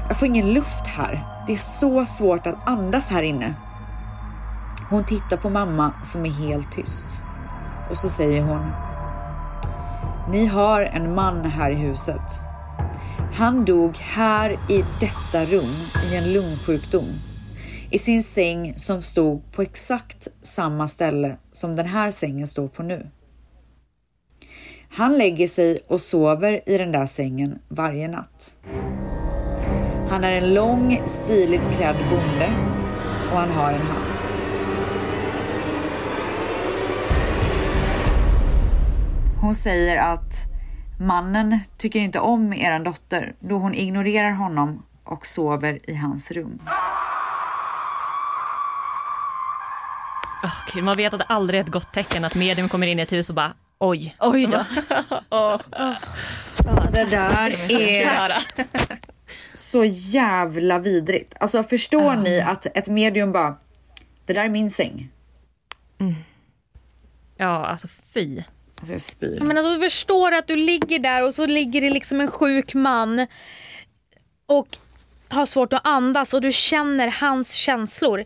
Jag 0.09 0.19
får 0.19 0.29
ingen 0.29 0.53
luft 0.53 0.87
här. 0.87 1.25
Det 1.47 1.53
är 1.53 1.57
så 1.57 2.07
svårt 2.07 2.47
att 2.47 2.69
andas 2.69 3.11
här 3.11 3.23
inne. 3.23 3.55
Hon 4.91 5.05
tittar 5.05 5.37
på 5.37 5.51
mamma 5.51 5.93
som 6.03 6.27
är 6.27 6.31
helt 6.31 6.73
tyst. 6.73 7.07
Och 7.91 7.97
så 7.97 8.09
säger 8.09 8.43
hon. 8.43 8.71
Ni 10.31 10.47
har 10.47 10.83
en 10.83 11.15
man 11.15 11.45
här 11.45 11.71
i 11.71 11.75
huset. 11.75 12.41
Han 13.35 13.65
dog 13.65 13.97
här 13.97 14.51
i 14.69 14.85
detta 15.01 15.45
rum 15.45 15.75
i 16.11 16.17
en 16.17 16.33
lungsjukdom. 16.33 17.09
I 17.91 17.99
sin 17.99 18.23
säng 18.23 18.75
som 18.77 19.03
stod 19.03 19.53
på 19.53 19.63
exakt 19.63 20.29
samma 20.43 20.89
ställe 20.89 21.37
som 21.53 21.77
den 21.77 21.87
här 21.87 22.11
sängen 22.11 22.47
står 22.47 22.69
på 22.69 22.83
nu. 22.83 23.11
Han 24.91 25.19
lägger 25.19 25.49
sig 25.49 25.81
och 25.89 26.01
sover 26.01 26.61
i 26.67 26.79
den 26.79 26.93
där 26.93 27.07
sängen 27.07 27.59
varje 27.69 28.09
natt. 28.09 28.57
Han 30.09 30.25
är 30.25 30.33
en 30.33 30.55
lång, 30.55 31.03
stiligt 31.05 31.77
klädd 31.77 31.97
bonde 32.11 32.51
och 33.33 33.39
han 33.39 33.51
har 33.51 33.73
en 33.73 33.87
hatt. 33.87 34.40
Hon 39.41 39.55
säger 39.55 39.97
att 39.97 40.35
mannen 40.99 41.61
tycker 41.77 42.01
inte 42.01 42.21
om 42.21 42.53
eran 42.53 42.85
dotter 42.85 43.35
då 43.41 43.57
hon 43.57 43.75
ignorerar 43.75 44.31
honom 44.31 44.83
och 45.05 45.27
sover 45.27 45.91
i 45.91 45.95
hans 45.95 46.31
rum. 46.31 46.63
Åh, 50.45 50.55
gud, 50.73 50.85
man 50.85 50.97
vet 50.97 51.13
att 51.15 51.21
det 51.21 51.27
aldrig 51.27 51.61
är 51.61 51.65
ett 51.65 51.71
gott 51.71 51.93
tecken 51.93 52.25
att 52.25 52.35
medium 52.35 52.69
kommer 52.69 52.87
in 52.87 52.99
i 52.99 53.03
ett 53.03 53.13
hus 53.13 53.29
och 53.29 53.35
bara 53.35 53.53
oj. 53.79 54.17
Oj 54.21 54.47
då. 54.47 54.65
Det 56.93 57.05
där 57.05 57.71
är 57.71 58.33
så 59.53 59.85
jävla 59.85 60.79
vidrigt. 60.79 61.35
Alltså 61.41 61.63
förstår 61.63 62.17
ni 62.17 62.41
att 62.41 62.67
ett 62.67 62.89
medium 62.89 63.33
bara, 63.33 63.57
det 64.27 64.33
där 64.33 64.45
är 64.45 64.49
min 64.49 64.71
säng. 64.71 65.11
Ja, 67.37 67.67
alltså 67.67 67.89
fy. 67.89 68.43
Alltså 68.81 68.93
jag 68.93 69.03
spyr. 69.03 69.41
Men 69.41 69.59
alltså 69.59 69.81
förstår 69.81 70.31
du 70.31 70.37
att 70.39 70.47
du 70.49 70.57
ligger 70.57 70.99
där 70.99 71.27
och 71.27 71.35
så 71.35 71.47
ligger 71.47 71.81
det 71.81 71.91
liksom 71.91 72.21
en 72.21 72.31
sjuk 72.31 72.75
man 72.75 73.27
och 74.47 74.77
har 75.29 75.47
svårt 75.47 75.73
att 75.73 75.87
andas 75.87 76.35
och 76.35 76.41
du 76.41 76.53
känner 76.53 77.09
hans 77.09 77.53
känslor. 77.53 78.25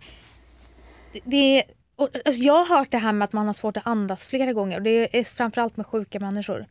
Det- 1.25 1.59
är, 1.59 1.63
och, 1.97 2.09
alltså 2.25 2.43
jag 2.43 2.65
har 2.65 2.79
hört 2.79 2.91
det 2.91 2.99
här 2.99 3.13
med 3.13 3.25
att 3.25 3.33
man 3.33 3.47
har 3.47 3.53
svårt 3.55 3.77
att 3.77 3.87
andas 3.87 4.27
flera 4.27 4.53
gånger 4.53 4.77
och 4.77 4.83
det 4.83 5.19
är 5.19 5.25
framförallt 5.25 5.77
med 5.77 5.87
sjuka 5.87 6.21
människor. 6.21 6.67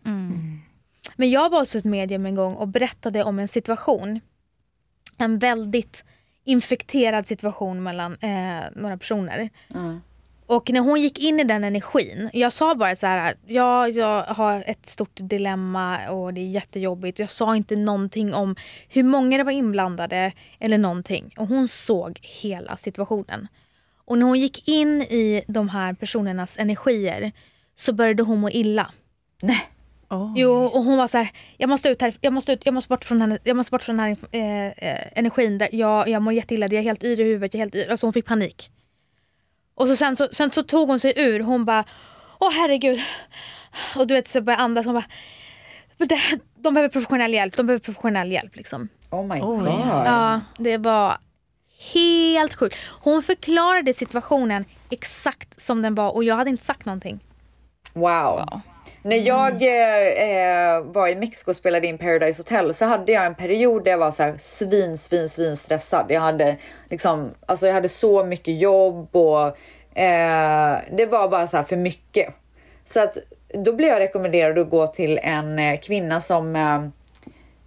Men 1.16 1.32
jag 1.32 1.50
var 1.50 1.60
hos 1.60 1.76
ett 1.76 1.84
medium 1.86 2.26
en 2.26 2.36
gång 2.36 2.56
och 2.56 2.68
berättade 2.68 3.24
om 3.24 3.40
en 3.40 3.48
situation. 3.48 4.20
En 5.18 5.40
väldigt 5.40 6.04
infekterad 6.44 7.28
situation 7.28 7.84
mellan 7.84 8.14
eh, 8.14 8.64
några 8.76 8.98
personer. 8.98 9.50
Och 10.56 10.70
när 10.70 10.80
hon 10.80 11.02
gick 11.02 11.20
in 11.20 11.40
i 11.40 11.44
den 11.44 11.64
energin, 11.64 12.30
jag 12.34 12.54
sa 12.54 12.76
bara 12.76 12.96
så 12.96 13.08
här, 13.08 13.34
ja, 13.48 13.88
jag 13.88 14.24
har 14.24 14.64
ett 14.68 14.86
stort 14.86 15.20
dilemma 15.22 16.10
och 16.10 16.34
det 16.34 16.42
är 16.42 16.46
jättejobbigt. 16.46 17.20
Jag 17.20 17.32
sa 17.32 17.56
inte 17.56 17.76
någonting 17.76 18.34
om 18.34 18.56
hur 18.90 19.04
många 19.04 19.38
det 19.38 19.44
var 19.44 19.52
inblandade 19.52 20.32
eller 20.60 20.78
någonting. 20.78 21.34
Och 21.38 21.48
hon 21.48 21.68
såg 21.68 22.20
hela 22.22 22.78
situationen. 22.78 23.48
Och 24.06 24.18
när 24.18 24.26
hon 24.26 24.40
gick 24.40 24.68
in 24.68 25.02
i 25.02 25.44
de 25.48 25.70
här 25.70 25.94
personernas 25.94 26.60
energier 26.60 27.32
så 27.76 27.94
började 27.94 28.24
hon 28.24 28.40
må 28.40 28.50
illa. 28.50 28.92
Nej. 29.42 29.70
Jo, 30.36 30.52
och 30.52 30.84
hon 30.84 30.98
var 30.98 31.08
så 31.08 31.18
här, 31.18 31.30
jag 31.58 31.70
måste 31.70 31.90
ut 31.90 32.02
här, 32.02 32.16
jag 32.22 32.34
måste, 32.34 32.54
ut, 32.54 32.62
jag 32.66 32.74
måste 32.74 32.90
bort 32.90 33.06
från, 33.06 33.22
henne, 33.22 33.38
jag 33.44 33.58
måste 33.58 33.72
bort 33.72 33.84
från 33.84 33.98
den 33.98 34.06
här 34.06 34.18
eh, 34.32 34.68
eh, 34.68 35.08
energin. 35.16 35.58
Där 35.58 35.70
jag, 35.72 36.08
jag 36.08 36.22
mår 36.22 36.34
jätteilla, 36.34 36.66
jag 36.66 36.74
är 36.74 36.82
helt 36.82 37.04
yr 37.04 37.20
i 37.20 37.24
huvudet, 37.24 37.54
jag 37.54 37.60
är 37.60 37.64
helt 37.64 37.76
yr. 37.76 37.92
Alltså 37.92 38.06
hon 38.06 38.14
fick 38.14 38.26
panik. 38.26 38.70
Och 39.76 39.88
så 39.88 39.96
sen, 39.96 40.16
så 40.16 40.28
sen 40.32 40.52
så 40.52 40.64
tog 40.64 40.90
hon 40.90 41.00
sig 41.00 41.14
ur, 41.16 41.40
hon 41.40 41.66
bara, 41.66 41.86
åh 42.40 42.52
herregud. 42.52 43.00
Och 43.96 44.08
du 44.08 44.14
vet 44.14 44.28
så 44.28 44.42
började 44.42 44.64
andas, 44.64 44.86
hon 44.86 44.94
bara, 44.96 45.06
de 46.56 46.74
behöver 46.74 46.90
professionell 46.90 47.34
hjälp, 47.34 47.58
de 47.58 47.66
behöver 47.68 47.84
professionell 47.84 48.32
hjälp 48.32 48.56
liksom. 48.56 48.90
Oh 49.10 49.28
my 49.28 49.36
Oj. 49.36 49.40
god. 49.40 49.68
Ja, 50.06 50.42
det 50.58 50.78
var 50.78 51.18
helt 51.94 52.56
sjukt. 52.56 52.76
Hon 53.02 53.24
förklarade 53.24 53.94
situationen 53.94 54.66
exakt 54.90 55.62
som 55.62 55.82
den 55.82 55.96
var 55.96 56.12
och 56.12 56.24
jag 56.24 56.36
hade 56.36 56.50
inte 56.50 56.64
sagt 56.64 56.86
någonting. 56.86 57.20
Wow. 57.94 58.62
När 59.06 59.18
jag 59.18 59.62
eh, 59.62 60.30
eh, 60.30 60.82
var 60.82 61.08
i 61.08 61.16
Mexiko 61.16 61.52
och 61.52 61.56
spelade 61.56 61.88
in 61.88 61.98
Paradise 61.98 62.40
Hotel 62.40 62.74
så 62.74 62.86
hade 62.86 63.12
jag 63.12 63.26
en 63.26 63.36
period 63.36 63.84
där 63.84 63.92
jag 63.92 63.98
var 63.98 64.12
så 64.12 64.24
här 64.24 64.38
svin, 64.40 64.98
svin, 64.98 65.30
svin 65.30 65.58
stressad. 65.58 66.06
Jag 66.10 66.22
hade 66.22 66.58
liksom, 66.90 67.32
alltså 67.46 67.68
jag 67.68 67.74
hade 67.74 67.90
så 67.90 68.24
mycket 68.24 68.60
jobb 68.60 69.16
och 69.16 69.48
eh, 69.98 70.78
det 70.92 71.06
var 71.06 71.30
bara 71.30 71.48
så 71.48 71.58
här 71.58 71.64
för 71.64 71.76
mycket. 71.76 72.34
Så 72.86 73.00
att 73.00 73.18
då 73.54 73.74
blev 73.74 73.90
jag 73.90 74.00
rekommenderad 74.00 74.60
att 74.60 74.70
gå 74.70 74.88
till 74.88 75.20
en 75.24 75.60
eh, 75.60 75.80
kvinna 75.80 76.22
som, 76.22 76.56
eh, 76.56 76.88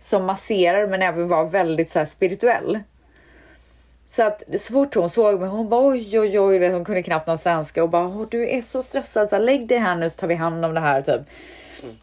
som 0.01 0.25
masserar 0.25 0.87
men 0.87 1.03
även 1.03 1.29
var 1.29 1.45
väldigt 1.45 1.91
så 1.91 2.07
spirituell. 2.07 2.81
Så 4.09 4.23
att 4.23 4.43
så 4.59 4.73
fort 4.73 4.95
hon 4.95 5.11
såg 5.11 5.41
mig, 5.41 5.49
hon 5.49 5.69
bara 5.69 5.87
oj, 5.89 6.21
oj, 6.21 6.41
oj, 6.41 6.71
hon 6.71 6.85
kunde 6.85 7.03
knappt 7.03 7.27
någon 7.27 7.39
svenska 7.39 7.83
och 7.83 7.89
bara 7.91 8.07
"Åh, 8.07 8.27
du 8.31 8.49
är 8.49 8.63
så 8.63 8.83
stressad, 8.83 9.29
så 9.29 9.37
här, 9.37 9.43
lägg 9.43 9.67
dig 9.69 9.79
här 9.79 9.97
nu 9.97 10.11
så 10.11 10.17
tar 10.19 10.27
vi 10.27 10.35
hand 10.35 10.65
om 10.65 10.75
det 10.75 10.81
här 10.81 11.03
typ. 11.03 11.21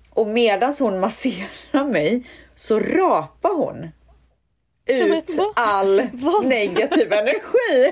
Och 0.10 0.28
medan 0.28 0.74
hon 0.80 1.00
masserar 1.00 1.84
mig 1.84 2.24
så 2.56 2.80
rapar 2.80 3.56
hon 3.56 3.88
ut 4.86 5.38
va? 5.38 5.46
all 5.56 5.96
negativ 6.44 7.14
energi. 7.14 7.92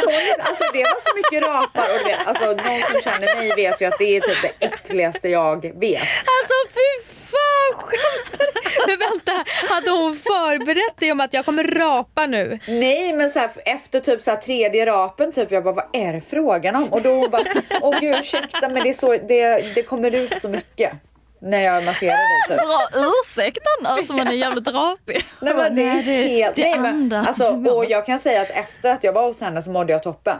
Så, 0.00 0.06
alltså 0.38 0.64
det 0.72 0.82
var 0.82 1.00
så 1.00 1.16
mycket 1.16 1.42
rapar 1.48 1.88
och 1.94 2.04
det, 2.08 2.16
alltså 2.16 2.44
någon 2.44 2.80
som 2.90 3.00
känner 3.04 3.34
mig 3.34 3.54
vet 3.56 3.80
ju 3.80 3.86
att 3.86 3.98
det 3.98 4.16
är 4.16 4.20
typ 4.20 4.42
det 4.42 4.66
äckligaste 4.66 5.28
jag 5.28 5.80
vet. 5.80 6.00
Alltså 6.00 6.54
fy 6.74 7.12
fan 7.30 7.74
skämtar? 7.74 8.46
Men 8.86 8.98
vänta, 8.98 9.44
hade 9.74 9.90
hon 9.90 10.16
förberett 10.16 10.96
dig 11.00 11.12
om 11.12 11.20
att 11.20 11.32
jag 11.34 11.44
kommer 11.44 11.64
rapa 11.64 12.26
nu? 12.26 12.58
Nej 12.66 13.12
men 13.12 13.30
så 13.30 13.38
här, 13.38 13.50
efter 13.64 14.00
typ 14.00 14.22
så 14.22 14.30
här 14.30 14.38
tredje 14.38 14.86
rapen 14.86 15.32
typ 15.32 15.52
jag 15.52 15.64
bara 15.64 15.74
vad 15.74 15.88
är 15.92 16.12
det 16.12 16.20
frågan 16.20 16.76
om? 16.76 16.92
Och 16.92 17.02
då 17.02 17.10
hon 17.10 17.30
bara 17.30 17.44
åh 17.80 18.00
gud 18.00 18.16
ursäkta 18.20 18.68
men 18.68 18.82
det, 18.82 18.88
är 18.88 18.94
så, 18.94 19.16
det, 19.28 19.74
det 19.74 19.82
kommer 19.82 20.14
ut 20.14 20.42
så 20.42 20.48
mycket 20.48 20.92
när 21.42 21.60
jag 21.60 21.84
masserar 21.84 22.48
dig 22.48 22.48
typ. 22.48 22.66
Bra 22.66 22.88
ursäkt 22.94 23.58
annars 23.80 24.10
om 24.10 24.16
man 24.16 24.28
är 24.28 24.32
jävligt 24.32 24.68
rapig. 24.68 25.24
Nej 25.40 25.54
men 25.54 25.74
det 25.74 25.82
är 25.82 26.02
helt, 26.02 26.56
det 26.56 26.62
nej 26.62 26.78
men 26.78 27.12
alltså 27.12 27.44
och 27.44 27.84
jag 27.88 28.06
kan 28.06 28.20
säga 28.20 28.42
att 28.42 28.50
efter 28.50 28.90
att 28.92 29.04
jag 29.04 29.12
var 29.12 29.26
hos 29.26 29.40
henne 29.40 29.62
så 29.62 29.70
mådde 29.70 29.92
jag 29.92 30.02
toppen. 30.02 30.38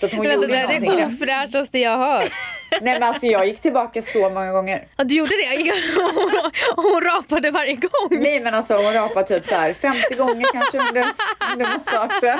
Så 0.00 0.06
att 0.06 0.12
hon 0.12 0.26
Vänta, 0.26 0.34
gjorde 0.34 0.46
det 0.46 0.56
här 0.56 0.64
är 0.64 0.80
någonting 0.80 0.96
det 0.96 1.06
ofräschaste 1.06 1.78
jag 1.78 1.96
har 1.96 2.18
hört. 2.20 2.32
Nej 2.70 2.92
men 2.92 3.02
alltså 3.02 3.26
jag 3.26 3.46
gick 3.46 3.60
tillbaka 3.60 4.02
så 4.02 4.30
många 4.30 4.52
gånger. 4.52 4.88
Ja, 4.96 5.04
du 5.04 5.14
gjorde 5.14 5.30
det? 5.30 5.72
Hon, 6.14 6.50
hon 6.76 7.00
rapade 7.00 7.50
varje 7.50 7.74
gång. 7.74 8.08
Nej 8.10 8.40
men 8.40 8.54
alltså 8.54 8.74
hon 8.74 8.92
rapade 8.92 9.26
typ 9.26 9.46
så 9.46 9.54
här 9.54 9.74
50 9.74 10.14
gånger 10.14 10.46
kanske 10.52 10.78
under, 10.78 11.06
under 11.52 11.78
massagen. 11.78 12.38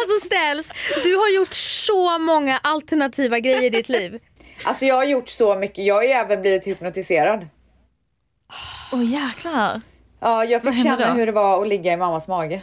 Alltså 0.00 0.26
Ställs, 0.26 0.72
du 1.02 1.16
har 1.16 1.28
gjort 1.36 1.54
så 1.54 2.18
många 2.18 2.58
alternativa 2.62 3.38
grejer 3.38 3.64
i 3.64 3.70
ditt 3.70 3.88
liv. 3.88 4.20
Alltså 4.64 4.84
jag 4.84 4.94
har 4.94 5.04
gjort 5.04 5.28
så 5.28 5.54
mycket, 5.54 5.84
jag 5.84 5.94
har 5.94 6.02
ju 6.02 6.08
även 6.08 6.40
blivit 6.40 6.66
hypnotiserad. 6.66 7.48
Åh 8.92 9.04
jäklar. 9.04 9.80
Ja 10.20 10.44
jag 10.44 10.62
fick 10.62 10.82
känna 10.82 10.96
då? 10.96 11.04
hur 11.04 11.26
det 11.26 11.32
var 11.32 11.62
att 11.62 11.68
ligga 11.68 11.92
i 11.92 11.96
mammas 11.96 12.28
mage. 12.28 12.62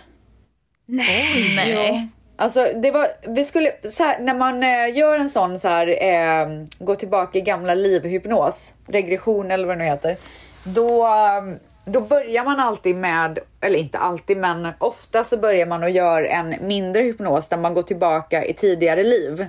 Nej. 0.86 1.54
Nej. 1.56 2.10
Alltså 2.36 2.68
det 2.76 2.92
var, 2.92 3.08
vi 3.28 3.46
skulle, 3.46 3.72
så 3.84 4.04
här, 4.04 4.20
när 4.20 4.34
man 4.34 4.64
eh, 4.64 4.98
gör 4.98 5.20
en 5.20 5.30
sån 5.30 5.60
så 5.60 5.68
här, 5.68 5.88
eh, 6.04 6.48
gå 6.80 6.96
tillbaka 6.96 7.38
i 7.38 7.42
gamla 7.42 7.74
liv 7.74 8.04
hypnos, 8.04 8.74
regression 8.88 9.52
eller 9.52 9.68
vad 9.68 9.78
det 9.78 9.84
nu 9.84 9.89
heter. 9.89 10.18
Då, 10.64 11.08
eh, 11.08 11.56
då 11.86 12.02
börjar 12.02 12.44
man 12.44 12.60
alltid 12.60 12.96
med, 12.96 13.39
eller 13.62 13.80
inte 13.80 13.98
alltid 13.98 14.38
men 14.38 14.68
ofta 14.78 15.24
så 15.24 15.38
börjar 15.38 15.66
man 15.66 15.84
och 15.84 15.89
gör 15.89 16.24
en 16.24 16.56
mindre 16.62 17.02
hypnos 17.02 17.50
där 17.50 17.58
man 17.58 17.74
går 17.74 17.84
tillbaka 17.84 18.46
i 18.46 18.54
tidigare 18.54 19.04
liv. 19.04 19.46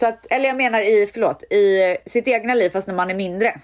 Så 0.00 0.06
att, 0.06 0.26
eller 0.30 0.48
jag 0.48 0.56
menar 0.56 0.80
i, 0.80 1.10
förlåt, 1.12 1.42
i 1.52 1.96
sitt 2.06 2.28
egna 2.28 2.54
liv 2.54 2.70
fast 2.70 2.86
när 2.86 2.94
man 2.94 3.10
är 3.10 3.14
mindre. 3.14 3.60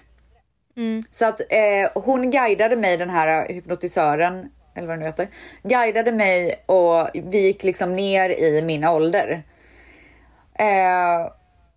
Så 1.11 1.25
att 1.25 1.41
eh, 1.49 2.03
hon 2.03 2.31
guidade 2.31 2.75
mig, 2.75 2.97
den 2.97 3.09
här 3.09 3.53
hypnotisören, 3.53 4.49
eller 4.75 4.87
vad 4.87 4.97
det 4.97 4.99
nu 4.99 5.05
heter, 5.05 5.27
guidade 5.63 6.11
mig 6.11 6.63
och 6.65 7.07
vi 7.13 7.41
gick 7.41 7.63
liksom 7.63 7.95
ner 7.95 8.29
i 8.29 8.61
min 8.61 8.83
ålder. 8.83 9.43
Eh, 10.59 11.31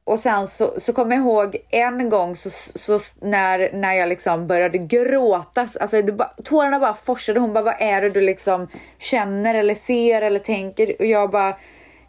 och 0.05 0.21
sen 0.21 0.47
så, 0.47 0.81
så 0.81 0.93
kommer 0.93 1.17
jag 1.17 1.25
ihåg 1.25 1.57
en 1.71 2.09
gång 2.09 2.37
så, 2.37 2.51
så 2.79 3.01
när, 3.21 3.71
när 3.73 3.93
jag 3.93 4.09
liksom 4.09 4.47
började 4.47 4.79
gråta, 4.79 5.69
alltså 5.81 6.03
det 6.03 6.13
bara, 6.13 6.35
tårarna 6.45 6.79
bara 6.79 6.95
forsade. 6.95 7.41
Hon 7.41 7.53
bara, 7.53 7.65
vad 7.65 7.77
är 7.79 8.03
det 8.03 8.11
du 8.11 8.21
liksom 8.21 8.69
känner 8.99 9.55
eller 9.55 9.75
ser 9.75 10.23
eller 10.23 10.41
tänker? 10.41 10.97
Och 10.99 11.07
jag 11.07 11.31
bara, 11.31 11.57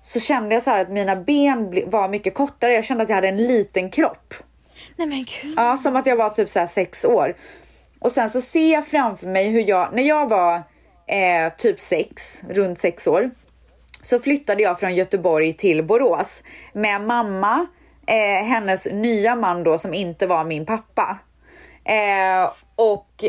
så 0.04 0.20
kände 0.20 0.56
jag 0.56 0.64
så 0.64 0.70
här 0.70 0.82
att 0.82 0.90
mina 0.90 1.16
ben 1.16 1.90
var 1.90 2.08
mycket 2.08 2.34
kortare. 2.34 2.74
Jag 2.74 2.86
kände 2.86 3.04
att 3.04 3.10
jag 3.10 3.16
hade 3.16 3.28
en 3.28 3.48
liten 3.48 3.90
kropp. 3.90 4.34
Nej 4.96 5.08
men 5.08 5.18
gud. 5.18 5.54
Ja, 5.58 5.78
som 5.78 5.96
att 5.96 6.06
jag 6.06 6.16
var 6.16 6.30
typ 6.30 6.50
så 6.50 6.68
sex 6.68 7.06
år. 7.06 7.36
Och 8.00 8.12
sen 8.12 8.30
så 8.30 8.42
ser 8.42 8.74
jag 8.74 8.88
framför 8.88 9.28
mig 9.28 9.50
hur 9.50 9.62
jag, 9.62 9.94
när 9.94 10.04
jag 10.04 10.30
var 10.30 10.56
eh, 11.08 11.54
typ 11.58 11.80
sex, 11.80 12.42
runt 12.50 12.80
sex 12.80 13.08
år, 13.08 13.32
så 14.02 14.20
flyttade 14.20 14.64
jag 14.64 14.80
från 14.80 14.96
Göteborg 14.96 15.54
till 15.54 15.84
Borås 15.84 16.44
med 16.74 17.02
mamma, 17.02 17.66
eh, 18.08 18.46
hennes 18.46 18.88
nya 18.92 19.36
man 19.36 19.64
då 19.64 19.78
som 19.78 19.94
inte 19.94 20.28
var 20.28 20.44
min 20.44 20.66
pappa. 20.66 21.18
Eh, 21.84 22.52
och 22.76 23.24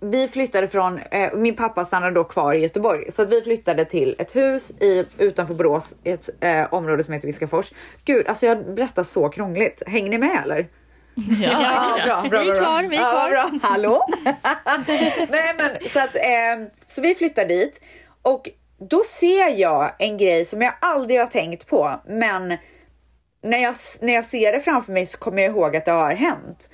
vi 0.00 0.28
flyttade 0.28 0.68
från, 0.68 0.98
eh, 0.98 1.34
min 1.34 1.56
pappa 1.56 1.84
stannade 1.84 2.14
då 2.14 2.24
kvar 2.24 2.54
i 2.54 2.58
Göteborg 2.58 3.12
så 3.12 3.22
att 3.22 3.32
vi 3.32 3.42
flyttade 3.42 3.84
till 3.84 4.16
ett 4.18 4.36
hus 4.36 4.70
i, 4.80 5.04
utanför 5.18 5.54
Borås, 5.54 5.96
i 6.04 6.10
ett 6.10 6.28
eh, 6.40 6.74
område 6.74 7.04
som 7.04 7.14
heter 7.14 7.26
Viskafors. 7.26 7.72
Gud, 8.04 8.28
alltså 8.28 8.46
jag 8.46 8.74
berättar 8.74 9.04
så 9.04 9.28
krångligt. 9.28 9.82
Hänger 9.86 10.10
ni 10.10 10.18
med 10.18 10.40
eller? 10.44 10.66
Ja. 11.42 11.98
Ja, 12.06 12.26
bra, 12.28 12.28
bra, 12.28 12.40
Vi 12.40 12.50
är 12.50 12.54
bra, 12.54 12.64
kvar, 12.64 12.80
bra. 12.80 12.88
vi 12.88 12.96
är 12.96 13.00
ja, 13.00 13.10
kvar. 13.10 13.30
Bra. 13.30 13.58
Hallå? 13.62 14.06
Nej 15.30 15.54
men 15.56 15.88
så 15.88 16.00
att, 16.00 16.16
eh, 16.16 16.72
så 16.86 17.00
vi 17.00 17.14
flyttar 17.14 17.44
dit 17.44 17.80
och 18.22 18.48
då 18.78 19.02
ser 19.06 19.48
jag 19.48 19.90
en 19.98 20.18
grej 20.18 20.44
som 20.44 20.62
jag 20.62 20.72
aldrig 20.80 21.20
har 21.20 21.26
tänkt 21.26 21.66
på, 21.66 22.00
men 22.06 22.56
när 23.42 23.58
jag, 23.58 23.76
när 24.00 24.12
jag 24.14 24.24
ser 24.26 24.52
det 24.52 24.60
framför 24.60 24.92
mig 24.92 25.06
så 25.06 25.18
kommer 25.18 25.42
jag 25.42 25.50
ihåg 25.50 25.76
att 25.76 25.84
det 25.84 25.90
har 25.92 26.12
hänt. 26.12 26.68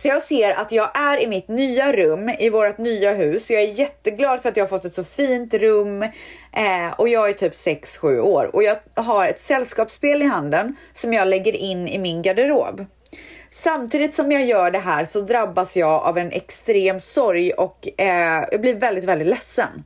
Så 0.00 0.08
jag 0.08 0.22
ser 0.22 0.54
att 0.54 0.72
jag 0.72 0.90
är 0.94 1.22
i 1.22 1.26
mitt 1.26 1.48
nya 1.48 1.92
rum 1.92 2.28
i 2.28 2.48
vårt 2.48 2.78
nya 2.78 3.14
hus. 3.14 3.50
Jag 3.50 3.62
är 3.62 3.66
jätteglad 3.66 4.42
för 4.42 4.48
att 4.48 4.56
jag 4.56 4.64
har 4.64 4.68
fått 4.68 4.84
ett 4.84 4.94
så 4.94 5.04
fint 5.04 5.54
rum 5.54 6.02
eh, 6.52 6.90
och 6.96 7.08
jag 7.08 7.28
är 7.28 7.32
typ 7.32 7.52
6-7 7.52 8.20
år 8.20 8.50
och 8.56 8.62
jag 8.62 8.76
har 8.94 9.28
ett 9.28 9.40
sällskapsspel 9.40 10.22
i 10.22 10.24
handen 10.24 10.76
som 10.92 11.12
jag 11.12 11.28
lägger 11.28 11.56
in 11.56 11.88
i 11.88 11.98
min 11.98 12.22
garderob. 12.22 12.86
Samtidigt 13.50 14.14
som 14.14 14.32
jag 14.32 14.44
gör 14.44 14.70
det 14.70 14.78
här 14.78 15.04
så 15.04 15.20
drabbas 15.20 15.76
jag 15.76 16.02
av 16.02 16.18
en 16.18 16.32
extrem 16.32 17.00
sorg 17.00 17.52
och 17.52 17.88
eh, 18.00 18.44
jag 18.52 18.60
blir 18.60 18.74
väldigt, 18.74 19.04
väldigt 19.04 19.28
ledsen. 19.28 19.84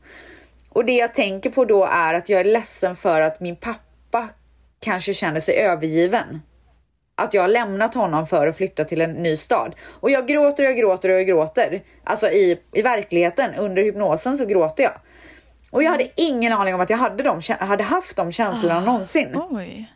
Och 0.68 0.84
det 0.84 0.96
jag 0.96 1.14
tänker 1.14 1.50
på 1.50 1.64
då 1.64 1.84
är 1.84 2.14
att 2.14 2.28
jag 2.28 2.40
är 2.40 2.44
ledsen 2.44 2.96
för 2.96 3.20
att 3.20 3.40
min 3.40 3.56
pappa 3.56 4.28
kanske 4.80 5.14
känner 5.14 5.40
sig 5.40 5.54
övergiven 5.54 6.40
att 7.16 7.34
jag 7.34 7.42
har 7.42 7.48
lämnat 7.48 7.94
honom 7.94 8.26
för 8.26 8.46
att 8.46 8.56
flytta 8.56 8.84
till 8.84 9.00
en 9.00 9.12
ny 9.12 9.36
stad. 9.36 9.74
Och 10.00 10.10
jag 10.10 10.26
gråter 10.26 10.62
och 10.62 10.68
jag 10.68 10.76
gråter 10.76 11.08
och 11.08 11.14
jag 11.14 11.26
gråter. 11.26 11.82
Alltså 12.04 12.30
i, 12.30 12.60
i 12.72 12.82
verkligheten, 12.82 13.54
under 13.54 13.82
hypnosen 13.82 14.36
så 14.36 14.44
gråter 14.44 14.82
jag. 14.82 14.92
Och 15.70 15.82
jag 15.82 15.90
hade 15.90 16.08
ingen 16.14 16.52
aning 16.52 16.74
om 16.74 16.80
att 16.80 16.90
jag 16.90 16.98
hade, 16.98 17.22
dem, 17.22 17.40
hade 17.58 17.84
haft 17.84 18.16
de 18.16 18.32
känslorna 18.32 18.80
någonsin. 18.80 19.40
Oj. 19.50 19.92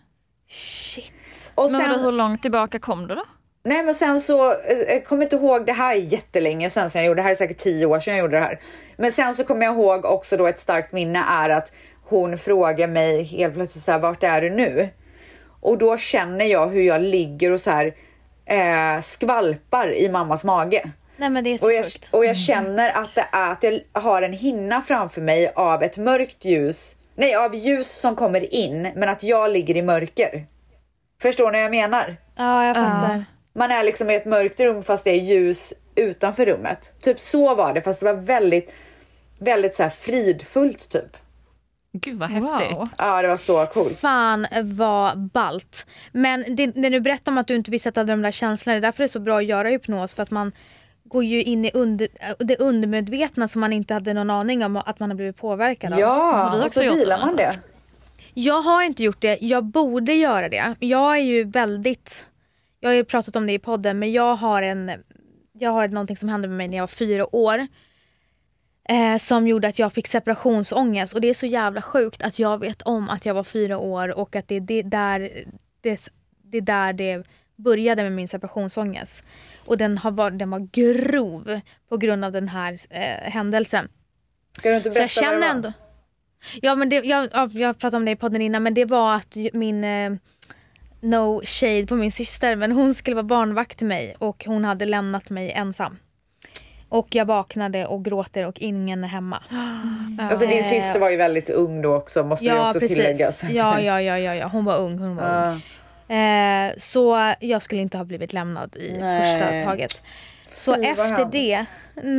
Shit. 0.49 1.13
Och 1.55 1.71
Men 1.71 1.81
sen, 1.81 2.01
hur 2.01 2.13
långt 2.13 2.43
tillbaka 2.43 2.79
kom 2.79 3.07
du 3.09 3.15
då? 3.15 3.25
nej 3.65 3.83
men 3.83 3.95
sen 3.95 4.21
så, 4.21 4.53
eh, 4.53 4.79
jag 4.89 5.07
kommer 5.07 5.23
inte 5.23 5.37
ihåg, 5.37 5.67
det 5.67 5.73
här 5.73 5.97
är 5.97 6.01
jättelänge 6.01 6.71
sen, 6.71 6.91
sen 6.91 7.03
jag 7.03 7.07
gjorde 7.07 7.19
det 7.19 7.23
här, 7.23 7.31
är 7.31 7.35
säkert 7.35 7.59
tio 7.59 7.87
år 7.87 8.01
sedan 8.01 8.15
jag 8.15 8.21
gjorde 8.21 8.37
det 8.37 8.45
här. 8.45 8.61
Men 8.97 9.13
sen 9.13 9.35
så 9.35 9.45
kommer 9.45 9.67
jag 9.67 9.75
ihåg 9.75 10.05
också 10.05 10.37
då 10.37 10.47
ett 10.47 10.59
starkt 10.59 10.93
minne 10.93 11.25
är 11.29 11.51
att 11.51 11.73
hon 12.05 12.39
frågar 12.39 12.89
mig 12.89 13.23
helt 13.23 13.55
plötsligt 13.55 13.85
så 13.85 13.93
här, 13.93 13.99
vart 13.99 14.23
är 14.23 14.41
du 14.41 14.51
nu? 14.51 14.89
Och 15.61 15.79
då 15.79 15.99
känner 15.99 16.45
jag 16.45 16.69
hur 16.69 16.83
jag 16.83 17.03
ligger 17.03 17.53
och 17.53 17.61
så 17.61 17.71
här 17.71 17.95
eh, 18.47 19.03
skvalpar 19.03 19.95
i 19.95 20.09
mammas 20.09 20.45
mage. 20.45 20.91
Nej 21.17 21.31
men 21.31 21.45
det 21.45 21.51
är 21.51 21.59
så 21.59 21.65
Och 21.65 21.73
jag, 21.73 21.85
sjukt. 21.85 22.09
och 22.11 22.25
jag 22.25 22.37
känner 22.37 22.91
att 22.91 23.15
det 23.15 23.27
är 23.33 23.53
att 23.53 23.63
jag 23.63 24.01
har 24.01 24.23
en 24.23 24.33
hinna 24.33 24.83
framför 24.83 25.21
mig 25.21 25.53
av 25.55 25.83
ett 25.83 25.97
mörkt 25.97 26.45
ljus. 26.45 26.97
Nej, 27.15 27.35
av 27.35 27.55
ljus 27.55 27.91
som 28.01 28.17
kommer 28.17 28.55
in, 28.55 28.89
men 28.97 29.09
att 29.09 29.23
jag 29.23 29.51
ligger 29.51 29.77
i 29.77 29.83
mörker. 29.83 30.47
Förstår 31.23 31.51
ni 31.53 31.59
vad 31.59 31.65
jag 31.65 31.71
menar? 31.71 32.17
Ja 32.37 32.67
jag 32.67 32.77
fattar. 32.77 33.25
Man 33.53 33.71
är 33.71 33.85
liksom 33.85 34.11
i 34.11 34.15
ett 34.15 34.25
mörkt 34.25 34.61
rum 34.61 34.83
fast 34.83 35.05
det 35.05 35.11
är 35.11 35.21
ljus 35.21 35.75
utanför 35.95 36.47
rummet. 36.47 36.93
Typ 37.03 37.21
så 37.21 37.55
var 37.55 37.73
det, 37.73 37.83
fast 37.83 38.01
det 38.01 38.07
var 38.13 38.21
väldigt, 38.21 38.73
väldigt 39.39 39.75
så 39.75 39.83
här 39.83 39.91
fridfullt 39.91 40.89
typ. 40.91 41.17
Gud 42.01 42.19
vad 42.19 42.31
häftigt. 42.31 42.77
Wow. 42.79 42.89
Ja, 42.99 43.23
det 43.23 43.29
var 43.29 43.37
så 43.37 43.67
coolt. 43.67 43.99
Fan 43.99 44.47
vad 44.63 45.19
ballt. 45.19 45.87
Men 46.13 46.57
det, 46.57 46.77
när 46.77 46.91
du 46.91 47.01
berättar 47.01 47.33
om 47.33 47.39
att 47.39 47.47
du 47.47 47.55
inte 47.55 47.71
visste 47.71 47.89
att 47.89 47.95
du 47.95 48.01
hade 48.01 48.13
de 48.13 48.23
där 48.23 48.31
känslorna, 48.31 48.75
det 48.75 48.79
är 48.79 48.83
därför 48.83 48.99
det 48.99 49.07
är 49.07 49.09
så 49.09 49.21
bra 49.21 49.39
att 49.39 49.45
göra 49.45 49.69
hypnos 49.69 50.15
för 50.15 50.23
att 50.23 50.31
man 50.31 50.53
går 51.05 51.25
ju 51.25 51.43
in 51.43 51.65
i 51.65 51.71
under, 51.75 52.09
det 52.39 52.57
undermedvetna 52.57 53.49
som 53.49 53.61
man 53.61 53.73
inte 53.73 53.95
hade 53.95 54.15
någon 54.15 54.31
aning 54.31 54.65
om 54.65 54.77
att 54.77 55.01
man 55.01 55.11
har 55.11 55.17
blivit 55.17 55.37
påverkad 55.37 55.93
av. 55.93 56.01
Ja, 56.01 56.57
och 56.59 56.65
också 56.65 56.81
så 56.81 56.95
dealar 56.95 57.19
man 57.19 57.37
det. 57.37 57.53
Jag 58.35 58.63
har 58.63 58.83
inte 58.83 59.03
gjort 59.03 59.21
det, 59.21 59.39
jag 59.41 59.65
borde 59.65 60.13
göra 60.13 60.49
det. 60.49 60.75
Jag 60.79 61.17
är 61.17 61.23
ju 61.23 61.45
väldigt, 61.45 62.27
jag 62.81 62.89
har 62.89 62.95
ju 62.95 63.05
pratat 63.05 63.37
om 63.37 63.47
det 63.47 63.53
i 63.53 63.59
podden, 63.59 63.99
men 63.99 64.13
jag 64.13 64.35
har 64.37 64.63
en, 64.63 64.93
jag 65.53 65.71
har 65.71 65.89
någonting 65.89 66.17
som 66.17 66.29
hände 66.29 66.49
med 66.49 66.57
mig 66.57 66.69
när 66.69 66.77
jag 66.77 66.83
var 66.83 66.89
fyra 66.89 67.37
år. 67.37 67.67
Eh, 68.91 69.19
som 69.19 69.49
gjorde 69.49 69.69
att 69.69 69.79
jag 69.79 69.93
fick 69.93 70.07
separationsångest 70.07 71.15
och 71.15 71.21
det 71.21 71.29
är 71.29 71.35
så 71.35 71.47
jävla 71.47 71.83
sjukt 71.83 72.23
att 72.23 72.39
jag 72.39 72.59
vet 72.59 72.83
om 72.83 73.09
att 73.09 73.27
jag 73.27 73.35
var 73.35 73.45
fyra 73.45 73.79
år 73.79 74.19
och 74.19 74.37
att 74.37 74.49
det 74.49 74.55
är 74.55 74.61
det 74.61 74.83
där 74.83 75.31
det, 75.81 76.09
det, 76.43 76.59
är 76.59 76.63
där 76.63 76.93
det 76.93 77.27
började 77.57 78.03
med 78.03 78.13
min 78.13 78.29
separationsångest. 78.29 79.25
Och 79.65 79.79
den, 79.79 79.99
har 79.99 80.11
varit, 80.11 80.39
den 80.39 80.51
var 80.51 80.69
grov 80.73 81.61
på 81.89 81.97
grund 81.97 82.25
av 82.25 82.33
den 82.33 82.49
här 82.49 82.79
eh, 82.91 83.31
händelsen. 83.31 83.89
Ska 84.59 84.71
du 84.71 84.77
inte 84.77 84.93
Så 84.93 84.99
jag 84.99 85.09
berätta 85.09 85.21
vad 85.21 85.35
det 85.35 85.39
känner 85.39 85.49
var? 85.49 85.55
ändå... 85.55 85.73
Ja 86.63 86.75
men 86.75 86.89
det, 86.89 86.97
jag, 86.97 87.29
ja, 87.33 87.51
jag 87.53 87.79
pratade 87.79 87.97
om 87.97 88.05
det 88.05 88.11
i 88.11 88.17
podden 88.17 88.43
innan 88.43 88.63
men 88.63 88.75
det 88.75 88.85
var 88.85 89.15
att 89.15 89.37
min... 89.53 89.85
Eh, 89.85 90.13
no 91.01 91.43
shade 91.45 91.87
på 91.87 91.97
min 91.97 92.13
syster 92.13 92.57
men 92.57 92.73
hon 92.73 92.95
skulle 92.95 93.15
vara 93.15 93.23
barnvakt 93.23 93.79
till 93.79 93.87
mig 93.87 94.17
och 94.19 94.45
hon 94.45 94.65
hade 94.65 94.85
lämnat 94.85 95.31
mig 95.31 95.53
ensam. 95.53 95.97
Och 96.89 97.15
jag 97.15 97.25
vaknade 97.25 97.87
och 97.87 98.05
gråter 98.05 98.47
och 98.47 98.61
ingen 98.61 99.05
är 99.05 99.09
hemma. 99.09 99.43
Alltså 100.31 100.47
din 100.47 100.59
Eh, 100.59 100.65
syster 100.71 100.99
var 100.99 101.11
ju 101.11 101.17
väldigt 101.17 101.51
ung 101.51 101.83
då 101.83 101.95
också 101.95 102.25
måste 102.25 102.45
vi 102.45 102.49
Ja 102.51 102.69
också 102.69 102.81
precis. 102.81 102.97
tillägga. 102.97 103.33
så 103.33 103.47
att- 103.47 103.53
Ja, 103.53 103.81
ja, 103.81 104.01
ja, 104.03 104.19
ja, 104.19 104.35
ja, 104.35 104.47
hon 104.53 104.65
var 104.65 104.79
ung. 104.79 104.99
Hon 104.99 105.17
var 105.17 105.25
ung. 105.53 105.61
Ja. 106.09 106.15
Eh, 106.15 106.73
så 106.79 107.33
jag 107.41 107.63
skulle 107.63 107.81
inte 107.81 107.99
ha 107.99 108.05
blivit 108.05 108.33
lämnad 108.33 108.77
i 108.77 108.97
Nej. 109.01 109.23
första 109.39 109.71
taget. 109.71 110.03
Så 110.55 110.75
Fy, 110.75 110.83
efter 110.83 111.25
det, 111.33 111.67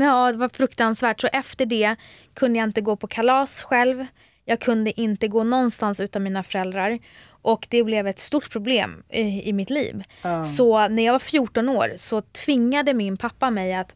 ja, 0.06 0.32
det 0.32 0.38
var 0.38 0.50
fruktansvärt. 0.50 1.22
Så 1.22 1.28
efter 1.34 1.66
det 1.66 1.96
kunde 2.34 2.60
jag 2.60 2.68
inte 2.68 2.82
gå 2.82 2.96
på 2.96 3.08
kalas 3.08 3.64
själv. 3.64 4.06
Jag 4.46 4.60
kunde 4.60 5.02
inte 5.02 5.28
gå 5.28 5.44
någonstans 5.44 6.00
utan 6.00 6.24
mina 6.24 6.44
föräldrar. 6.44 7.00
Och 7.42 7.68
det 7.70 7.84
blev 7.84 8.08
ett 8.08 8.20
stort 8.20 8.50
problem 8.52 9.04
i, 9.10 9.50
i 9.50 9.54
mitt 9.54 9.70
liv. 9.70 10.04
Ja. 10.22 10.46
Så 10.46 10.88
när 10.88 11.04
jag 11.06 11.12
var 11.14 11.20
14 11.20 11.70
år 11.70 11.94
så 11.96 12.22
tvingade 12.22 12.94
min 12.94 13.18
pappa 13.18 13.50
mig 13.50 13.74
att 13.74 13.96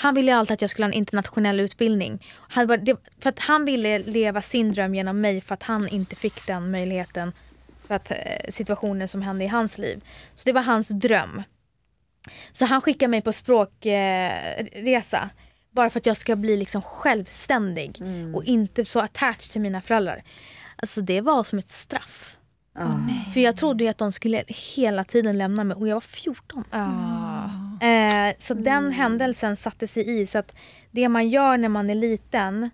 han 0.00 0.14
ville 0.14 0.36
alltid 0.36 0.54
att 0.54 0.60
jag 0.60 0.70
skulle 0.70 0.84
ha 0.84 0.88
en 0.88 0.98
internationell 0.98 1.60
utbildning. 1.60 2.26
Han 2.48 2.66
var, 2.66 2.76
det, 2.76 2.96
för 3.20 3.28
att 3.28 3.38
han 3.38 3.64
ville 3.64 3.98
leva 3.98 4.42
sin 4.42 4.72
dröm 4.72 4.94
genom 4.94 5.20
mig 5.20 5.40
för 5.40 5.54
att 5.54 5.62
han 5.62 5.88
inte 5.88 6.16
fick 6.16 6.46
den 6.46 6.70
möjligheten 6.70 7.32
för 7.84 7.94
att, 7.94 8.10
eh, 8.10 8.16
situationer 8.48 9.06
som 9.06 9.22
hände 9.22 9.44
i 9.44 9.48
hans 9.48 9.78
liv. 9.78 10.04
Så 10.34 10.42
det 10.44 10.52
var 10.52 10.62
hans 10.62 10.88
dröm. 10.88 11.42
Så 12.52 12.64
han 12.64 12.80
skickade 12.80 13.10
mig 13.10 13.22
på 13.22 13.32
språkresa. 13.32 15.16
Eh, 15.16 15.28
bara 15.70 15.90
för 15.90 16.00
att 16.00 16.06
jag 16.06 16.16
ska 16.16 16.36
bli 16.36 16.56
liksom 16.56 16.82
självständig 16.82 18.02
och 18.34 18.44
inte 18.44 18.84
så 18.84 19.00
attached 19.00 19.50
till 19.50 19.60
mina 19.60 19.80
föräldrar. 19.80 20.22
Alltså 20.76 21.00
det 21.00 21.20
var 21.20 21.44
som 21.44 21.58
ett 21.58 21.70
straff. 21.70 22.36
För 23.34 23.40
jag 23.40 23.56
trodde 23.56 23.90
att 23.90 23.98
de 23.98 24.12
skulle 24.12 24.44
hela 24.76 25.04
tiden 25.04 25.38
lämna 25.38 25.64
mig 25.64 25.76
och 25.76 25.88
jag 25.88 25.94
var 25.94 26.00
14. 26.00 26.64
Eh, 27.80 28.34
så 28.38 28.54
den 28.54 28.90
händelsen 28.90 29.56
satte 29.56 29.86
sig 29.86 30.20
i. 30.20 30.26
Så 30.26 30.38
att 30.38 30.56
det 30.90 31.08
man 31.08 31.28
gör 31.28 31.58
när 31.58 31.68
man 31.68 31.90
är 31.90 31.94
liten, 31.94 32.70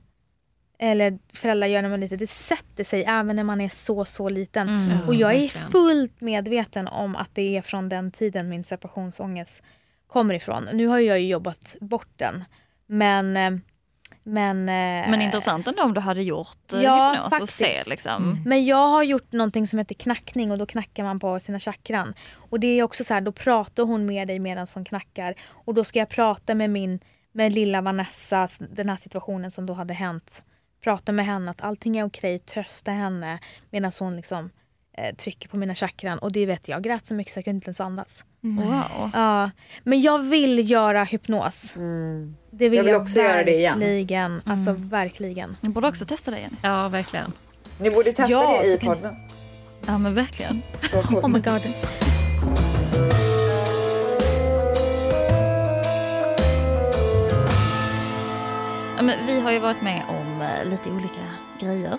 eller 0.79 1.19
föräldrar 1.33 1.67
gör 1.67 1.83
när 1.83 1.89
man 1.89 1.99
är 1.99 2.01
liten, 2.01 2.19
det 2.19 2.31
sätter 2.31 2.85
sig 2.85 3.05
även 3.05 3.37
när 3.37 3.45
man 3.45 3.61
är 3.61 3.69
så, 3.69 4.05
så 4.05 4.29
liten. 4.29 4.99
och 5.07 5.15
jag 5.15 5.35
är 5.35 5.49
fullt 5.49 6.21
medveten 6.21 6.89
om 6.89 7.17
att 7.17 7.35
det 7.35 7.57
är 7.57 7.63
från 7.63 7.89
den 7.89 8.11
tiden 8.11 8.49
min 8.49 8.65
separationsångest 8.65 9.63
kommer 10.07 10.35
ifrån. 10.35 10.69
Nu 10.73 10.87
har 10.87 10.99
jag 10.99 11.21
ju 11.21 11.29
jobbat 11.29 11.77
bort 11.81 12.13
den. 12.17 12.45
Men... 12.87 13.61
eh, 14.27 14.33
Men, 14.33 14.59
eh, 14.61 15.11
Men 15.11 15.23
intressant 15.23 15.69
ändå 15.69 15.83
om 15.83 15.95
du 15.95 16.01
hade 16.01 16.23
gjort 16.23 16.73
eh, 16.73 16.83
Ja, 16.83 17.11
hypnos 17.11 17.27
och 17.27 17.31
faktiskt. 17.33 17.59
se 17.59 17.91
liksom. 17.91 18.43
Men 18.47 18.65
jag 18.65 18.87
har 18.89 19.03
gjort 19.03 19.33
någonting 19.33 19.67
som 19.67 19.79
heter 19.79 19.95
knackning 19.95 20.51
och 20.51 20.59
då 20.59 20.67
knackar 20.67 21.05
man 21.05 21.21
på 21.21 21.41
sina 21.41 21.59
chakran. 21.59 22.15
Och 22.51 22.61
det 22.61 22.67
är 22.67 22.83
också 22.83 23.05
så 23.05 23.15
här, 23.15 23.21
då 23.21 23.33
pratar 23.33 23.83
hon 23.83 24.07
med 24.07 24.29
dig 24.29 24.39
medan 24.39 24.67
hon 24.75 24.85
knackar. 24.85 25.35
Och 25.51 25.75
då 25.75 25.85
ska 25.85 25.99
jag 25.99 26.09
prata 26.09 26.55
med 26.55 26.71
min, 26.71 27.01
med 27.33 27.53
lilla 27.53 27.81
Vanessa, 27.81 28.49
den 28.59 28.89
här 28.89 28.97
situationen 28.97 29.51
som 29.51 29.67
då 29.67 29.73
hade 29.75 29.95
hänt. 29.95 30.43
Prata 30.85 31.13
med 31.13 31.27
henne 31.27 31.51
att 31.51 31.63
allting 31.63 31.97
är 31.97 32.05
okej, 32.05 32.39
trösta 32.39 32.91
henne 32.91 33.39
medan 33.71 33.93
hon 34.01 34.17
liksom 34.17 34.51
eh, 34.99 35.15
trycker 35.15 35.49
på 35.49 35.57
mina 35.57 35.75
chakran. 35.75 36.19
Och 36.19 36.33
det 36.33 36.47
vet 36.47 36.69
jag, 36.69 36.77
jag 36.77 36.83
grät 36.83 37.07
så 37.07 37.15
mycket 37.15 37.33
så 37.33 37.39
jag 37.39 37.45
kunde 37.45 37.57
inte 37.57 37.69
ens 37.69 37.81
andas. 37.81 38.25
Wow. 38.41 39.11
Ja, 39.15 39.51
men 39.85 40.01
jag 40.01 40.19
vill 40.19 40.71
göra 40.71 41.05
hypnos. 41.05 41.77
Mm. 41.77 42.37
Det 42.51 42.69
vill 42.69 42.77
Jag 42.77 42.87
jag, 42.87 42.93
vill 42.93 43.03
också 43.03 43.19
göra 43.21 43.45
det 43.45 43.55
igen. 43.55 43.79
verkligen. 43.81 44.43
Alltså 44.47 44.73
verkligen. 44.73 45.57
Jag 45.61 45.71
borde 45.73 45.89
också 45.89 46.05
testa 46.07 46.31
det 46.31 46.39
igen. 46.39 46.57
Ja, 46.63 46.89
verkligen. 46.89 47.33
Ni 47.79 47.91
borde 47.91 48.13
testa 48.13 48.31
Ja, 48.31 48.61
det 48.63 48.69
i 48.69 48.79
podden. 48.79 49.17
Ja 49.87 49.99
men 49.99 50.15
verkligen. 50.15 50.63
Oh 51.13 51.29
my 51.29 51.41
god. 51.41 51.61
Ja, 58.97 59.03
men 59.03 59.27
vi 59.27 59.41
har 59.41 59.51
ju 59.51 59.59
varit 59.59 59.83
med 59.83 60.03
om 60.09 60.41
eh, 60.43 60.65
lite 60.71 60.91
olika 60.91 61.21
grejer. 61.61 61.99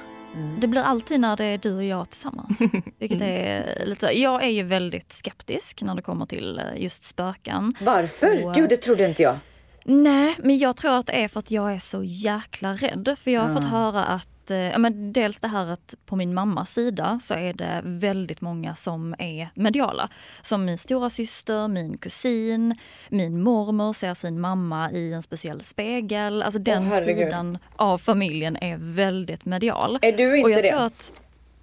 Det 0.60 0.68
blir 0.68 0.82
alltid 0.82 1.20
när 1.20 1.38
det 1.38 1.46
är 1.46 1.58
du 1.58 1.76
och 1.76 1.84
jag 1.84 2.10
tillsammans. 2.10 2.60
Vilket 3.00 3.22
är 3.22 3.86
lite, 3.86 4.20
jag 4.20 4.44
är 4.44 4.50
ju 4.50 4.64
väldigt 4.64 5.14
skeptisk 5.14 5.82
när 5.82 5.96
det 5.96 6.02
kommer 6.02 6.26
till 6.26 6.60
eh, 6.60 6.84
just 6.84 7.04
spöken. 7.04 7.76
Varför? 7.82 8.46
Och, 8.46 8.56
Gud, 8.56 8.70
det 8.70 8.78
trodde 8.78 9.06
inte 9.06 9.24
jag. 9.24 9.38
Nej, 9.84 10.36
men 10.38 10.58
jag 10.58 10.76
tror 10.78 10.98
att 10.98 11.06
det 11.06 11.24
är 11.24 11.28
för 11.28 11.40
att 11.40 11.52
jag 11.52 11.74
är 11.74 11.80
så 11.80 12.04
jäkla 12.04 12.74
rädd. 12.74 13.16
För 13.20 13.32
jag 13.32 13.42
har 13.42 13.56
fått 13.56 13.70
höra 13.70 14.04
att, 14.04 14.30
eh, 14.52 14.58
ja, 14.58 14.78
men 14.78 15.14
dels 15.14 15.42
det 15.42 15.48
här 15.48 15.68
att 15.68 15.96
på 16.06 16.16
min 16.16 16.34
mammas 16.34 16.74
sida 16.74 17.20
så 17.22 17.34
är 17.34 17.54
det 17.54 17.82
väldigt 17.84 18.42
många 18.42 18.76
som 18.76 19.16
är 19.20 19.50
mediala. 19.56 20.10
Som 20.42 20.66
min 20.66 20.78
stora 20.78 21.10
syster, 21.10 21.68
min 21.68 21.98
kusin, 21.98 22.76
min 23.10 23.44
mormor 23.44 23.94
ser 23.94 24.14
sin 24.14 24.40
mamma 24.40 24.92
i 24.92 25.14
en 25.14 25.22
speciell 25.22 25.62
spegel. 25.62 26.44
Alltså 26.44 26.60
den 26.60 26.84
herregud. 26.84 27.18
sidan 27.26 27.58
av 27.76 27.98
familjen 27.98 28.58
är 28.62 28.78
väldigt 28.78 29.46
medial. 29.46 30.00
Är 30.02 30.18
du 30.18 30.32
Och 30.32 30.38
inte 30.38 30.52
jag 30.52 30.64
det? 30.64 30.70
tror 30.72 30.82
att, 30.86 31.14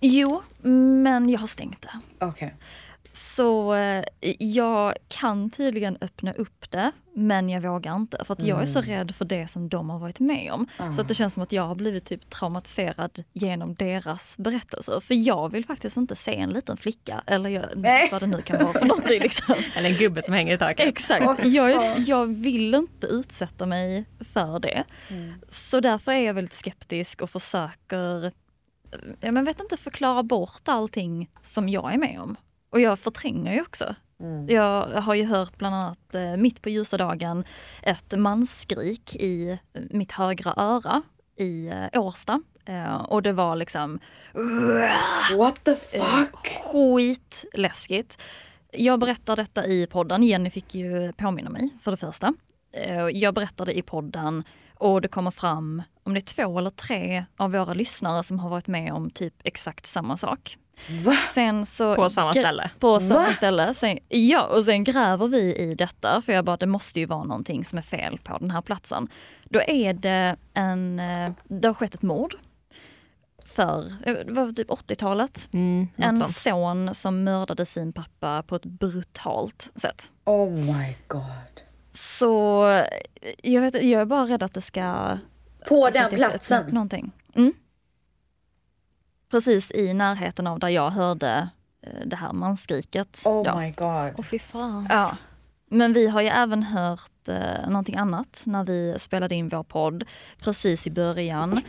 jo, 0.01 0.43
men 1.03 1.29
jag 1.29 1.41
har 1.41 1.47
stängt 1.47 1.83
det. 1.83 2.25
Okej. 2.27 2.55
Så 3.15 3.75
eh, 3.75 4.05
jag 4.39 4.95
kan 5.09 5.51
tydligen 5.51 5.99
öppna 6.01 6.33
upp 6.33 6.71
det, 6.71 6.93
men 7.15 7.49
jag 7.49 7.61
vågar 7.61 7.97
inte. 7.97 8.25
För 8.25 8.33
att 8.33 8.43
jag 8.43 8.63
är 8.63 8.67
så 8.67 8.81
rädd 8.81 9.15
för 9.15 9.25
det 9.25 9.49
som 9.49 9.69
de 9.69 9.91
har 9.91 9.99
varit 9.99 10.21
med 10.21 10.53
om. 10.53 10.67
Så 10.93 11.01
att 11.01 11.09
det 11.09 11.15
känns 11.15 11.35
som 11.35 11.43
att 11.43 11.53
jag 11.53 11.63
har 11.63 11.75
blivit 11.75 12.05
typ 12.05 12.31
traumatiserad 12.31 13.25
genom 13.33 13.75
deras 13.75 14.39
berättelser. 14.39 15.01
För 15.01 15.15
jag 15.15 15.53
vill 15.53 15.65
faktiskt 15.65 15.97
inte 15.97 16.17
se 16.17 16.37
en 16.37 16.51
liten 16.51 16.77
flicka, 16.77 17.23
eller 17.27 17.51
jag, 17.51 17.65
vad 18.11 18.23
det 18.23 18.27
nu 18.27 18.43
kan 18.43 18.65
vara 18.65 18.73
för 18.73 18.87
någonting. 18.87 19.21
Liksom. 19.21 19.55
Eller 19.77 19.91
en 19.91 19.97
gubbe 19.97 20.23
som 20.23 20.35
hänger 20.35 20.55
i 20.55 20.59
taket. 20.59 20.87
Exakt. 20.87 21.45
Jag, 21.47 21.99
jag 21.99 22.27
vill 22.27 22.75
inte 22.75 23.07
utsätta 23.07 23.67
mig 23.67 24.05
för 24.33 24.61
det. 24.61 24.85
Så 25.49 25.81
därför 25.81 26.13
är 26.13 26.27
jag 26.27 26.35
väldigt 26.35 26.55
skeptisk 26.55 27.23
och 27.23 27.31
försöker, 27.31 28.33
jag 29.21 29.35
men 29.35 29.45
vet 29.45 29.61
inte, 29.61 29.77
förklara 29.77 30.23
bort 30.23 30.63
allting 30.69 31.31
som 31.41 31.69
jag 31.69 31.95
är 31.95 31.99
med 31.99 32.21
om. 32.21 32.37
Och 32.73 32.81
jag 32.81 32.99
förtränger 32.99 33.53
ju 33.53 33.61
också. 33.61 33.95
Jag 34.49 34.87
har 34.87 35.15
ju 35.15 35.25
hört 35.25 35.57
bland 35.57 35.75
annat 35.75 36.15
eh, 36.15 36.37
mitt 36.37 36.63
på 36.63 36.71
ljusa 36.71 36.97
dagen 36.97 37.45
ett 37.83 38.19
mansskrik 38.19 39.17
i 39.17 39.51
eh, 39.51 39.83
mitt 39.91 40.13
högra 40.13 40.55
öra 40.57 41.03
i 41.39 41.69
eh, 41.69 42.01
Årsta. 42.03 42.43
Eh, 42.65 42.95
och 42.95 43.23
det 43.23 43.33
var 43.33 43.57
liksom 43.57 43.99
What 45.37 45.65
the 45.65 45.77
fuck? 45.77 46.49
Skitläskigt. 46.73 48.23
Jag 48.73 49.01
berättar 49.01 49.37
detta 49.37 49.67
i 49.67 49.87
podden. 49.87 50.23
Jenny 50.23 50.51
fick 50.51 50.75
ju 50.75 51.13
påminna 51.13 51.51
mig 51.51 51.69
för 51.83 51.91
det 51.91 51.97
första. 51.97 52.35
Jag 53.13 53.35
berättade 53.35 53.79
i 53.79 53.83
podden 53.83 54.45
och 54.75 55.01
det 55.01 55.09
kommer 55.09 55.31
fram 55.31 55.83
om 56.03 56.15
det 56.15 56.19
är 56.19 56.45
två 56.45 56.59
eller 56.59 56.71
tre 56.71 57.25
av 57.37 57.53
våra 57.53 57.75
lyssnare 57.75 58.23
som 58.23 58.39
har 58.39 58.51
varit 58.51 58.67
med 58.67 58.93
om 58.93 59.11
typ 59.11 59.35
exakt 59.45 59.87
samma 59.87 60.17
sak. 60.17 60.59
Va? 61.05 61.17
Sen 61.35 61.67
så 61.67 61.95
På 61.95 62.09
samma 62.09 62.33
ställe? 62.33 62.71
På 62.79 63.01
samma 63.01 63.27
Va? 63.27 63.33
ställe. 63.35 63.75
Sen, 63.75 63.99
ja, 64.09 64.47
och 64.47 64.65
sen 64.65 64.85
gräver 64.85 65.29
vi 65.29 65.55
i 65.57 65.75
detta 65.75 66.23
för 66.23 66.33
jag 66.33 66.45
bara, 66.45 66.57
det 66.57 66.67
måste 66.67 67.01
ju 67.01 67.07
vara 67.07 67.25
någonting 67.25 67.65
som 67.65 67.79
är 67.79 67.83
fel 67.83 68.19
på 68.25 68.39
den 68.39 68.51
här 68.51 68.61
platsen. 68.61 69.09
Då 69.45 69.61
är 69.67 69.93
det 69.93 70.37
en, 70.55 71.01
eh, 71.01 71.33
det 71.49 71.69
har 71.69 71.75
skett 71.75 71.95
ett 71.95 72.03
mord. 72.03 72.35
För, 73.45 73.87
eh, 74.07 74.15
det 74.27 74.33
var 74.33 74.53
typ 74.53 74.71
80-talet. 74.71 75.49
Mm, 75.53 75.89
En 75.97 76.19
sånt. 76.19 76.37
son 76.37 76.95
som 76.95 77.25
mördade 77.25 77.67
sin 77.67 77.93
pappa 77.93 78.43
på 78.43 78.57
ett 78.57 78.65
brutalt 78.67 79.71
sätt. 79.77 80.13
Oh 80.25 80.51
my 80.51 80.97
god. 81.09 81.23
Så 81.91 82.69
eh, 82.71 82.85
jag, 83.43 83.61
vet, 83.63 83.75
jag 83.75 84.01
är 84.01 84.05
bara 84.05 84.25
rädd 84.27 84.43
att 84.43 84.55
det 84.55 84.63
ska... 84.63 85.19
På 85.69 85.87
alltså 85.87 86.01
den 86.03 86.11
platsen? 86.19 86.67
Någonting. 86.67 87.13
Mm. 87.35 87.53
Precis 89.33 89.71
i 89.71 89.95
närheten 89.95 90.47
av 90.47 90.59
där 90.59 90.69
jag 90.69 90.91
hörde 90.91 91.49
eh, 91.87 92.07
det 92.07 92.17
här 92.17 92.33
mansskriket. 92.33 93.23
Oh 93.25 93.45
då. 93.45 93.59
my 93.59 93.71
god. 93.71 94.15
Åh 94.19 94.25
fy 94.25 94.39
fan. 94.39 94.87
Ja. 94.91 95.17
Men 95.71 95.93
vi 95.93 96.09
har 96.09 96.21
ju 96.21 96.29
även 96.29 96.63
hört 96.63 97.29
eh, 97.29 97.69
någonting 97.69 97.97
annat 97.97 98.43
när 98.47 98.65
vi 98.65 98.95
spelade 98.99 99.35
in 99.35 99.49
vår 99.49 99.63
podd 99.63 100.05
precis 100.39 100.87
i 100.87 100.91
början. 100.91 101.61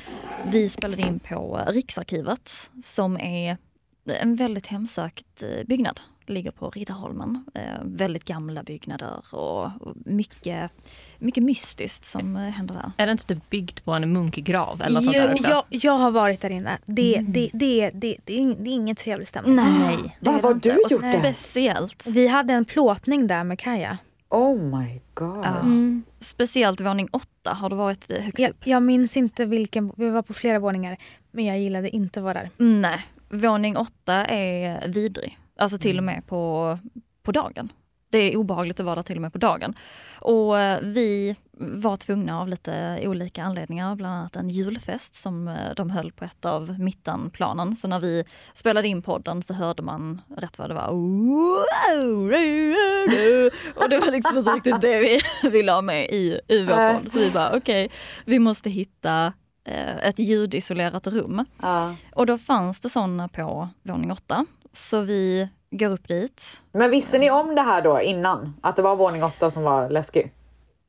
Vi 0.45 0.69
spelade 0.69 1.01
in 1.01 1.19
på 1.19 1.63
Riksarkivet 1.67 2.51
som 2.83 3.17
är 3.19 3.57
en 4.05 4.35
väldigt 4.35 4.67
hemsökt 4.67 5.43
eh, 5.43 5.65
byggnad. 5.67 6.01
Ligger 6.25 6.51
på 6.51 6.69
Riddarholmen. 6.69 7.45
Eh, 7.53 7.61
väldigt 7.83 8.25
gamla 8.25 8.63
byggnader 8.63 9.23
och, 9.35 9.63
och 9.81 9.93
mycket, 10.05 10.71
mycket 11.19 11.43
mystiskt 11.43 12.05
som 12.05 12.35
eh, 12.35 12.41
händer 12.41 12.75
där. 12.75 12.91
Är 12.97 13.05
det 13.05 13.11
inte 13.11 13.25
typ 13.25 13.49
byggt 13.49 13.85
på 13.85 13.91
en 13.91 14.13
munkgrav 14.13 14.81
eller 14.81 14.95
något 14.95 15.03
sånt 15.03 15.17
Jo, 15.17 15.23
där 15.23 15.33
också? 15.33 15.47
jag, 15.49 15.63
jag 15.69 15.97
har 15.97 16.11
varit 16.11 16.41
där 16.41 16.49
inne. 16.49 16.77
Det, 16.85 17.23
det, 17.27 17.49
det, 17.53 17.89
det, 17.93 18.19
det, 18.25 18.53
det 18.57 18.69
är 18.69 18.73
ingen 18.73 18.95
trevlig 18.95 19.27
stämning. 19.27 19.55
Nej, 19.55 20.17
det 20.19 20.29
Var 20.29 20.37
är 20.37 20.41
det 20.41 20.47
har 20.47 20.53
du 20.53 20.69
gjort 20.95 21.01
det? 21.01 21.19
Speciellt, 21.33 22.07
Vi 22.07 22.27
hade 22.27 22.53
en 22.53 22.65
plåtning 22.65 23.27
där 23.27 23.43
med 23.43 23.59
Kaja. 23.59 23.97
Oh 24.29 24.79
my 24.79 25.01
god. 25.13 25.45
Ja. 25.45 25.63
speciellt 26.19 26.81
våning 26.81 27.09
åtta 27.11 27.53
har 27.53 27.69
du 27.69 27.75
varit 27.75 28.11
eh, 28.11 28.17
högst 28.21 28.39
Jag, 28.39 28.49
upp. 28.49 28.67
jag 28.67 28.83
minns 28.83 29.17
inte 29.17 29.45
vilken, 29.45 29.93
vi 29.97 30.09
var 30.09 30.21
på 30.21 30.33
flera 30.33 30.59
våningar. 30.59 30.97
Men 31.31 31.45
jag 31.45 31.59
gillade 31.59 31.89
inte 31.89 32.19
att 32.19 32.23
vara 32.23 32.33
där. 32.33 32.49
Nej, 32.57 33.05
våning 33.29 33.77
åtta 33.77 34.25
är 34.25 34.87
vidrig. 34.87 35.37
Alltså 35.57 35.77
till 35.77 35.97
och 35.97 36.03
med 36.03 36.27
på, 36.27 36.79
på 37.23 37.31
dagen. 37.31 37.71
Det 38.09 38.17
är 38.17 38.37
obehagligt 38.37 38.79
att 38.79 38.85
vara 38.85 38.95
där 38.95 39.03
till 39.03 39.15
och 39.15 39.21
med 39.21 39.33
på 39.33 39.39
dagen. 39.39 39.73
Och 40.19 40.59
eh, 40.59 40.79
vi 40.81 41.35
var 41.57 41.97
tvungna 41.97 42.41
av 42.41 42.47
lite 42.47 42.99
olika 43.03 43.43
anledningar, 43.43 43.95
bland 43.95 44.15
annat 44.15 44.35
en 44.35 44.49
julfest 44.49 45.15
som 45.15 45.47
eh, 45.47 45.75
de 45.75 45.89
höll 45.89 46.11
på 46.11 46.25
ett 46.25 46.45
av 46.45 46.79
mittenplanen. 46.79 47.75
Så 47.75 47.87
när 47.87 47.99
vi 47.99 48.23
spelade 48.53 48.87
in 48.87 49.01
podden 49.01 49.41
så 49.41 49.53
hörde 49.53 49.81
man 49.83 50.21
rätt 50.37 50.57
vad 50.57 50.69
det 50.69 50.73
var. 50.73 50.87
Och 53.75 53.89
det 53.89 53.99
var 53.99 54.11
liksom 54.11 54.37
inte 54.37 54.51
riktigt 54.51 54.81
det 54.81 54.99
vi 54.99 55.21
ville 55.49 55.71
ha 55.71 55.81
med 55.81 56.05
i, 56.05 56.39
i 56.47 56.65
vår 56.65 56.93
podd. 56.93 57.11
Så 57.11 57.19
vi 57.19 57.31
bara 57.31 57.57
okej, 57.57 57.91
vi 58.25 58.39
måste 58.39 58.69
hitta 58.69 59.33
eh, 59.65 59.97
ett 59.97 60.19
ljudisolerat 60.19 61.07
rum. 61.07 61.45
Ja. 61.61 61.95
Och 62.11 62.25
då 62.25 62.37
fanns 62.37 62.79
det 62.79 62.89
sådana 62.89 63.27
på 63.27 63.69
våning 63.83 64.11
åtta. 64.11 64.45
Så 64.73 65.01
vi 65.01 65.49
går 65.71 65.89
upp 65.91 66.07
dit. 66.07 66.61
Men 66.71 66.91
visste 66.91 67.17
ni 67.19 67.31
om 67.31 67.55
det 67.55 67.61
här 67.61 67.81
då 67.81 68.01
innan? 68.01 68.53
Att 68.61 68.75
det 68.75 68.81
var 68.81 68.95
våning 68.95 69.23
åtta 69.23 69.51
som 69.51 69.63
var 69.63 69.89
läskig? 69.89 70.33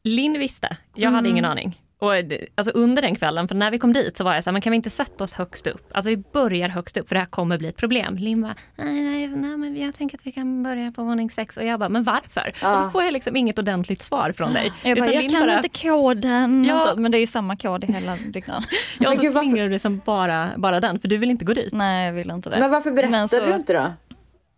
Linn 0.05 0.39
visste, 0.39 0.77
jag 0.95 1.11
hade 1.11 1.29
ingen 1.29 1.45
aning. 1.45 1.81
Och 2.05 2.25
det- 2.25 2.47
alltså 2.55 2.73
under 2.75 3.03
den 3.03 3.15
kvällen, 3.15 3.49
för 3.49 3.55
när 3.55 3.71
vi 3.71 3.79
kom 3.79 3.93
dit 3.93 4.17
så 4.17 4.25
var 4.25 4.35
jag 4.35 4.45
så 4.45 4.51
här, 4.51 4.53
men 4.53 4.63
kan 4.63 4.71
vi 4.71 4.77
inte 4.77 4.91
sätta 4.91 5.25
oss 5.25 5.33
högst 5.35 5.67
upp? 5.67 5.91
Alltså 5.95 6.11
vi 6.11 6.17
börjar 6.17 6.69
högst 6.69 6.97
upp 6.97 7.09
för 7.09 7.15
det 7.15 7.21
här 7.21 7.27
kommer 7.27 7.59
bli 7.59 7.69
ett 7.69 7.77
problem. 7.77 8.17
Linn 8.17 8.43
bara, 8.43 8.55
nej, 8.77 9.03
nej, 9.03 9.29
nej 9.29 9.57
men 9.57 9.77
jag 9.77 9.95
tänker 9.95 10.17
att 10.19 10.27
vi 10.27 10.33
kan 10.33 10.63
börja 10.63 10.93
på 10.93 11.05
våning 11.05 11.31
sex. 11.31 11.57
Och 11.57 11.65
jag 11.65 11.79
bara, 11.81 11.89
men 11.89 12.05
varför? 12.05 12.49
Och 12.73 12.79
så 12.79 12.91
får 12.91 13.03
jag 13.03 13.13
liksom 13.13 13.37
inget 13.37 13.59
ordentligt 13.59 14.03
svar 14.03 14.33
från 14.33 14.53
dig. 14.53 14.73
Jag, 14.83 14.99
bara, 14.99 15.13
jag 15.13 15.31
kan 15.31 15.41
bara- 15.41 15.57
inte 15.57 15.69
koden. 15.69 16.65
Ja. 16.69 16.79
Så, 16.95 17.01
men 17.01 17.11
det 17.13 17.19
är 17.19 17.21
ju 17.21 17.27
samma 17.27 17.57
kod 17.57 17.85
i 17.85 17.93
hela 17.93 18.17
byggnaden. 18.33 18.63
Ja, 18.99 19.11
och 19.11 19.17
så 19.25 19.33
slingrar 19.33 19.63
du 19.65 19.69
dig 19.71 19.79
som 19.79 20.01
bara, 20.05 20.49
bara 20.57 20.81
den, 20.81 20.99
för 21.01 21.09
du 21.09 21.17
vill 21.17 21.31
inte 21.31 21.45
gå 21.45 21.53
dit. 21.53 21.73
Nej, 21.73 22.07
jag 22.07 22.13
vill 22.13 22.31
inte 22.31 22.51
det. 22.51 22.59
Men 22.61 22.71
varför 22.71 22.91
berättade 22.91 23.11
Men 23.19 23.29
så- 23.29 23.47
du 23.47 23.55
inte 23.55 23.73
då? 23.73 23.93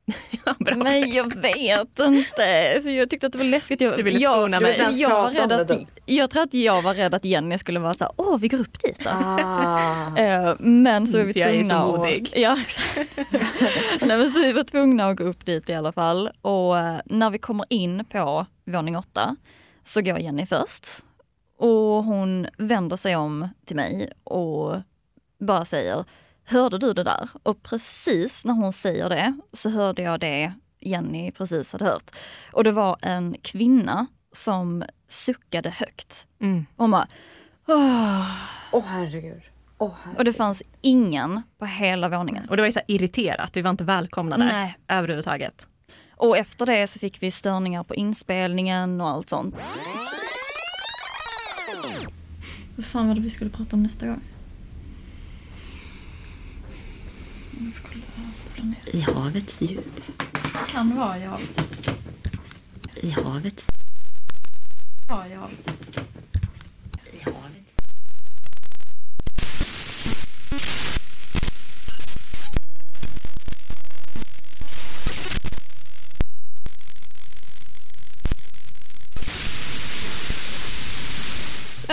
Bra. 0.59 0.77
Men 0.77 1.13
jag 1.13 1.35
vet 1.37 1.99
inte. 1.99 2.81
För 2.83 2.89
jag 2.91 3.11
tyckte 3.11 3.27
att 3.27 3.33
det 3.33 3.39
var 3.39 3.45
läskigt. 3.45 3.81
Jag, 3.81 3.97
Du 3.97 4.03
ville 4.03 4.19
jag, 4.19 4.33
skona 4.33 4.61
mig. 4.61 4.79
jag, 4.79 4.93
jag, 4.93 5.11
var 5.11 5.31
rädd 5.31 5.53
att, 5.53 5.71
jag 6.07 6.31
tror 6.31 6.43
att 6.43 6.55
jag 6.55 6.83
var 6.83 6.95
rädd 6.95 7.15
att 7.15 7.25
Jenny 7.25 7.59
skulle 7.59 7.81
vara 7.81 7.95
så 7.95 8.05
här, 8.05 8.13
åh 8.17 8.39
vi 8.39 8.49
går 8.49 8.61
upp 8.61 8.83
dit 8.83 9.01
då. 9.05 9.11
Ah. 9.11 10.17
Eh, 10.17 10.55
Men 10.59 11.07
så 11.07 11.19
är 11.19 11.25
vi 11.25 11.33
För 11.33 11.41
jag 11.41 11.51
är 11.55 11.63
så 11.63 11.69
tvungna 11.69 11.87
modig. 11.87 12.33
Ja, 12.37 12.57
exakt. 12.61 13.19
Nej, 14.01 14.19
men 14.19 14.31
så 14.31 14.41
vi 14.41 14.53
var 14.53 14.65
tvungna 14.65 15.09
att 15.09 15.17
gå 15.17 15.25
upp 15.25 15.45
dit 15.47 15.69
i 15.71 15.75
alla 15.75 15.93
fall. 15.93 16.31
Och 16.41 16.79
eh, 16.79 16.97
när 17.05 17.31
vi 17.31 17.39
kommer 17.39 17.67
in 17.69 18.05
på 18.05 18.47
våning 18.65 18.97
åtta 18.97 19.37
så 19.85 20.01
går 20.03 20.19
Jenny 20.19 20.47
först. 20.47 20.87
Och 21.59 22.05
hon 22.05 22.47
vänder 22.59 22.97
sig 22.97 23.17
om 23.17 23.49
till 23.67 23.77
mig 23.77 24.13
och 24.25 24.77
bara 25.39 25.65
säger 25.65 26.05
Hörde 26.49 26.79
du 26.79 26.93
det 26.93 27.03
där? 27.03 27.29
Och 27.43 27.63
precis 27.63 28.45
när 28.45 28.55
hon 28.55 28.73
säger 28.73 29.09
det 29.09 29.39
så 29.53 29.71
hörde 29.71 30.03
jag 30.03 30.21
det 30.21 30.53
Jenny 30.81 31.31
precis 31.31 31.73
hade 31.73 31.85
hört. 31.85 32.11
Och 32.53 32.65
det 32.65 32.73
var 32.73 32.97
en 33.03 33.37
kvinna 33.43 34.07
som 34.33 34.85
suckade 35.09 35.71
högt. 35.71 36.27
Mm. 36.41 36.67
Hon 36.77 36.91
bara 36.91 37.09
Åh. 37.69 38.31
Åh 38.73 38.85
herregud. 38.87 39.43
Åh, 39.79 39.93
herregud. 40.03 40.19
Och 40.19 40.25
det 40.25 40.33
fanns 40.33 40.63
ingen 40.81 41.43
på 41.59 41.67
hela 41.67 42.09
våningen. 42.09 42.49
Och 42.49 42.57
det 42.57 42.63
var 42.63 42.67
ju 42.67 42.73
så 42.73 42.79
här 42.79 42.95
irriterat, 42.95 43.57
vi 43.57 43.63
var 43.63 43.71
inte 43.71 43.85
välkomna 43.85 44.37
där 44.37 44.47
Nej. 44.47 44.79
överhuvudtaget. 44.89 45.67
Och 46.17 46.37
efter 46.37 46.67
det 46.67 46.87
så 46.87 46.99
fick 46.99 47.23
vi 47.23 47.31
störningar 47.31 47.85
på 47.85 47.95
inspelningen 47.95 49.01
och 49.01 49.09
allt 49.09 49.29
sånt. 49.29 49.55
Vad 52.77 52.87
fan 52.87 53.09
var 53.09 53.15
det 53.15 53.21
vi 53.21 53.31
skulle 53.31 53.51
prata 53.51 53.77
om 53.77 53.83
nästa 53.83 54.07
gång? 54.07 54.21
I 58.93 59.01
havets 59.01 59.63
djup. 59.63 60.01
Kan 60.69 60.97
vara 60.97 61.19
i 61.19 61.25
havet? 61.25 61.61
I 62.95 63.11
havets... 63.11 63.67
Ja, 65.09 65.27
i 65.27 65.35
havet. 65.35 65.69
I 67.13 67.19
havets... 67.25 67.73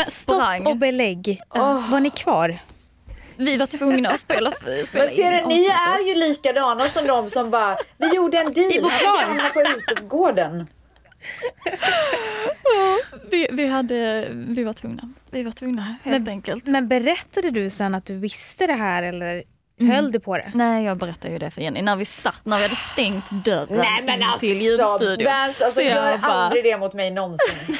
Stopp 0.07 0.67
och 0.67 0.77
belägg. 0.77 1.41
Var 1.89 1.99
ni 1.99 2.09
kvar? 2.09 2.59
Vi 3.37 3.57
var 3.57 3.65
tvungna 3.65 4.09
att 4.09 4.19
spela, 4.19 4.51
spela 4.51 5.05
Men 5.05 5.15
ser 5.15 5.41
in 5.41 5.47
ni 5.47 5.65
är 5.65 6.07
ju 6.07 6.15
likadana 6.15 6.89
som 6.89 7.07
de 7.07 7.29
som 7.29 7.49
bara, 7.49 7.77
vi 7.97 8.15
gjorde 8.15 8.37
en 8.37 8.53
deal, 8.53 8.71
Vi 8.73 8.81
bor 8.81 8.89
han 8.89 8.99
kvar." 8.99 9.17
ska 9.17 9.25
hamna 9.27 9.49
på 9.49 9.61
utegården. 9.61 10.67
vi, 13.31 13.47
vi, 13.51 13.67
hade, 13.67 14.27
vi 14.31 14.63
var 14.63 14.73
tvungna. 14.73 15.13
Vi 15.31 15.43
var 15.43 15.51
tvungna 15.51 15.95
helt 16.03 16.27
enkelt. 16.27 16.65
Men 16.67 16.87
berättade 16.87 17.49
du 17.51 17.69
sen 17.69 17.95
att 17.95 18.05
du 18.05 18.15
visste 18.17 18.67
det 18.67 18.73
här 18.73 19.03
eller 19.03 19.43
Mm. 19.79 19.95
höll 19.95 20.11
du 20.11 20.19
på 20.19 20.37
det? 20.37 20.51
Nej, 20.53 20.85
jag 20.85 20.97
berättade 20.97 21.33
ju 21.33 21.39
det 21.39 21.51
för 21.51 21.61
Jenny. 21.61 21.81
När 21.81 21.95
vi 21.95 22.05
satt, 22.05 22.41
när 22.45 22.57
vi 22.57 22.63
hade 22.63 22.75
stängt 22.75 23.29
dörren 23.45 23.67
Nej 23.69 24.03
men 24.03 24.23
alltså, 24.23 24.39
till 24.39 24.61
ljudstudion. 24.61 25.25
Vance, 25.31 25.65
alltså 25.65 25.79
Så 25.79 25.81
jag 25.81 25.89
gör 25.89 26.17
bara- 26.17 26.31
aldrig 26.31 26.63
det 26.63 26.77
mot 26.77 26.93
mig 26.93 27.11
någonsin. 27.11 27.57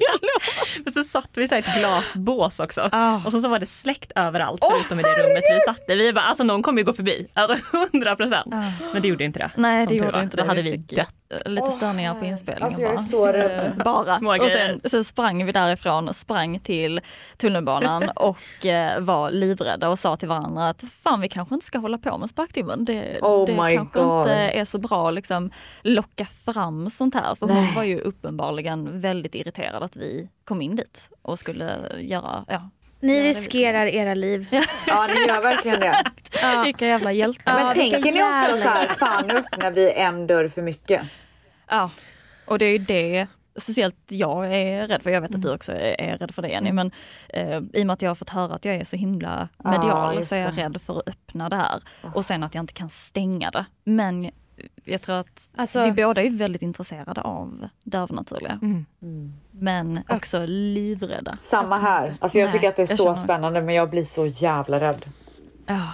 Men 0.84 0.92
så 0.92 1.04
satt 1.04 1.28
vi 1.34 1.42
i 1.42 1.48
ett 1.58 1.74
glasbås 1.78 2.60
också. 2.60 2.88
Ah. 2.92 3.20
Och 3.24 3.30
så, 3.32 3.40
så 3.40 3.48
var 3.48 3.58
det 3.58 3.66
släckt 3.66 4.12
överallt 4.16 4.64
förutom 4.70 5.00
i 5.00 5.02
det 5.02 5.08
rummet 5.22 5.42
vi 5.50 5.60
satt 5.66 5.90
i. 5.90 5.94
Vi 5.96 6.12
bara, 6.12 6.24
alltså 6.24 6.44
någon 6.44 6.62
kommer 6.62 6.78
ju 6.80 6.84
gå 6.84 6.92
förbi. 6.92 7.26
Alltså 7.34 7.56
100 7.92 8.16
procent. 8.16 8.46
Men 8.92 9.02
det 9.02 9.08
gjorde 9.08 9.24
inte 9.24 9.38
det. 9.38 9.50
Nej, 9.56 9.86
det 9.86 9.94
gjorde 9.94 10.20
inte 10.22 10.36
Då 10.36 10.42
det. 10.42 10.48
hade 10.48 10.62
Vi 10.62 10.70
fick 10.72 10.90
dött. 10.96 11.14
Lite 11.44 11.70
störningar 11.72 12.14
på 12.14 12.24
inspelningen 12.24 12.66
Alltså 12.66 12.80
jag 12.82 12.90
är 12.90 12.96
bara. 12.96 13.02
så 13.04 13.26
rädd. 13.26 13.82
bara. 13.84 14.18
Små 14.18 14.30
och 14.36 14.50
sen, 14.50 14.80
sen 14.84 15.04
sprang 15.04 15.46
vi 15.46 15.52
därifrån 15.52 16.08
och 16.08 16.16
sprang 16.16 16.60
till 16.60 17.00
tunnelbanan 17.36 18.08
och 18.16 18.66
eh, 18.66 19.00
var 19.00 19.30
livrädda 19.30 19.88
och 19.88 19.98
sa 19.98 20.16
till 20.16 20.28
varandra 20.28 20.68
att 20.68 20.84
fan 21.02 21.20
vi 21.20 21.28
kanske 21.28 21.54
inte 21.54 21.66
ska 21.66 21.78
hålla 21.78 21.98
på 21.98 22.18
med 22.18 22.30
sparktimmen. 22.30 22.84
Det, 22.84 23.18
Oh 23.20 23.46
det 23.46 23.52
my 23.52 23.76
kanske 23.76 23.98
God. 23.98 24.20
inte 24.20 24.32
är 24.34 24.64
så 24.64 24.78
bra 24.78 25.08
att 25.08 25.14
liksom 25.14 25.50
locka 25.82 26.24
fram 26.44 26.90
sånt 26.90 27.14
här. 27.14 27.34
För 27.34 27.46
Nej. 27.46 27.56
hon 27.56 27.74
var 27.74 27.82
ju 27.84 28.00
uppenbarligen 28.00 29.00
väldigt 29.00 29.34
irriterad 29.34 29.81
att 29.82 29.96
vi 29.96 30.28
kom 30.44 30.62
in 30.62 30.76
dit 30.76 31.10
och 31.22 31.38
skulle 31.38 31.80
göra, 31.98 32.44
ja, 32.48 32.70
Ni 33.00 33.22
riskerar 33.22 33.86
era 33.86 34.14
liv. 34.14 34.48
Ja 34.86 35.06
ni 35.06 35.26
gör 35.28 35.42
verkligen 35.42 35.80
det. 35.80 36.04
vilka 36.64 36.86
jävla 36.86 37.12
hjältar. 37.12 37.54
Men 37.54 37.66
Ja, 37.66 37.72
tänker 37.74 38.12
ni 38.12 38.22
ofta 38.22 38.58
så 38.58 38.68
här, 38.68 38.88
fan 38.88 39.26
nu 39.26 39.34
öppnar 39.36 39.70
vi 39.70 39.92
en 39.92 40.26
dörr 40.26 40.48
för 40.48 40.62
mycket? 40.62 41.02
Ja, 41.68 41.90
och 42.46 42.58
det 42.58 42.64
är 42.64 42.72
ju 42.72 42.78
det 42.78 43.26
speciellt 43.56 43.96
jag 44.08 44.54
är 44.54 44.88
rädd 44.88 45.02
för. 45.02 45.10
Jag 45.10 45.20
vet 45.20 45.34
att 45.34 45.42
du 45.42 45.54
också 45.54 45.72
är, 45.72 46.00
är 46.00 46.18
rädd 46.18 46.34
för 46.34 46.42
det 46.42 46.48
Jenny, 46.48 46.72
men 46.72 46.90
eh, 47.28 47.58
i 47.72 47.82
och 47.82 47.86
med 47.86 47.90
att 47.94 48.02
jag 48.02 48.10
har 48.10 48.14
fått 48.14 48.30
höra 48.30 48.54
att 48.54 48.64
jag 48.64 48.74
är 48.74 48.84
så 48.84 48.96
himla 48.96 49.48
medial 49.64 50.14
just 50.14 50.28
så 50.28 50.34
är 50.34 50.40
jag 50.40 50.58
rädd 50.58 50.82
för 50.82 50.98
att 50.98 51.08
öppna 51.08 51.48
det 51.48 51.56
här 51.56 51.82
och 52.14 52.24
sen 52.24 52.42
att 52.42 52.54
jag 52.54 52.62
inte 52.62 52.72
kan 52.72 52.88
stänga 52.88 53.50
det. 53.50 53.64
Men 53.84 54.30
jag 54.84 55.02
tror 55.02 55.16
att 55.16 55.50
Alltså- 55.56 55.84
vi 55.84 55.92
båda 55.92 56.22
är 56.22 56.30
väldigt 56.30 56.62
intresserade 56.62 57.20
av 57.20 57.68
det 57.84 57.98
övernaturliga. 57.98 58.58
Mm. 58.62 59.32
Men 59.50 60.00
också 60.08 60.42
livrädda. 60.46 61.32
Samma 61.40 61.78
här. 61.78 62.16
Alltså 62.20 62.38
jag 62.38 62.46
Nej, 62.46 62.52
tycker 62.52 62.68
att 62.68 62.76
det 62.76 62.90
är 62.92 62.96
så 62.96 63.16
spännande 63.16 63.60
men 63.62 63.74
jag 63.74 63.90
blir 63.90 64.04
så 64.04 64.26
jävla 64.26 64.80
rädd. 64.80 65.04
Ja. 65.66 65.88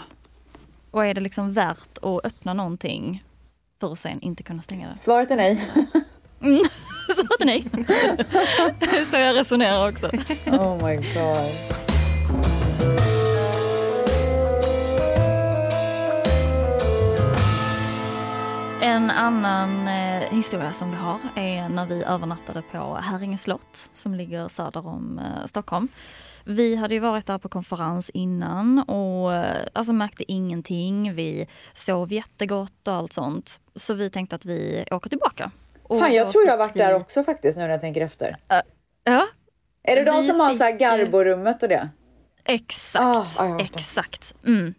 Och 0.91 1.07
är 1.07 1.15
det 1.15 1.21
liksom 1.21 1.53
värt 1.53 1.99
att 2.03 2.25
öppna 2.25 2.55
någonting 2.55 3.25
för 3.81 3.93
att 3.93 3.99
sen 3.99 4.21
inte 4.21 4.43
kunna 4.43 4.63
stänga 4.63 4.89
det? 4.89 4.99
Svaret 4.99 5.31
är 5.31 5.37
nej. 5.37 5.65
Så 7.17 7.21
att 7.21 7.47
nej. 7.47 7.65
så 9.11 9.17
jag 9.17 9.37
resonerar 9.37 9.89
också. 9.89 10.07
Oh 10.47 10.87
my 10.87 10.97
god. 10.97 11.79
En 18.83 19.11
annan 19.11 19.89
eh, 19.89 20.31
historia 20.31 20.73
som 20.73 20.91
vi 20.91 20.97
har 20.97 21.19
är 21.37 21.69
när 21.69 21.87
vi 21.87 22.03
övernattade 22.05 22.63
på 22.73 22.95
Häringe 23.03 23.39
slott 23.39 23.91
som 23.95 24.15
ligger 24.15 24.49
söder 24.49 24.87
om 24.87 25.19
eh, 25.19 25.47
Stockholm. 25.47 25.89
Vi 26.45 26.77
hade 26.77 26.95
ju 26.95 27.01
varit 27.01 27.27
där 27.27 27.39
på 27.39 27.49
konferens 27.49 28.11
innan 28.11 28.79
och 28.79 29.35
eh, 29.35 29.57
alltså 29.73 29.93
märkte 29.93 30.33
ingenting. 30.33 31.15
Vi 31.15 31.47
sov 31.75 32.13
jättegott 32.13 32.89
och 32.89 32.95
allt 32.95 33.13
sånt. 33.13 33.61
Så 33.75 33.95
vi 33.95 34.11
tänkte 34.11 34.37
att 34.37 34.45
vi 34.45 34.85
åker 34.91 35.11
tillbaka. 35.11 35.51
Och 35.83 35.99
Fan, 36.01 36.15
jag 36.15 36.31
tror 36.31 36.45
jag 36.45 36.53
har 36.53 36.57
fick 36.59 36.67
varit 36.69 36.77
vi- 36.77 36.81
där 36.81 36.95
också 36.95 37.23
faktiskt 37.25 37.59
nu 37.59 37.65
när 37.65 37.71
jag 37.71 37.81
tänker 37.81 38.01
efter. 38.01 38.37
Ja, 39.05 39.27
Är 39.83 39.97
det 39.97 40.05
de 40.05 40.21
Vi 40.23 40.27
som 40.29 40.41
har 40.41 40.55
så 40.55 40.65
här 40.65 40.73
fick, 40.73 40.81
garborummet 40.81 41.63
och 41.63 41.69
det? 41.69 41.89
Exakt, 42.45 43.39
det. 43.39 43.65
exakt. 43.65 44.35
Mm. 44.47 44.75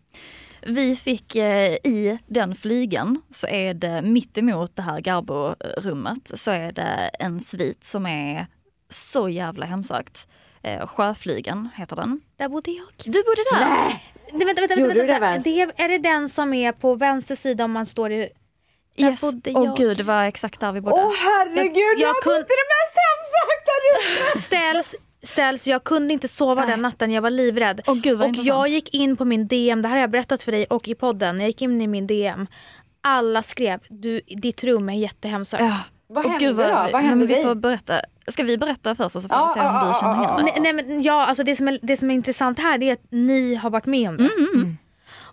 Vi 0.62 0.95
fick 0.95 1.36
eh, 1.36 1.74
i 1.74 2.20
den 2.28 2.55
flygen 2.55 3.22
så 3.34 3.47
är 3.47 3.74
det 3.74 4.01
mitt 4.01 4.38
emot 4.38 4.76
det 4.76 4.82
här 4.82 4.97
garborummet 4.97 6.32
så 6.39 6.51
är 6.51 6.72
det 6.72 7.10
en 7.20 7.39
svit 7.39 7.84
som 7.84 8.05
är 8.05 8.47
så 8.89 9.30
jävla 9.30 9.66
hemsökt. 9.66 10.28
Eh, 10.64 10.88
Sjöflygen 10.88 11.70
heter 11.76 11.95
den. 11.95 12.22
Där 12.38 12.49
bodde 12.49 12.72
jag. 12.72 12.88
Du 13.05 13.24
bodde 13.24 13.43
där? 13.51 13.66
Nej! 13.66 14.03
Nej, 14.34 14.45
vänta, 14.45 14.62
vänta, 14.62 14.74
Gjorde 14.80 14.88
vänta, 14.93 15.01
du 15.01 15.07
det, 15.07 15.14
vänta. 15.20 15.28
Vans? 15.32 15.43
det 15.43 15.62
är, 15.62 15.72
är 15.76 15.89
det 15.89 15.97
den 15.97 16.30
som 16.30 16.53
är 16.53 16.72
på 16.72 16.95
vänster 16.95 17.36
sida 17.36 17.64
om 17.66 17.72
man 17.72 17.86
står 17.86 18.12
i... 18.12 18.18
Där 18.97 19.10
Yes. 19.10 19.22
bodde 19.22 19.51
Åh 19.55 19.66
jag. 19.66 19.78
gud, 19.78 19.97
det 19.97 20.03
var 20.03 20.24
exakt 20.24 20.60
där 20.60 20.72
vi 20.72 20.82
bodde. 20.82 20.95
Åh 21.03 21.14
herregud, 21.18 21.76
jag, 21.76 21.99
jag 21.99 21.99
jag 21.99 22.16
kun- 22.16 22.22
kunde... 22.24 22.39
det 22.39 22.68
mest 22.76 22.95
hemsökta 23.05 23.72
rummet! 23.86 24.43
Ställs, 24.43 24.95
ställs, 25.24 25.68
jag 25.68 25.84
kunde 25.84 26.14
inte 26.14 26.28
sova 26.28 26.66
den 26.66 26.82
natten, 26.82 27.12
jag 27.12 27.22
var 27.22 27.30
livrädd. 27.30 27.82
Åh 27.88 27.96
gud 27.96 28.22
och 28.22 28.28
intressant. 28.28 28.48
jag 28.48 28.68
gick 28.68 28.94
in 28.94 29.18
på 29.18 29.26
min 29.26 29.48
DM, 29.48 29.82
det 29.82 29.88
här 29.88 29.96
har 29.96 30.02
jag 30.02 30.12
berättat 30.12 30.44
för 30.44 30.52
dig 30.52 30.66
och 30.66 30.88
i 30.88 30.96
podden, 30.96 31.40
jag 31.40 31.48
gick 31.48 31.62
in 31.62 31.82
i 31.82 31.88
min 31.88 32.08
DM. 32.08 32.48
Alla 33.02 33.44
skrev, 33.44 33.80
du, 33.90 34.22
ditt 34.28 34.64
rum 34.64 34.90
är 34.90 34.94
jättehemsökt. 34.94 35.64
Ja. 35.64 35.78
Vad 36.08 36.26
hände 36.26 36.46
gud, 36.46 36.56
då? 36.56 36.64
Vad 36.64 36.92
men 36.92 37.06
hände 37.06 37.26
vi 37.26 37.44
får 37.44 37.56
berätta. 37.56 38.02
Ska 38.28 38.44
vi 38.44 38.58
berätta 38.58 38.96
först 38.96 39.16
och 39.16 39.22
så 39.22 39.30
får 39.30 39.48
vi 39.48 39.54
se 39.54 39.68
om 39.68 39.88
du 39.88 40.00
känner 40.00 40.24
igen? 40.24 40.40
Nej, 40.44 40.74
nej 40.74 40.74
men 40.74 41.02
ja, 41.02 41.26
alltså 41.26 41.44
det, 41.44 41.56
som 41.56 41.68
är, 41.68 41.80
det 41.82 41.98
som 41.98 42.12
är 42.12 42.16
intressant 42.16 42.60
här 42.60 42.78
det 42.78 42.90
är 42.90 42.94
att 42.94 43.06
ni 43.10 43.56
har 43.56 43.70
varit 43.70 43.86
med 43.86 44.10
om 44.10 44.18
det. 44.18 44.24
Mm, 44.24 44.78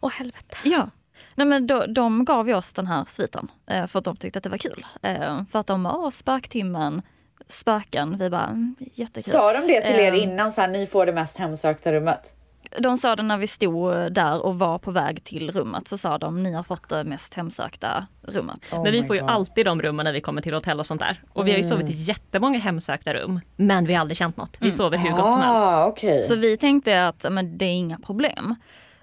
Åh 0.00 0.10
helvete. 0.10 0.56
Ja. 0.62 0.90
Nej, 1.34 1.46
men 1.46 1.66
då, 1.66 1.84
de 1.86 2.24
gav 2.24 2.48
ju 2.48 2.54
oss 2.54 2.72
den 2.72 2.86
här 2.86 3.04
sviten 3.08 3.50
eh, 3.66 3.86
för 3.86 3.98
att 3.98 4.04
de 4.04 4.16
tyckte 4.16 4.38
att 4.38 4.42
det 4.42 4.48
var 4.48 4.58
kul. 4.58 4.86
Eh, 5.02 5.44
för 5.50 5.58
att 5.58 5.66
de 5.66 5.82
var 5.82 5.96
åh, 5.96 6.10
spöktimmen, 6.10 7.02
spöken. 7.48 8.16
Vi 8.18 8.30
bara, 8.30 8.46
mm, 8.46 8.76
jättekul. 8.94 9.32
Sa 9.32 9.52
de 9.52 9.60
det 9.66 9.80
till 9.80 9.94
er 10.00 10.12
Ehm. 10.12 10.14
innan 10.30 10.52
så 10.52 10.60
här, 10.60 10.68
ni 10.68 10.86
får 10.86 11.06
det 11.06 11.12
mest 11.12 11.36
hemsökta 11.36 11.92
rummet? 11.92 12.32
De 12.78 12.96
sa 12.98 13.16
det 13.16 13.22
när 13.22 13.36
vi 13.36 13.46
stod 13.46 14.12
där 14.12 14.42
och 14.46 14.58
var 14.58 14.78
på 14.78 14.90
väg 14.90 15.24
till 15.24 15.50
rummet 15.52 15.88
så 15.88 15.96
sa 15.98 16.18
de 16.18 16.42
ni 16.42 16.52
har 16.52 16.62
fått 16.62 16.88
det 16.88 17.04
mest 17.04 17.34
hemsökta 17.34 18.06
rummet. 18.22 18.58
Oh 18.72 18.82
men 18.82 18.92
vi 18.92 19.02
får 19.02 19.16
ju 19.16 19.22
God. 19.22 19.30
alltid 19.30 19.64
de 19.66 19.82
rummen 19.82 20.04
när 20.04 20.12
vi 20.12 20.20
kommer 20.20 20.42
till 20.42 20.54
hotell 20.54 20.78
och 20.80 20.86
sånt 20.86 21.00
där. 21.00 21.22
Och 21.32 21.46
vi 21.46 21.50
har 21.50 21.58
ju 21.58 21.64
sovit 21.64 21.88
i 21.90 21.92
jättemånga 21.92 22.58
hemsökta 22.58 23.14
rum. 23.14 23.40
Men 23.56 23.86
vi 23.86 23.94
har 23.94 24.00
aldrig 24.00 24.16
känt 24.18 24.36
något. 24.36 24.56
Vi 24.60 24.72
sover 24.72 24.98
hur 24.98 25.10
gott 25.10 25.20
som 25.24 25.32
helst. 25.40 25.46
Ah, 25.56 25.86
okej. 25.86 26.22
Så 26.22 26.34
vi 26.34 26.56
tänkte 26.56 27.06
att 27.06 27.26
men, 27.30 27.58
det 27.58 27.64
är 27.64 27.74
inga 27.74 27.98
problem. 27.98 28.54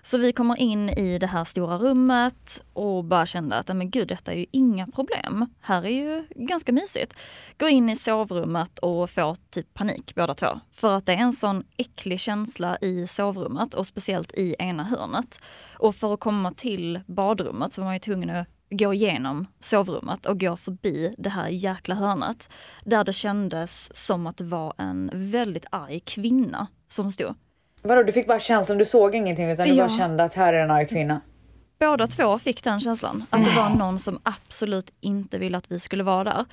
Så 0.06 0.18
vi 0.18 0.34
kommer 0.34 0.60
in 0.60 0.90
i 0.90 1.18
det 1.18 1.28
här 1.28 1.44
stora 1.44 1.78
rummet 1.78 2.64
och 2.74 3.04
bara 3.04 3.26
kände 3.26 3.56
att 3.56 3.68
men 3.68 3.90
gud, 3.90 4.08
detta 4.08 4.34
är 4.34 4.38
ju 4.38 4.46
inga 4.52 4.88
problem. 4.88 5.46
Här 5.62 5.86
är 5.86 5.90
ju 5.90 6.28
ganska 6.36 6.72
mysigt. 6.72 7.20
Går 7.58 7.70
in 7.70 7.90
i 7.90 7.96
sovrummet 7.96 8.80
och 8.80 9.10
får 9.10 9.38
typ 9.50 9.74
panik 9.74 10.16
båda 10.16 10.34
två. 10.34 10.60
För 10.72 10.96
att 10.98 11.06
det 11.06 11.14
är 11.14 11.18
en 11.18 11.34
sån 11.34 11.64
äcklig 11.78 12.20
känsla 12.20 12.78
i 12.82 13.08
sovrummet 13.08 13.74
och 13.74 13.88
speciellt 13.88 14.32
i 14.32 14.56
ena 14.60 14.84
hörnet. 14.84 15.40
Och 15.80 15.96
för 15.96 16.14
att 16.14 16.20
komma 16.20 16.52
till 16.52 17.00
badrummet 17.08 17.74
så 17.74 17.82
var 17.82 17.86
man 17.86 17.96
ju 17.96 18.00
tvungen 18.00 18.30
att 18.30 18.48
gå 18.70 18.94
igenom 18.94 19.48
sovrummet 19.60 20.26
och 20.26 20.40
gå 20.40 20.58
förbi 20.58 21.16
det 21.18 21.30
här 21.30 21.48
jäkla 21.48 21.96
hörnet. 21.96 22.50
Där 22.84 23.04
det 23.04 23.14
kändes 23.14 23.98
som 24.06 24.28
att 24.28 24.38
det 24.38 24.44
var 24.44 24.74
en 24.78 25.12
väldigt 25.14 25.66
arg 25.70 26.00
kvinna 26.00 26.68
som 26.88 27.12
stod. 27.12 27.36
Vadå, 27.84 28.04
du 28.04 28.12
fick 28.12 28.28
bara 28.28 28.40
känslan, 28.40 28.78
du 28.78 28.86
såg 28.86 29.16
ingenting 29.16 29.52
utan 29.52 29.68
du 29.68 29.74
Ja. 29.74 29.88
bara 29.88 29.98
kände 29.98 30.24
att 30.24 30.34
här 30.34 30.54
är 30.54 30.64
en 30.64 30.72
arg 30.72 30.88
kvinna? 30.88 31.22
Båda 31.80 32.08
två 32.08 32.40
fick 32.40 32.64
den 32.64 32.80
känslan. 32.80 33.26
Att 33.30 33.46
det 33.46 33.52
var 33.56 33.70
någon 33.70 34.00
som 34.00 34.20
absolut 34.24 34.94
inte 35.02 35.38
ville 35.38 35.58
att 35.58 35.72
vi 35.72 35.80
skulle 35.80 36.04
vara 36.04 36.24
där. 36.24 36.46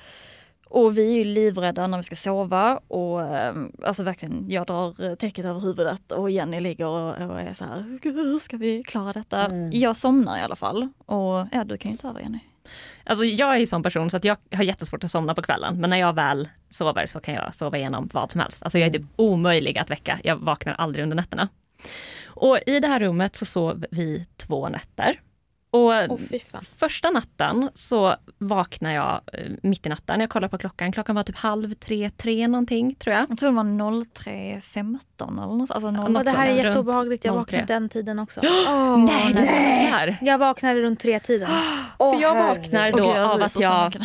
Och 0.69 0.97
vi 0.97 1.11
är 1.13 1.17
ju 1.17 1.23
livrädda 1.25 1.87
när 1.87 1.97
vi 1.97 2.03
ska 2.03 2.15
sova 2.15 2.79
och 2.87 3.21
eh, 3.23 3.53
alltså 3.85 4.03
verkligen, 4.03 4.45
jag 4.49 4.67
drar 4.67 5.15
täcket 5.15 5.45
över 5.45 5.59
huvudet 5.59 6.11
och 6.11 6.31
Jenny 6.31 6.59
ligger 6.59 6.85
och, 6.87 7.29
och 7.31 7.41
är 7.41 7.53
så 7.53 7.65
här, 7.65 7.99
"Gud, 8.01 8.15
hur 8.15 8.39
ska 8.39 8.57
vi 8.57 8.83
klara 8.83 9.13
detta? 9.13 9.51
Jag 9.71 9.95
somnar 9.95 10.37
i 10.37 10.41
alla 10.41 10.55
fall. 10.55 10.87
Och 11.05 11.47
ja, 11.51 11.63
du 11.65 11.77
kan 11.77 11.91
ju 11.91 11.97
ta 11.97 12.09
över 12.09 12.19
Jenny. 12.21 12.39
Alltså 13.03 13.25
jag 13.25 13.55
är 13.55 13.59
ju 13.59 13.65
sån 13.65 13.83
person 13.83 14.09
så 14.09 14.17
att 14.17 14.23
jag 14.23 14.37
har 14.51 14.63
jättesvårt 14.63 15.03
att 15.03 15.11
somna 15.11 15.35
på 15.35 15.41
kvällen. 15.41 15.81
Men 15.81 15.89
när 15.89 15.97
jag 15.97 16.15
väl 16.15 16.49
sover 16.69 17.07
så 17.07 17.19
kan 17.19 17.33
jag 17.33 17.55
sova 17.55 17.77
igenom 17.77 18.09
vad 18.13 18.31
som 18.31 18.41
helst. 18.41 18.63
Alltså 18.63 18.79
jag 18.79 18.87
är 18.87 18.93
typ 18.99 19.07
omöjlig 19.15 19.77
att 19.77 19.89
väcka. 19.89 20.19
Jag 20.23 20.35
vaknar 20.35 20.73
aldrig 20.73 21.03
under 21.03 21.15
nätterna. 21.15 21.47
Och 22.25 22.59
i 22.65 22.79
det 22.79 22.87
här 22.87 22.99
rummet 22.99 23.35
så 23.35 23.45
sov 23.45 23.85
vi 23.91 24.25
två 24.37 24.69
nätter. 24.69 25.19
Och 26.11 26.19
fan. 26.51 26.61
första 26.77 27.09
natten 27.09 27.69
så 27.73 28.15
vaknar 28.37 28.91
jag 28.91 29.21
eh, 29.33 29.51
mitt 29.63 29.85
i 29.85 29.89
natten. 29.89 30.19
Jag 30.19 30.29
kollar 30.29 30.47
på 30.47 30.57
klockan. 30.57 30.91
Klockan 30.91 31.15
var 31.15 31.23
typ 31.23 31.37
halv 31.37 31.73
tre, 31.73 32.09
tre 32.09 32.47
någonting 32.47 32.95
tror 32.95 33.15
jag. 33.15 33.25
Jag 33.29 33.39
tror 33.39 33.49
det 33.49 33.55
var 33.55 33.63
03.15 33.63 35.43
eller 35.43 35.55
något. 35.55 35.71
Alltså 35.71 35.91
0, 35.91 36.11
något 36.11 36.25
det 36.25 36.31
här 36.31 36.47
är 36.47 36.55
jätteobehagligt, 36.55 37.25
jag 37.25 37.33
03. 37.33 37.37
vaknade 37.37 37.65
den 37.73 37.89
tiden 37.89 38.19
också. 38.19 38.41
nej, 39.07 39.33
det 39.33 39.41
är 39.41 39.91
här. 39.91 40.17
Jag 40.21 40.37
vaknade 40.37 40.81
runt 40.81 40.99
tre 40.99 41.19
tiden. 41.19 41.49
Åh, 41.97 42.13
För 42.13 42.21
jag 42.21 42.35
vaknar 42.35 42.91
då 42.91 42.97
gud, 42.97 43.05
jag 43.05 43.31
av 43.31 43.41
att 43.41 43.59
jag. 43.59 43.95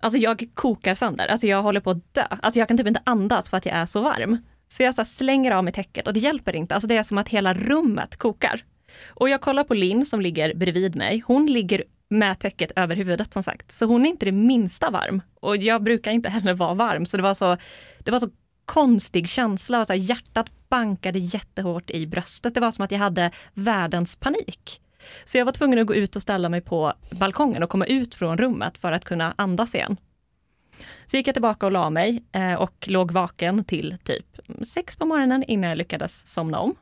Alltså 0.00 0.18
jag 0.18 0.48
kokar 0.54 0.94
sönder, 0.94 1.26
alltså 1.26 1.46
jag 1.46 1.62
håller 1.62 1.80
på 1.80 1.90
att 1.90 2.14
dö. 2.14 2.24
Alltså 2.42 2.58
jag 2.58 2.68
kan 2.68 2.76
typ 2.76 2.86
inte 2.86 3.02
andas 3.04 3.50
för 3.50 3.56
att 3.56 3.66
jag 3.66 3.74
är 3.74 3.86
så 3.86 4.00
varm. 4.00 4.38
Så 4.68 4.82
jag 4.82 4.94
så 4.94 5.04
slänger 5.04 5.50
av 5.50 5.64
mig 5.64 5.72
täcket 5.72 6.06
och 6.06 6.12
det 6.12 6.20
hjälper 6.20 6.56
inte. 6.56 6.74
Alltså 6.74 6.88
det 6.88 6.96
är 6.96 7.02
som 7.02 7.18
att 7.18 7.28
hela 7.28 7.54
rummet 7.54 8.16
kokar. 8.16 8.62
Och 9.06 9.28
jag 9.28 9.40
kollar 9.40 9.64
på 9.64 9.74
Linn 9.74 10.06
som 10.06 10.20
ligger 10.20 10.54
bredvid 10.54 10.96
mig. 10.96 11.22
Hon 11.26 11.46
ligger 11.46 11.84
med 12.08 12.38
täcket 12.38 12.72
över 12.76 12.96
huvudet 12.96 13.32
som 13.32 13.42
sagt. 13.42 13.72
Så 13.72 13.86
hon 13.86 14.06
är 14.06 14.10
inte 14.10 14.26
det 14.26 14.32
minsta 14.32 14.90
varm. 14.90 15.22
Och 15.40 15.56
jag 15.56 15.82
brukar 15.82 16.10
inte 16.10 16.28
heller 16.28 16.54
vara 16.54 16.74
varm. 16.74 17.06
Så 17.06 17.16
det 17.16 17.22
var 17.22 17.34
så, 17.34 17.56
det 17.98 18.10
var 18.10 18.20
så 18.20 18.30
konstig 18.64 19.28
känsla. 19.28 19.80
Och 19.80 19.86
så 19.86 19.92
här, 19.92 20.00
hjärtat 20.00 20.46
bankade 20.68 21.18
jättehårt 21.18 21.90
i 21.90 22.06
bröstet. 22.06 22.54
Det 22.54 22.60
var 22.60 22.70
som 22.70 22.84
att 22.84 22.90
jag 22.90 22.98
hade 22.98 23.30
världens 23.54 24.16
panik. 24.16 24.80
Så 25.24 25.38
jag 25.38 25.44
var 25.44 25.52
tvungen 25.52 25.78
att 25.78 25.86
gå 25.86 25.94
ut 25.94 26.16
och 26.16 26.22
ställa 26.22 26.48
mig 26.48 26.60
på 26.60 26.92
balkongen 27.10 27.62
och 27.62 27.70
komma 27.70 27.86
ut 27.86 28.14
från 28.14 28.38
rummet 28.38 28.78
för 28.78 28.92
att 28.92 29.04
kunna 29.04 29.34
andas 29.38 29.74
igen. 29.74 29.96
Så 31.06 31.16
gick 31.16 31.26
jag 31.28 31.34
tillbaka 31.34 31.66
och 31.66 31.72
la 31.72 31.90
mig 31.90 32.24
eh, 32.32 32.54
och 32.54 32.88
låg 32.88 33.10
vaken 33.10 33.64
till 33.64 33.96
typ 34.04 34.26
sex 34.66 34.96
på 34.96 35.06
morgonen 35.06 35.44
innan 35.44 35.70
jag 35.70 35.78
lyckades 35.78 36.32
somna 36.32 36.58
om. 36.60 36.74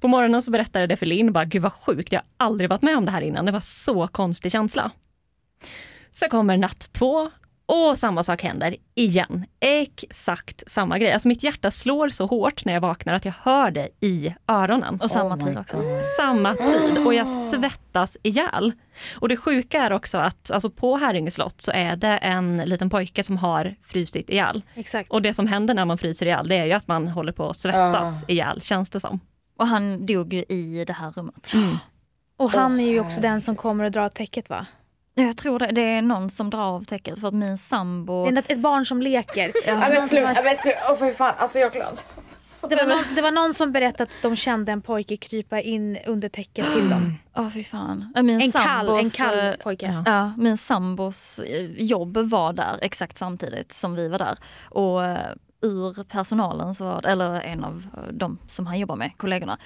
På 0.00 0.08
morgonen 0.08 0.42
så 0.42 0.50
berättade 0.50 0.86
det 0.86 0.96
för 0.96 1.06
Linn, 1.06 1.32
bara 1.32 1.44
gud 1.44 1.62
vad 1.62 1.72
sjukt, 1.72 2.12
jag 2.12 2.20
har 2.20 2.46
aldrig 2.46 2.70
varit 2.70 2.82
med 2.82 2.96
om 2.96 3.04
det 3.04 3.10
här 3.10 3.20
innan, 3.20 3.46
det 3.46 3.52
var 3.52 3.60
så 3.60 4.06
konstig 4.06 4.52
känsla. 4.52 4.90
Så 6.12 6.28
kommer 6.28 6.56
natt 6.56 6.92
två 6.92 7.30
och 7.66 7.98
samma 7.98 8.24
sak 8.24 8.42
händer 8.42 8.76
igen. 8.94 9.46
Exakt 9.60 10.62
samma 10.66 10.98
grej. 10.98 11.12
Alltså 11.12 11.28
mitt 11.28 11.42
hjärta 11.42 11.70
slår 11.70 12.08
så 12.08 12.26
hårt 12.26 12.64
när 12.64 12.72
jag 12.72 12.80
vaknar 12.80 13.14
att 13.14 13.24
jag 13.24 13.34
hör 13.42 13.70
det 13.70 13.88
i 14.00 14.34
öronen 14.48 15.00
Och 15.02 15.10
samma 15.10 15.34
Oh 15.34 15.46
tid 15.46 15.58
också. 15.58 15.76
samma 16.20 16.54
tid 16.54 17.06
och 17.06 17.14
jag 17.14 17.28
svettas 17.28 18.16
ihjäl. 18.22 18.72
Och 19.14 19.28
det 19.28 19.36
sjuka 19.36 19.82
är 19.82 19.92
också 19.92 20.18
att 20.18 20.50
alltså 20.50 20.70
på 20.70 20.96
Häringe 20.96 21.30
slott 21.30 21.60
så 21.60 21.70
är 21.74 21.96
det 21.96 22.16
en 22.16 22.56
liten 22.56 22.90
pojke 22.90 23.22
som 23.22 23.36
har 23.36 23.74
frusit 23.82 24.30
ihjäl. 24.30 24.62
Exakt. 24.74 25.10
Och 25.10 25.22
det 25.22 25.34
som 25.34 25.46
händer 25.46 25.74
när 25.74 25.84
man 25.84 25.98
fryser 25.98 26.26
ihjäl 26.26 26.48
det 26.48 26.56
är 26.56 26.64
ju 26.64 26.72
att 26.72 26.88
man 26.88 27.08
håller 27.08 27.32
på 27.32 27.48
att 27.48 27.56
svettas 27.56 28.24
ihjäl, 28.28 28.60
känns 28.62 28.90
det 28.90 29.00
som. 29.00 29.20
Och 29.62 29.68
han 29.68 30.06
dog 30.06 30.32
ju 30.34 30.44
i 30.48 30.84
det 30.86 30.92
här 30.92 31.10
rummet. 31.12 31.50
Och 32.36 32.50
han 32.50 32.80
är 32.80 32.88
ju 32.88 33.00
också 33.00 33.20
den 33.20 33.40
som 33.40 33.56
kommer 33.56 33.84
att 33.84 33.92
dra 33.92 34.08
täcket 34.08 34.50
va? 34.50 34.66
Jag 35.14 35.36
tror 35.36 35.58
det, 35.58 35.66
det 35.66 35.82
är 35.82 36.02
någon 36.02 36.30
som 36.30 36.50
drar 36.50 36.62
av 36.62 36.84
täcket 36.84 37.20
för 37.20 37.28
att 37.28 37.34
min 37.34 37.58
sambo... 37.58 38.30
Det 38.30 38.38
är 38.48 38.52
ett- 38.52 38.58
barn 38.58 38.86
som 38.86 39.02
leker. 39.02 39.52
Ja, 39.66 39.74
men 39.76 39.92
ja, 39.92 40.42
men. 40.44 40.56
Åh 40.90 40.96
för 40.98 41.12
fan, 41.14 41.34
alltså 41.38 41.58
jag 41.58 41.76
är 41.76 41.80
glad. 41.80 42.00
Det 42.68 42.76
var, 42.76 42.86
någon, 42.86 43.14
det 43.14 43.22
var 43.22 43.30
någon 43.30 43.54
som 43.54 43.72
berättade 43.72 44.02
att 44.02 44.22
de 44.22 44.36
kände 44.36 44.72
en 44.72 44.82
pojke 44.82 45.16
krypa 45.16 45.60
in 45.60 45.98
under 46.06 46.28
täcket 46.28 46.66
till 46.74 46.90
dem. 46.90 47.14
Åh 47.36 47.48
fy 47.50 47.64
fan. 47.64 48.12
Min 48.22 48.40
En 48.40 48.52
kall, 48.52 48.88
en 48.88 49.04
sambos, 49.10 49.12
kall 49.16 49.38
eh, 49.38 49.52
pojke. 49.54 50.02
Ja, 50.06 50.32
min 50.38 50.56
sambos 50.58 51.38
eh, 51.38 51.70
jobb 51.82 52.16
var 52.16 52.52
där 52.52 52.78
exakt 52.82 53.18
samtidigt 53.18 53.72
som 53.72 53.94
vi 53.94 54.08
var 54.08 54.18
där. 54.18 54.38
Och 54.64 55.04
eh, 55.04 55.18
ur 55.62 56.04
personalen, 56.04 56.74
så 56.74 56.84
var 56.84 57.02
det, 57.02 57.08
eller 57.08 57.40
en 57.40 57.64
av 57.64 57.86
eh, 57.96 58.12
de 58.12 58.38
som 58.48 58.66
han 58.66 58.78
jobbar 58.78 58.96
med, 58.96 59.10
kollegorna, 59.16 59.58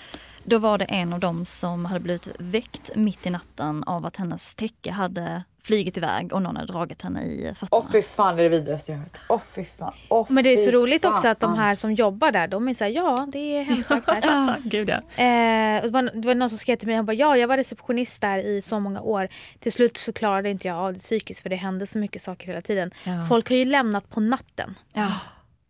då 0.45 0.59
var 0.59 0.79
det 0.79 0.85
en 0.85 1.13
av 1.13 1.21
dem 1.21 1.47
som 1.47 1.85
hade 1.85 2.01
blivit 2.01 2.29
väckt 2.39 2.91
mitt 2.97 3.27
i 3.27 3.31
natten 3.31 3.85
av 3.85 4.07
att 4.07 4.17
hennes 4.17 4.55
täcke 4.55 4.91
hade 4.91 5.43
flygit 5.63 5.97
iväg 5.97 6.33
och 6.33 6.43
någon 6.43 6.57
hade 6.57 6.73
dragit 6.73 7.03
henne 7.03 7.23
i 7.23 7.53
fötterna. 7.57 7.83
Åh 7.85 7.93
fy 7.93 8.03
fan 8.03 8.37
det 8.37 8.43
är 8.43 8.51
det 8.51 8.59
vidrigaste 8.59 8.93
jag 8.93 8.99
hört. 8.99 9.17
Åh 9.29 9.41
fy 9.55 9.65
fan. 9.65 9.93
Åh, 10.09 10.27
Men 10.29 10.45
det 10.45 10.53
är 10.53 10.57
så 10.57 10.71
roligt 10.71 11.05
också 11.05 11.29
att 11.29 11.41
de 11.41 11.51
fan. 11.51 11.59
här 11.59 11.77
som 11.77 11.93
jobbar 11.93 12.33
där, 12.33 12.49
de 12.49 12.69
är 12.69 12.75
såhär, 12.75 12.91
ja 12.91 13.29
det 13.33 13.39
är 13.39 13.65
hemsökt 13.65 14.11
här. 14.11 14.23
Ah, 14.25 14.55
gud 14.65 14.89
ja. 14.89 14.95
Eh, 15.25 15.77
och 15.79 15.87
det, 15.87 15.91
var, 15.91 16.03
det 16.21 16.29
var 16.29 16.35
någon 16.35 16.49
som 16.49 16.59
skrev 16.59 16.77
till 16.77 16.89
mig, 16.89 16.97
han 16.97 17.07
bara 17.07 17.15
ja 17.15 17.37
jag 17.37 17.49
var 17.49 17.57
receptionist 17.57 18.21
där 18.21 18.39
i 18.39 18.63
så 18.63 18.81
många 18.81 19.01
år. 19.01 19.29
Till 19.61 19.73
slut 19.73 19.97
så 19.97 20.13
klarade 20.13 20.51
inte 20.51 20.69
jag 20.69 20.77
av 20.77 20.93
det 20.93 20.99
psykiskt 20.99 21.43
för 21.43 21.49
det 21.49 21.57
hände 21.57 21.87
så 21.87 21.99
mycket 21.99 22.23
saker 22.23 22.47
hela 22.47 22.61
tiden. 22.61 22.91
Ja. 23.05 23.27
Folk 23.29 23.49
har 23.49 23.57
ju 23.57 23.65
lämnat 23.65 24.11
på 24.11 24.21
natten. 24.21 24.75
Ja. 24.93 25.13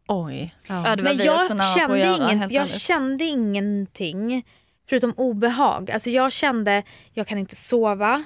Oj. 0.09 0.54
Ja. 0.66 0.96
Men 0.96 1.16
jag, 1.18 1.64
kände, 1.64 2.16
ingen, 2.16 2.50
jag 2.50 2.68
kände 2.68 3.24
ingenting 3.24 4.46
förutom 4.88 5.12
obehag. 5.16 5.90
Alltså 5.90 6.11
jag 6.11 6.32
kände, 6.32 6.82
jag 7.12 7.26
kan 7.26 7.38
inte 7.38 7.57
sova. 7.57 8.24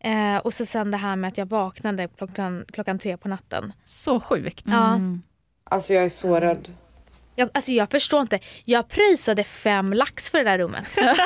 Eh, 0.00 0.36
och 0.36 0.54
så 0.54 0.66
sen 0.66 0.90
det 0.90 0.96
här 0.96 1.16
med 1.16 1.28
att 1.28 1.38
jag 1.38 1.46
vaknade 1.46 2.08
klockan, 2.08 2.64
klockan 2.72 2.98
tre 2.98 3.16
på 3.16 3.28
natten. 3.28 3.72
Så 3.84 4.20
sjukt. 4.20 4.64
Ja. 4.68 5.00
Alltså 5.64 5.94
jag 5.94 6.04
är 6.04 6.08
så 6.08 6.40
rädd. 6.40 6.68
Jag, 7.36 7.50
alltså 7.54 7.72
jag 7.72 7.90
förstår 7.90 8.20
inte. 8.20 8.38
Jag 8.64 8.88
pröjsade 8.88 9.44
fem 9.44 9.92
lax 9.92 10.30
för 10.30 10.38
det 10.38 10.44
där 10.44 10.58
rummet. 10.58 10.84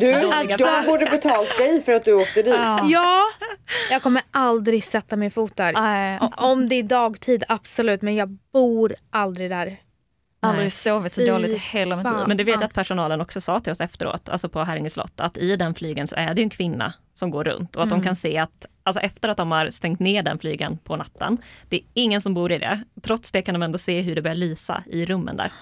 Du, 0.00 0.14
Alltså- 0.14 0.64
de 0.66 0.86
borde 0.86 1.06
betalt 1.06 1.58
dig 1.58 1.82
för 1.82 1.92
att 1.92 2.04
du 2.04 2.12
åkte 2.12 2.42
dit. 2.42 2.54
ja, 2.90 3.22
jag 3.90 4.02
kommer 4.02 4.22
aldrig 4.30 4.84
sätta 4.84 5.16
min 5.16 5.30
fot 5.30 5.56
där. 5.56 5.72
Om 6.36 6.68
det 6.68 6.74
är 6.74 6.82
dagtid, 6.82 7.44
absolut. 7.48 8.02
Men 8.02 8.14
jag 8.14 8.28
bor 8.52 8.94
aldrig 9.10 9.50
där. 9.50 9.76
Aldrig 10.46 10.72
sovit 10.72 11.14
så 11.14 11.26
dåligt 11.26 11.50
i 11.50 11.58
hela 11.58 11.96
mitt 11.96 12.04
liv. 12.04 12.14
Men 12.26 12.36
det 12.36 12.44
vet 12.44 12.54
Ja. 12.54 12.60
jag 12.60 12.68
att 12.68 12.74
personalen 12.74 13.20
också 13.20 13.40
sa 13.40 13.60
till 13.60 13.72
oss 13.72 13.80
efteråt, 13.80 14.28
alltså 14.28 14.48
på 14.48 14.64
Häringe 14.64 14.90
slott, 14.90 15.20
att 15.20 15.36
i 15.36 15.56
den 15.56 15.74
flygen 15.74 16.06
så 16.06 16.16
är 16.16 16.34
det 16.34 16.42
en 16.42 16.50
kvinna 16.50 16.92
som 17.12 17.30
går 17.30 17.44
runt 17.44 17.76
och 17.76 17.82
att 17.82 17.90
de 17.90 18.02
kan 18.02 18.16
se 18.16 18.38
att 18.38 18.66
alltså 18.82 19.00
efter 19.00 19.28
att 19.28 19.36
de 19.36 19.52
har 19.52 19.70
stängt 19.70 20.00
ner 20.00 20.22
den 20.22 20.38
flygen 20.38 20.78
på 20.78 20.96
natten, 20.96 21.38
det 21.68 21.76
är 21.76 21.82
ingen 21.94 22.22
som 22.22 22.34
bor 22.34 22.52
i 22.52 22.58
det. 22.58 22.82
Trots 23.02 23.32
det 23.32 23.42
kan 23.42 23.52
de 23.52 23.62
ändå 23.62 23.78
se 23.78 24.00
hur 24.00 24.14
det 24.14 24.22
börjar 24.22 24.34
lysa 24.34 24.82
i 24.86 25.06
rummen 25.06 25.36
där. 25.36 25.52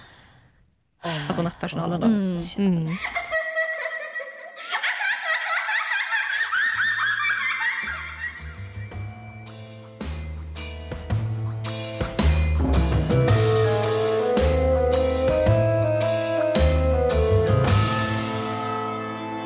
Alltså 1.27 1.41
nattpersonalen 1.41 2.01
då. 2.01 2.07
Mm. 2.63 2.87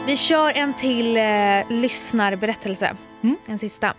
Vi 0.09 0.17
kör 0.17 0.51
en 0.55 0.73
till 0.73 1.17
eh, 1.17 1.81
lyssnarberättelse. 1.81 2.95
En 3.47 3.59
sista. 3.59 3.93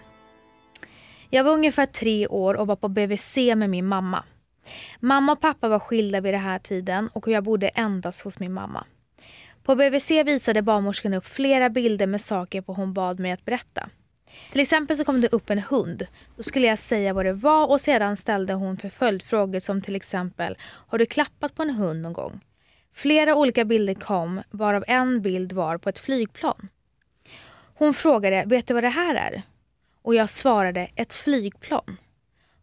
Jag 1.29 1.45
var 1.45 1.53
ungefär 1.53 1.87
tre 1.87 2.27
år 2.27 2.55
och 2.55 2.67
var 2.67 2.77
på 2.77 2.89
BVC 2.89 3.37
med 3.37 3.71
min 3.71 3.87
mamma. 3.87 4.25
Mamma 5.01 5.33
och 5.33 5.41
pappa 5.41 5.69
var 5.69 5.79
skilda 5.79 6.21
vid 6.21 6.35
den 6.35 6.41
här 6.41 6.59
tiden 6.59 7.09
och 7.13 7.29
jag 7.29 7.45
bodde 7.45 7.69
endast 7.69 8.25
hos 8.25 8.39
min 8.39 8.53
mamma. 8.53 8.85
På 9.63 9.75
BVC 9.75 10.11
visade 10.11 10.63
barnmorskan 10.63 11.15
upp 11.15 11.27
flera 11.27 11.71
bilder 11.71 12.07
med 12.07 12.21
saker 12.21 12.61
på 12.61 12.73
hon 12.73 12.93
bad 12.93 13.21
mig 13.21 13.33
att 13.33 13.45
berätta. 13.45 13.89
Till 14.53 14.61
exempel 14.61 14.97
så 14.97 15.05
kom 15.05 15.21
det 15.21 15.33
upp 15.33 15.51
en 15.51 15.59
hund. 15.59 16.07
Då 16.37 16.43
skulle 16.43 16.67
jag 16.67 16.79
säga 16.79 17.13
vad 17.13 17.25
det 17.25 17.33
var 17.33 17.71
och 17.71 17.81
sedan 17.81 18.17
ställde 18.17 18.53
hon 18.53 18.77
för 18.77 18.89
följdfrågor 18.89 19.59
som 19.59 19.83
till 19.83 19.97
exempel 19.97 20.57
Har 20.63 20.99
du 20.99 21.07
klappat 21.07 21.55
på 21.55 21.63
en 21.63 21.71
hund 21.71 22.03
någon 22.03 22.13
gång? 22.13 22.41
Flera 23.01 23.35
olika 23.35 23.65
bilder 23.65 23.95
kom 23.95 24.43
varav 24.51 24.85
en 24.87 25.23
bild 25.23 25.53
var 25.53 25.79
på 25.79 25.89
ett 25.89 25.99
flygplan. 25.99 26.69
Hon 27.75 27.95
frågade 27.95 28.45
Vet 28.47 28.67
du 28.67 28.75
vad 28.75 28.85
det 28.85 28.89
här 28.89 29.15
är? 29.15 29.43
Och 30.03 30.15
jag 30.15 30.31
svarade 30.31 30.91
ett 30.95 31.15
flygplan. 31.15 31.97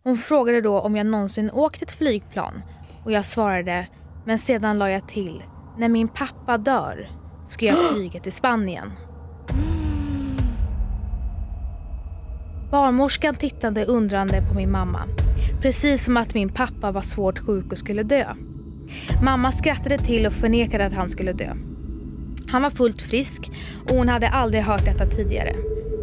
Hon 0.04 0.18
frågade 0.18 0.62
då 0.62 0.80
om 0.80 0.96
jag 0.96 1.06
någonsin 1.06 1.52
åkt 1.52 1.82
ett 1.82 1.92
flygplan 1.92 2.62
och 3.04 3.12
jag 3.12 3.26
svarade 3.26 3.88
men 4.26 4.40
sedan 4.40 4.80
la 4.80 4.90
jag 4.90 5.08
till 5.08 5.44
när 5.78 5.90
min 5.90 6.08
pappa 6.08 6.58
dör 6.58 7.10
ska 7.48 7.66
jag 7.66 7.90
flyga 7.94 8.20
till 8.20 8.34
Spanien. 8.34 8.92
Barnmorskan 12.72 13.36
tittade 13.36 13.86
undrande 13.86 14.42
på 14.50 14.54
min 14.54 14.72
mamma. 14.72 15.04
Precis 15.62 16.06
som 16.06 16.18
att 16.18 16.34
min 16.34 16.50
pappa 16.50 16.92
var 16.92 17.02
svårt 17.02 17.40
sjuk 17.40 17.72
och 17.72 17.78
skulle 17.78 18.04
dö. 18.04 18.36
Mamma 19.24 19.52
skrattade 19.52 19.98
till 19.98 20.26
och 20.26 20.34
förnekade 20.34 20.86
att 20.86 20.94
han 20.94 21.10
skulle 21.10 21.34
dö. 21.34 21.54
Han 22.48 22.62
var 22.62 22.70
fullt 22.70 23.02
frisk 23.02 23.52
och 23.90 23.96
hon 23.96 24.10
hade 24.10 24.30
aldrig 24.30 24.64
hört 24.64 24.86
detta 24.86 25.06
tidigare. 25.06 25.56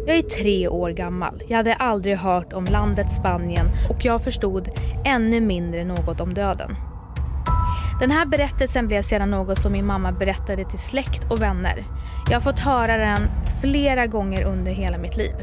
Jag 0.07 0.17
är 0.17 0.21
tre 0.21 0.67
år 0.67 0.89
gammal. 0.89 1.43
Jag 1.47 1.57
hade 1.57 1.73
aldrig 1.73 2.17
hört 2.17 2.53
om 2.53 2.65
landet 2.65 3.11
Spanien 3.11 3.65
och 3.89 4.05
jag 4.05 4.23
förstod 4.23 4.69
ännu 5.05 5.41
mindre 5.41 5.85
något 5.85 6.21
om 6.21 6.33
döden. 6.33 6.75
Den 7.99 8.11
här 8.11 8.25
berättelsen 8.25 8.87
blev 8.87 9.01
sedan 9.01 9.31
något 9.31 9.61
som 9.61 9.71
min 9.71 9.85
mamma 9.85 10.11
berättade 10.11 10.65
till 10.65 10.79
släkt 10.79 11.31
och 11.31 11.41
vänner. 11.41 11.83
Jag 12.29 12.35
har 12.35 12.41
fått 12.41 12.59
höra 12.59 12.97
den 12.97 13.19
flera 13.61 14.07
gånger 14.07 14.43
under 14.43 14.71
hela 14.71 14.97
mitt 14.97 15.17
liv. 15.17 15.35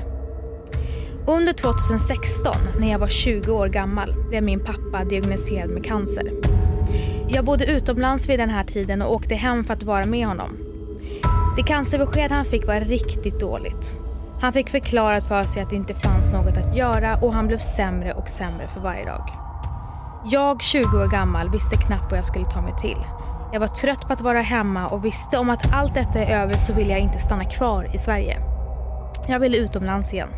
Under 1.26 1.52
2016, 1.52 2.56
när 2.78 2.90
jag 2.90 2.98
var 2.98 3.08
20 3.08 3.52
år 3.52 3.68
gammal, 3.68 4.14
blev 4.28 4.42
min 4.42 4.60
pappa 4.60 5.04
diagnostiserad 5.04 5.70
med 5.70 5.84
cancer. 5.84 6.32
Jag 7.34 7.44
bodde 7.44 7.64
utomlands 7.66 8.28
vid 8.28 8.38
den 8.38 8.50
här 8.50 8.64
tiden 8.64 9.02
och 9.02 9.12
åkte 9.12 9.34
hem 9.34 9.64
för 9.64 9.74
att 9.74 9.82
vara 9.82 10.06
med 10.06 10.26
honom. 10.26 10.56
Det 11.56 11.62
cancerbesked 11.62 12.30
han 12.30 12.44
fick 12.44 12.66
var 12.66 12.80
riktigt 12.80 13.40
dåligt. 13.40 13.94
Han 14.40 14.52
fick 14.52 14.70
förklarat 14.70 15.28
för 15.28 15.44
sig 15.44 15.62
att 15.62 15.70
det 15.70 15.76
inte 15.76 15.94
fanns 15.94 16.32
något 16.32 16.56
att 16.56 16.76
göra 16.76 17.16
och 17.16 17.32
han 17.32 17.46
blev 17.46 17.58
sämre 17.58 18.12
och 18.12 18.28
sämre 18.28 18.68
för 18.68 18.80
varje 18.80 19.04
dag. 19.04 19.30
Jag, 20.24 20.62
20 20.62 20.82
år 20.82 21.10
gammal, 21.10 21.50
visste 21.50 21.76
knappt 21.76 22.10
vad 22.10 22.18
jag 22.18 22.26
skulle 22.26 22.44
ta 22.44 22.60
mig 22.60 22.74
till. 22.80 22.98
Jag 23.52 23.60
var 23.60 23.66
trött 23.66 24.00
på 24.00 24.12
att 24.12 24.20
vara 24.20 24.40
hemma 24.40 24.88
och 24.88 25.04
visste 25.04 25.38
om 25.38 25.50
att 25.50 25.72
allt 25.72 25.94
detta 25.94 26.18
är 26.18 26.42
över 26.42 26.54
så 26.54 26.72
ville 26.72 26.90
jag 26.90 27.00
inte 27.00 27.18
stanna 27.18 27.44
kvar 27.44 27.90
i 27.94 27.98
Sverige. 27.98 28.36
Jag 29.28 29.40
ville 29.40 29.56
utomlands 29.56 30.12
igen. 30.12 30.28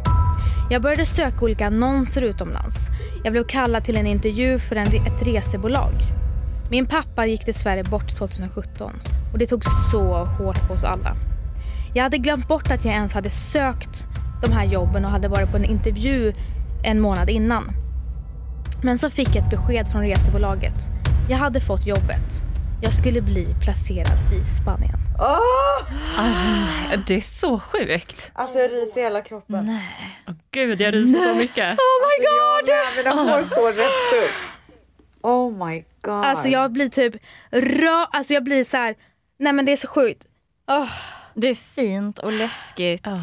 Jag 0.71 0.83
började 0.83 1.07
söka 1.07 1.45
olika 1.45 1.67
annonser 1.67 2.23
utomlands. 2.23 2.77
Jag 3.25 3.33
blev 3.33 3.45
kallad 3.45 3.85
till 3.85 3.97
en 3.97 4.07
intervju 4.07 4.59
för 4.59 4.77
en, 4.77 4.87
ett 4.87 5.23
resebolag. 5.23 5.93
Min 6.71 6.87
pappa 6.87 7.27
gick 7.27 7.47
dessvärre 7.47 7.85
bort 7.85 8.17
2017 8.17 8.93
och 9.33 9.39
det 9.39 9.47
tog 9.47 9.65
så 9.65 10.25
hårt 10.25 10.69
på 10.69 10.75
oss 10.75 10.85
alla. 10.85 11.17
Jag 11.95 12.03
hade 12.03 12.19
glömt 12.19 12.49
bort 12.49 12.71
att 12.71 12.85
jag 12.85 12.95
ens 12.95 13.13
hade 13.13 13.31
sökt 13.31 14.07
de 14.43 14.53
här 14.53 14.65
jobben 14.65 15.05
och 15.05 15.11
hade 15.11 15.29
varit 15.29 15.51
på 15.51 15.57
en 15.57 15.65
intervju 15.65 16.33
en 16.85 17.01
månad 17.01 17.31
innan. 17.31 17.71
Men 18.83 18.99
så 18.99 19.11
fick 19.11 19.29
jag 19.29 19.37
ett 19.37 19.51
besked 19.51 19.91
från 19.91 20.03
resebolaget. 20.03 20.75
Jag 21.31 21.39
hade 21.39 21.61
fått 21.61 21.87
jobbet. 21.87 22.43
Jag 22.83 22.95
skulle 22.95 23.21
bli 23.21 23.47
placerad 23.63 24.19
i 24.43 24.45
Spanien. 24.45 24.99
Alltså, 26.17 27.05
det 27.07 27.15
är 27.15 27.21
så 27.21 27.59
sjukt. 27.59 28.31
Alltså 28.35 28.59
jag 28.59 28.73
ryser 28.73 29.01
i 29.01 29.05
hela 29.05 29.21
kroppen. 29.21 29.79
Åh, 30.29 30.35
Gud, 30.51 30.81
jag 30.81 30.95
ryser 30.95 31.21
så 31.21 31.35
mycket. 31.35 31.79
Oh 31.79 31.97
my 32.05 32.25
god! 32.27 32.69
Jag 32.69 33.05
med, 33.05 33.05
mina 33.05 33.33
hår 33.33 33.45
står 33.45 33.73
rätt 33.73 34.25
upp. 34.25 34.35
Oh 35.23 35.67
my 35.67 35.85
god. 36.05 36.25
Alltså 36.25 36.49
jag 36.49 36.73
blir 36.73 36.89
typ 36.89 37.15
rö... 37.51 38.05
Alltså 38.13 38.35
jag 38.35 38.45
blir 38.45 38.65
så 38.65 38.77
här. 38.77 38.95
Nej 39.39 39.53
men 39.53 39.65
det 39.65 39.73
är 39.73 39.77
så 39.77 39.89
sjukt. 39.89 40.27
Åh. 40.69 40.91
Det 41.35 41.49
är 41.49 41.55
fint 41.55 42.19
och 42.19 42.33
läskigt 42.33 43.03
Ja. 43.05 43.19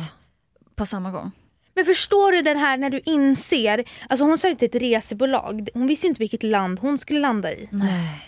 på 0.75 0.85
samma 0.85 1.11
gång. 1.11 1.31
Men 1.75 1.85
förstår 1.85 2.31
du 2.31 2.41
den 2.41 2.57
här 2.57 2.77
när 2.77 2.89
du 2.89 3.01
inser, 3.05 3.83
alltså 4.09 4.25
hon 4.25 4.37
sökte 4.37 4.65
ett 4.65 4.75
resebolag, 4.75 5.69
hon 5.73 5.87
visste 5.87 6.07
ju 6.07 6.09
inte 6.09 6.19
vilket 6.19 6.43
land 6.43 6.79
hon 6.79 6.97
skulle 6.97 7.19
landa 7.19 7.51
i. 7.53 7.67
Nej. 7.71 8.27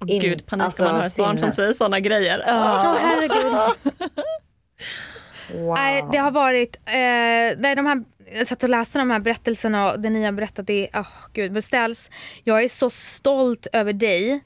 Åh, 0.00 0.10
In- 0.10 0.20
Gud, 0.20 0.46
panik 0.46 0.64
alltså, 0.64 0.82
om 0.86 0.88
man 0.92 1.00
har 1.00 1.06
ett 1.06 1.16
barn 1.16 1.38
som 1.38 1.52
säger 1.52 1.74
sådana 1.74 2.00
grejer. 2.00 2.44
Åh 2.46 2.96
herregud. 3.00 3.92
wow. 5.54 5.74
Nej, 5.74 6.04
det 6.12 6.18
har 6.18 6.30
varit, 6.30 6.76
eh, 6.76 6.92
nej, 7.58 7.74
de 7.76 7.86
här, 7.86 8.04
jag 8.32 8.46
satt 8.46 8.62
och 8.62 8.68
läste 8.70 8.98
de 8.98 9.10
här 9.10 9.18
berättelserna 9.20 9.92
och 9.92 10.00
det 10.00 10.10
ni 10.10 10.24
har 10.24 10.32
berättat, 10.32 10.66
det 10.66 10.88
är, 10.92 11.00
oh, 11.00 11.06
gud 11.32 11.52
beställs. 11.52 12.10
Jag 12.44 12.62
är 12.64 12.68
så 12.68 12.90
stolt 12.90 13.66
över 13.72 13.92
dig 13.92 14.40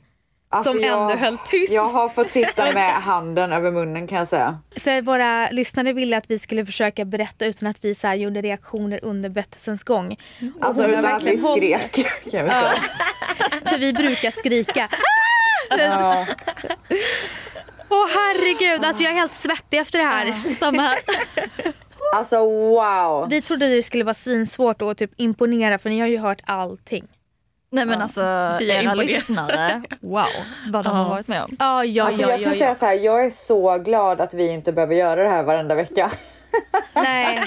Alltså, 0.49 0.73
som 0.73 0.81
jag- 0.83 1.03
ändå 1.03 1.15
höll 1.25 1.39
tyst. 1.39 1.73
Jag 1.73 1.89
har 1.89 2.09
fått 2.09 2.31
sitta 2.31 2.73
med 2.73 2.93
handen 2.93 3.53
över 3.53 3.71
munnen 3.71 4.07
kan 4.07 4.19
jag 4.19 4.29
säga. 4.29 4.59
För 4.77 5.03
våra 5.03 5.51
lyssnare 5.51 5.93
ville 5.93 6.17
att 6.17 6.31
vi 6.31 6.39
skulle 6.39 6.67
försöka 6.67 7.05
berätta 7.05 7.47
utan 7.47 7.69
att 7.69 7.85
vi 7.85 7.95
så 7.95 8.07
här, 8.07 8.15
gjorde 8.15 8.41
reaktioner 8.41 9.01
under 9.03 9.29
berättelsens 9.29 9.83
gång. 9.85 10.17
Alltså 10.61 10.83
hon 10.83 10.91
har 10.93 10.99
utan 10.99 11.13
att 11.13 11.23
vi 11.23 11.37
skrek 11.39 11.93
kan 11.95 12.05
jag 12.41 12.43
väl 12.45 12.51
säga. 12.53 12.73
För 13.71 13.79
vi 13.79 13.93
brukar 13.93 14.31
skrika. 14.31 14.89
Ja. 15.79 16.27
Åh 17.95 18.09
herregud, 18.15 18.85
alltså 18.85 19.03
jag 19.03 19.13
är 19.13 19.17
helt 19.17 19.33
svettig 19.33 19.79
efter 19.79 19.99
det 19.99 20.05
här. 20.05 20.55
Samma 20.59 20.83
här. 20.83 20.99
Alltså 22.17 22.37
wow. 22.47 23.27
Vi 23.31 23.43
trodde 23.43 23.69
det 23.69 23.83
skulle 23.83 24.05
vara 24.05 24.15
svinsvårt 24.15 24.83
att 24.83 24.99
typ 24.99 25.11
imponera 25.17 25.79
för 25.79 25.91
ni 25.91 26.01
har 26.01 26.07
ju 26.07 26.19
hört 26.19 26.41
allting. 26.45 27.05
Nej 27.71 27.87
men 27.87 28.03
alltså 28.03 28.21
Vi 28.59 28.71
är 28.71 28.83
era 28.83 28.95
lyssnare, 28.95 29.83
wow 30.01 30.27
vad 30.69 30.85
de 30.85 30.97
har 30.97 31.09
varit 31.09 31.29
med 31.29 31.43
om. 31.43 31.57
Ja, 31.59 31.85
ja, 31.85 32.05
Alltså 32.05 32.23
ja, 32.23 32.31
jag 32.31 32.43
kan 32.43 32.53
ja, 32.53 32.59
säga 32.59 32.69
ja. 32.69 32.75
så 32.75 32.87
här, 32.87 32.95
jag 32.95 33.25
är 33.25 33.31
så 33.31 33.79
glad 33.79 34.21
att 34.21 34.35
vi 34.35 34.49
inte 34.49 34.73
behöver 34.73 34.95
göra 34.95 35.23
det 35.23 35.29
här 35.29 35.43
varenda 35.43 35.75
vecka. 35.75 36.11
Nej, 36.95 37.41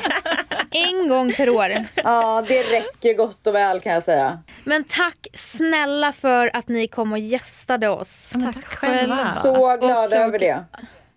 En 0.71 1.09
gång 1.09 1.33
per 1.33 1.49
år. 1.49 1.73
Ja, 1.95 2.43
det 2.47 2.63
räcker 2.63 3.13
gott 3.13 3.47
och 3.47 3.55
väl 3.55 3.79
kan 3.81 3.93
jag 3.93 4.03
säga. 4.03 4.39
Men 4.63 4.83
tack 4.83 5.27
snälla 5.33 6.11
för 6.13 6.51
att 6.53 6.67
ni 6.67 6.87
kom 6.87 7.11
och 7.11 7.19
gästade 7.19 7.89
oss. 7.89 8.29
Men 8.33 8.53
tack 8.53 8.65
själva. 8.65 9.25
Så 9.25 9.77
glada 9.77 10.07
så 10.09 10.15
över 10.15 10.39
det. 10.39 10.63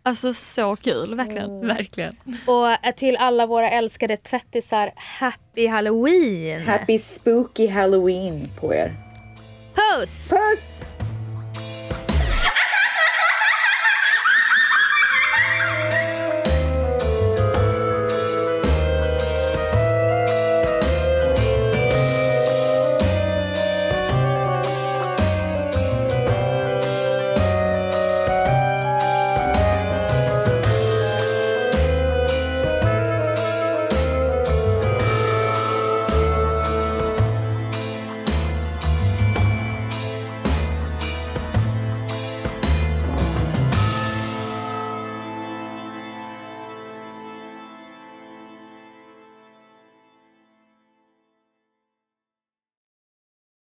Alltså 0.02 0.34
så 0.34 0.76
kul, 0.76 1.14
verkligen. 1.14 1.66
Verkligen. 1.66 2.16
Och 2.46 2.96
till 2.96 3.16
alla 3.16 3.46
våra 3.46 3.70
älskade 3.70 4.16
tvättisar, 4.16 4.92
happy 4.96 5.66
halloween! 5.66 6.66
Happy 6.66 6.98
spooky 6.98 7.68
halloween 7.68 8.48
på 8.60 8.74
er. 8.74 8.92
Puss! 9.74 10.30
Puss! 10.30 10.84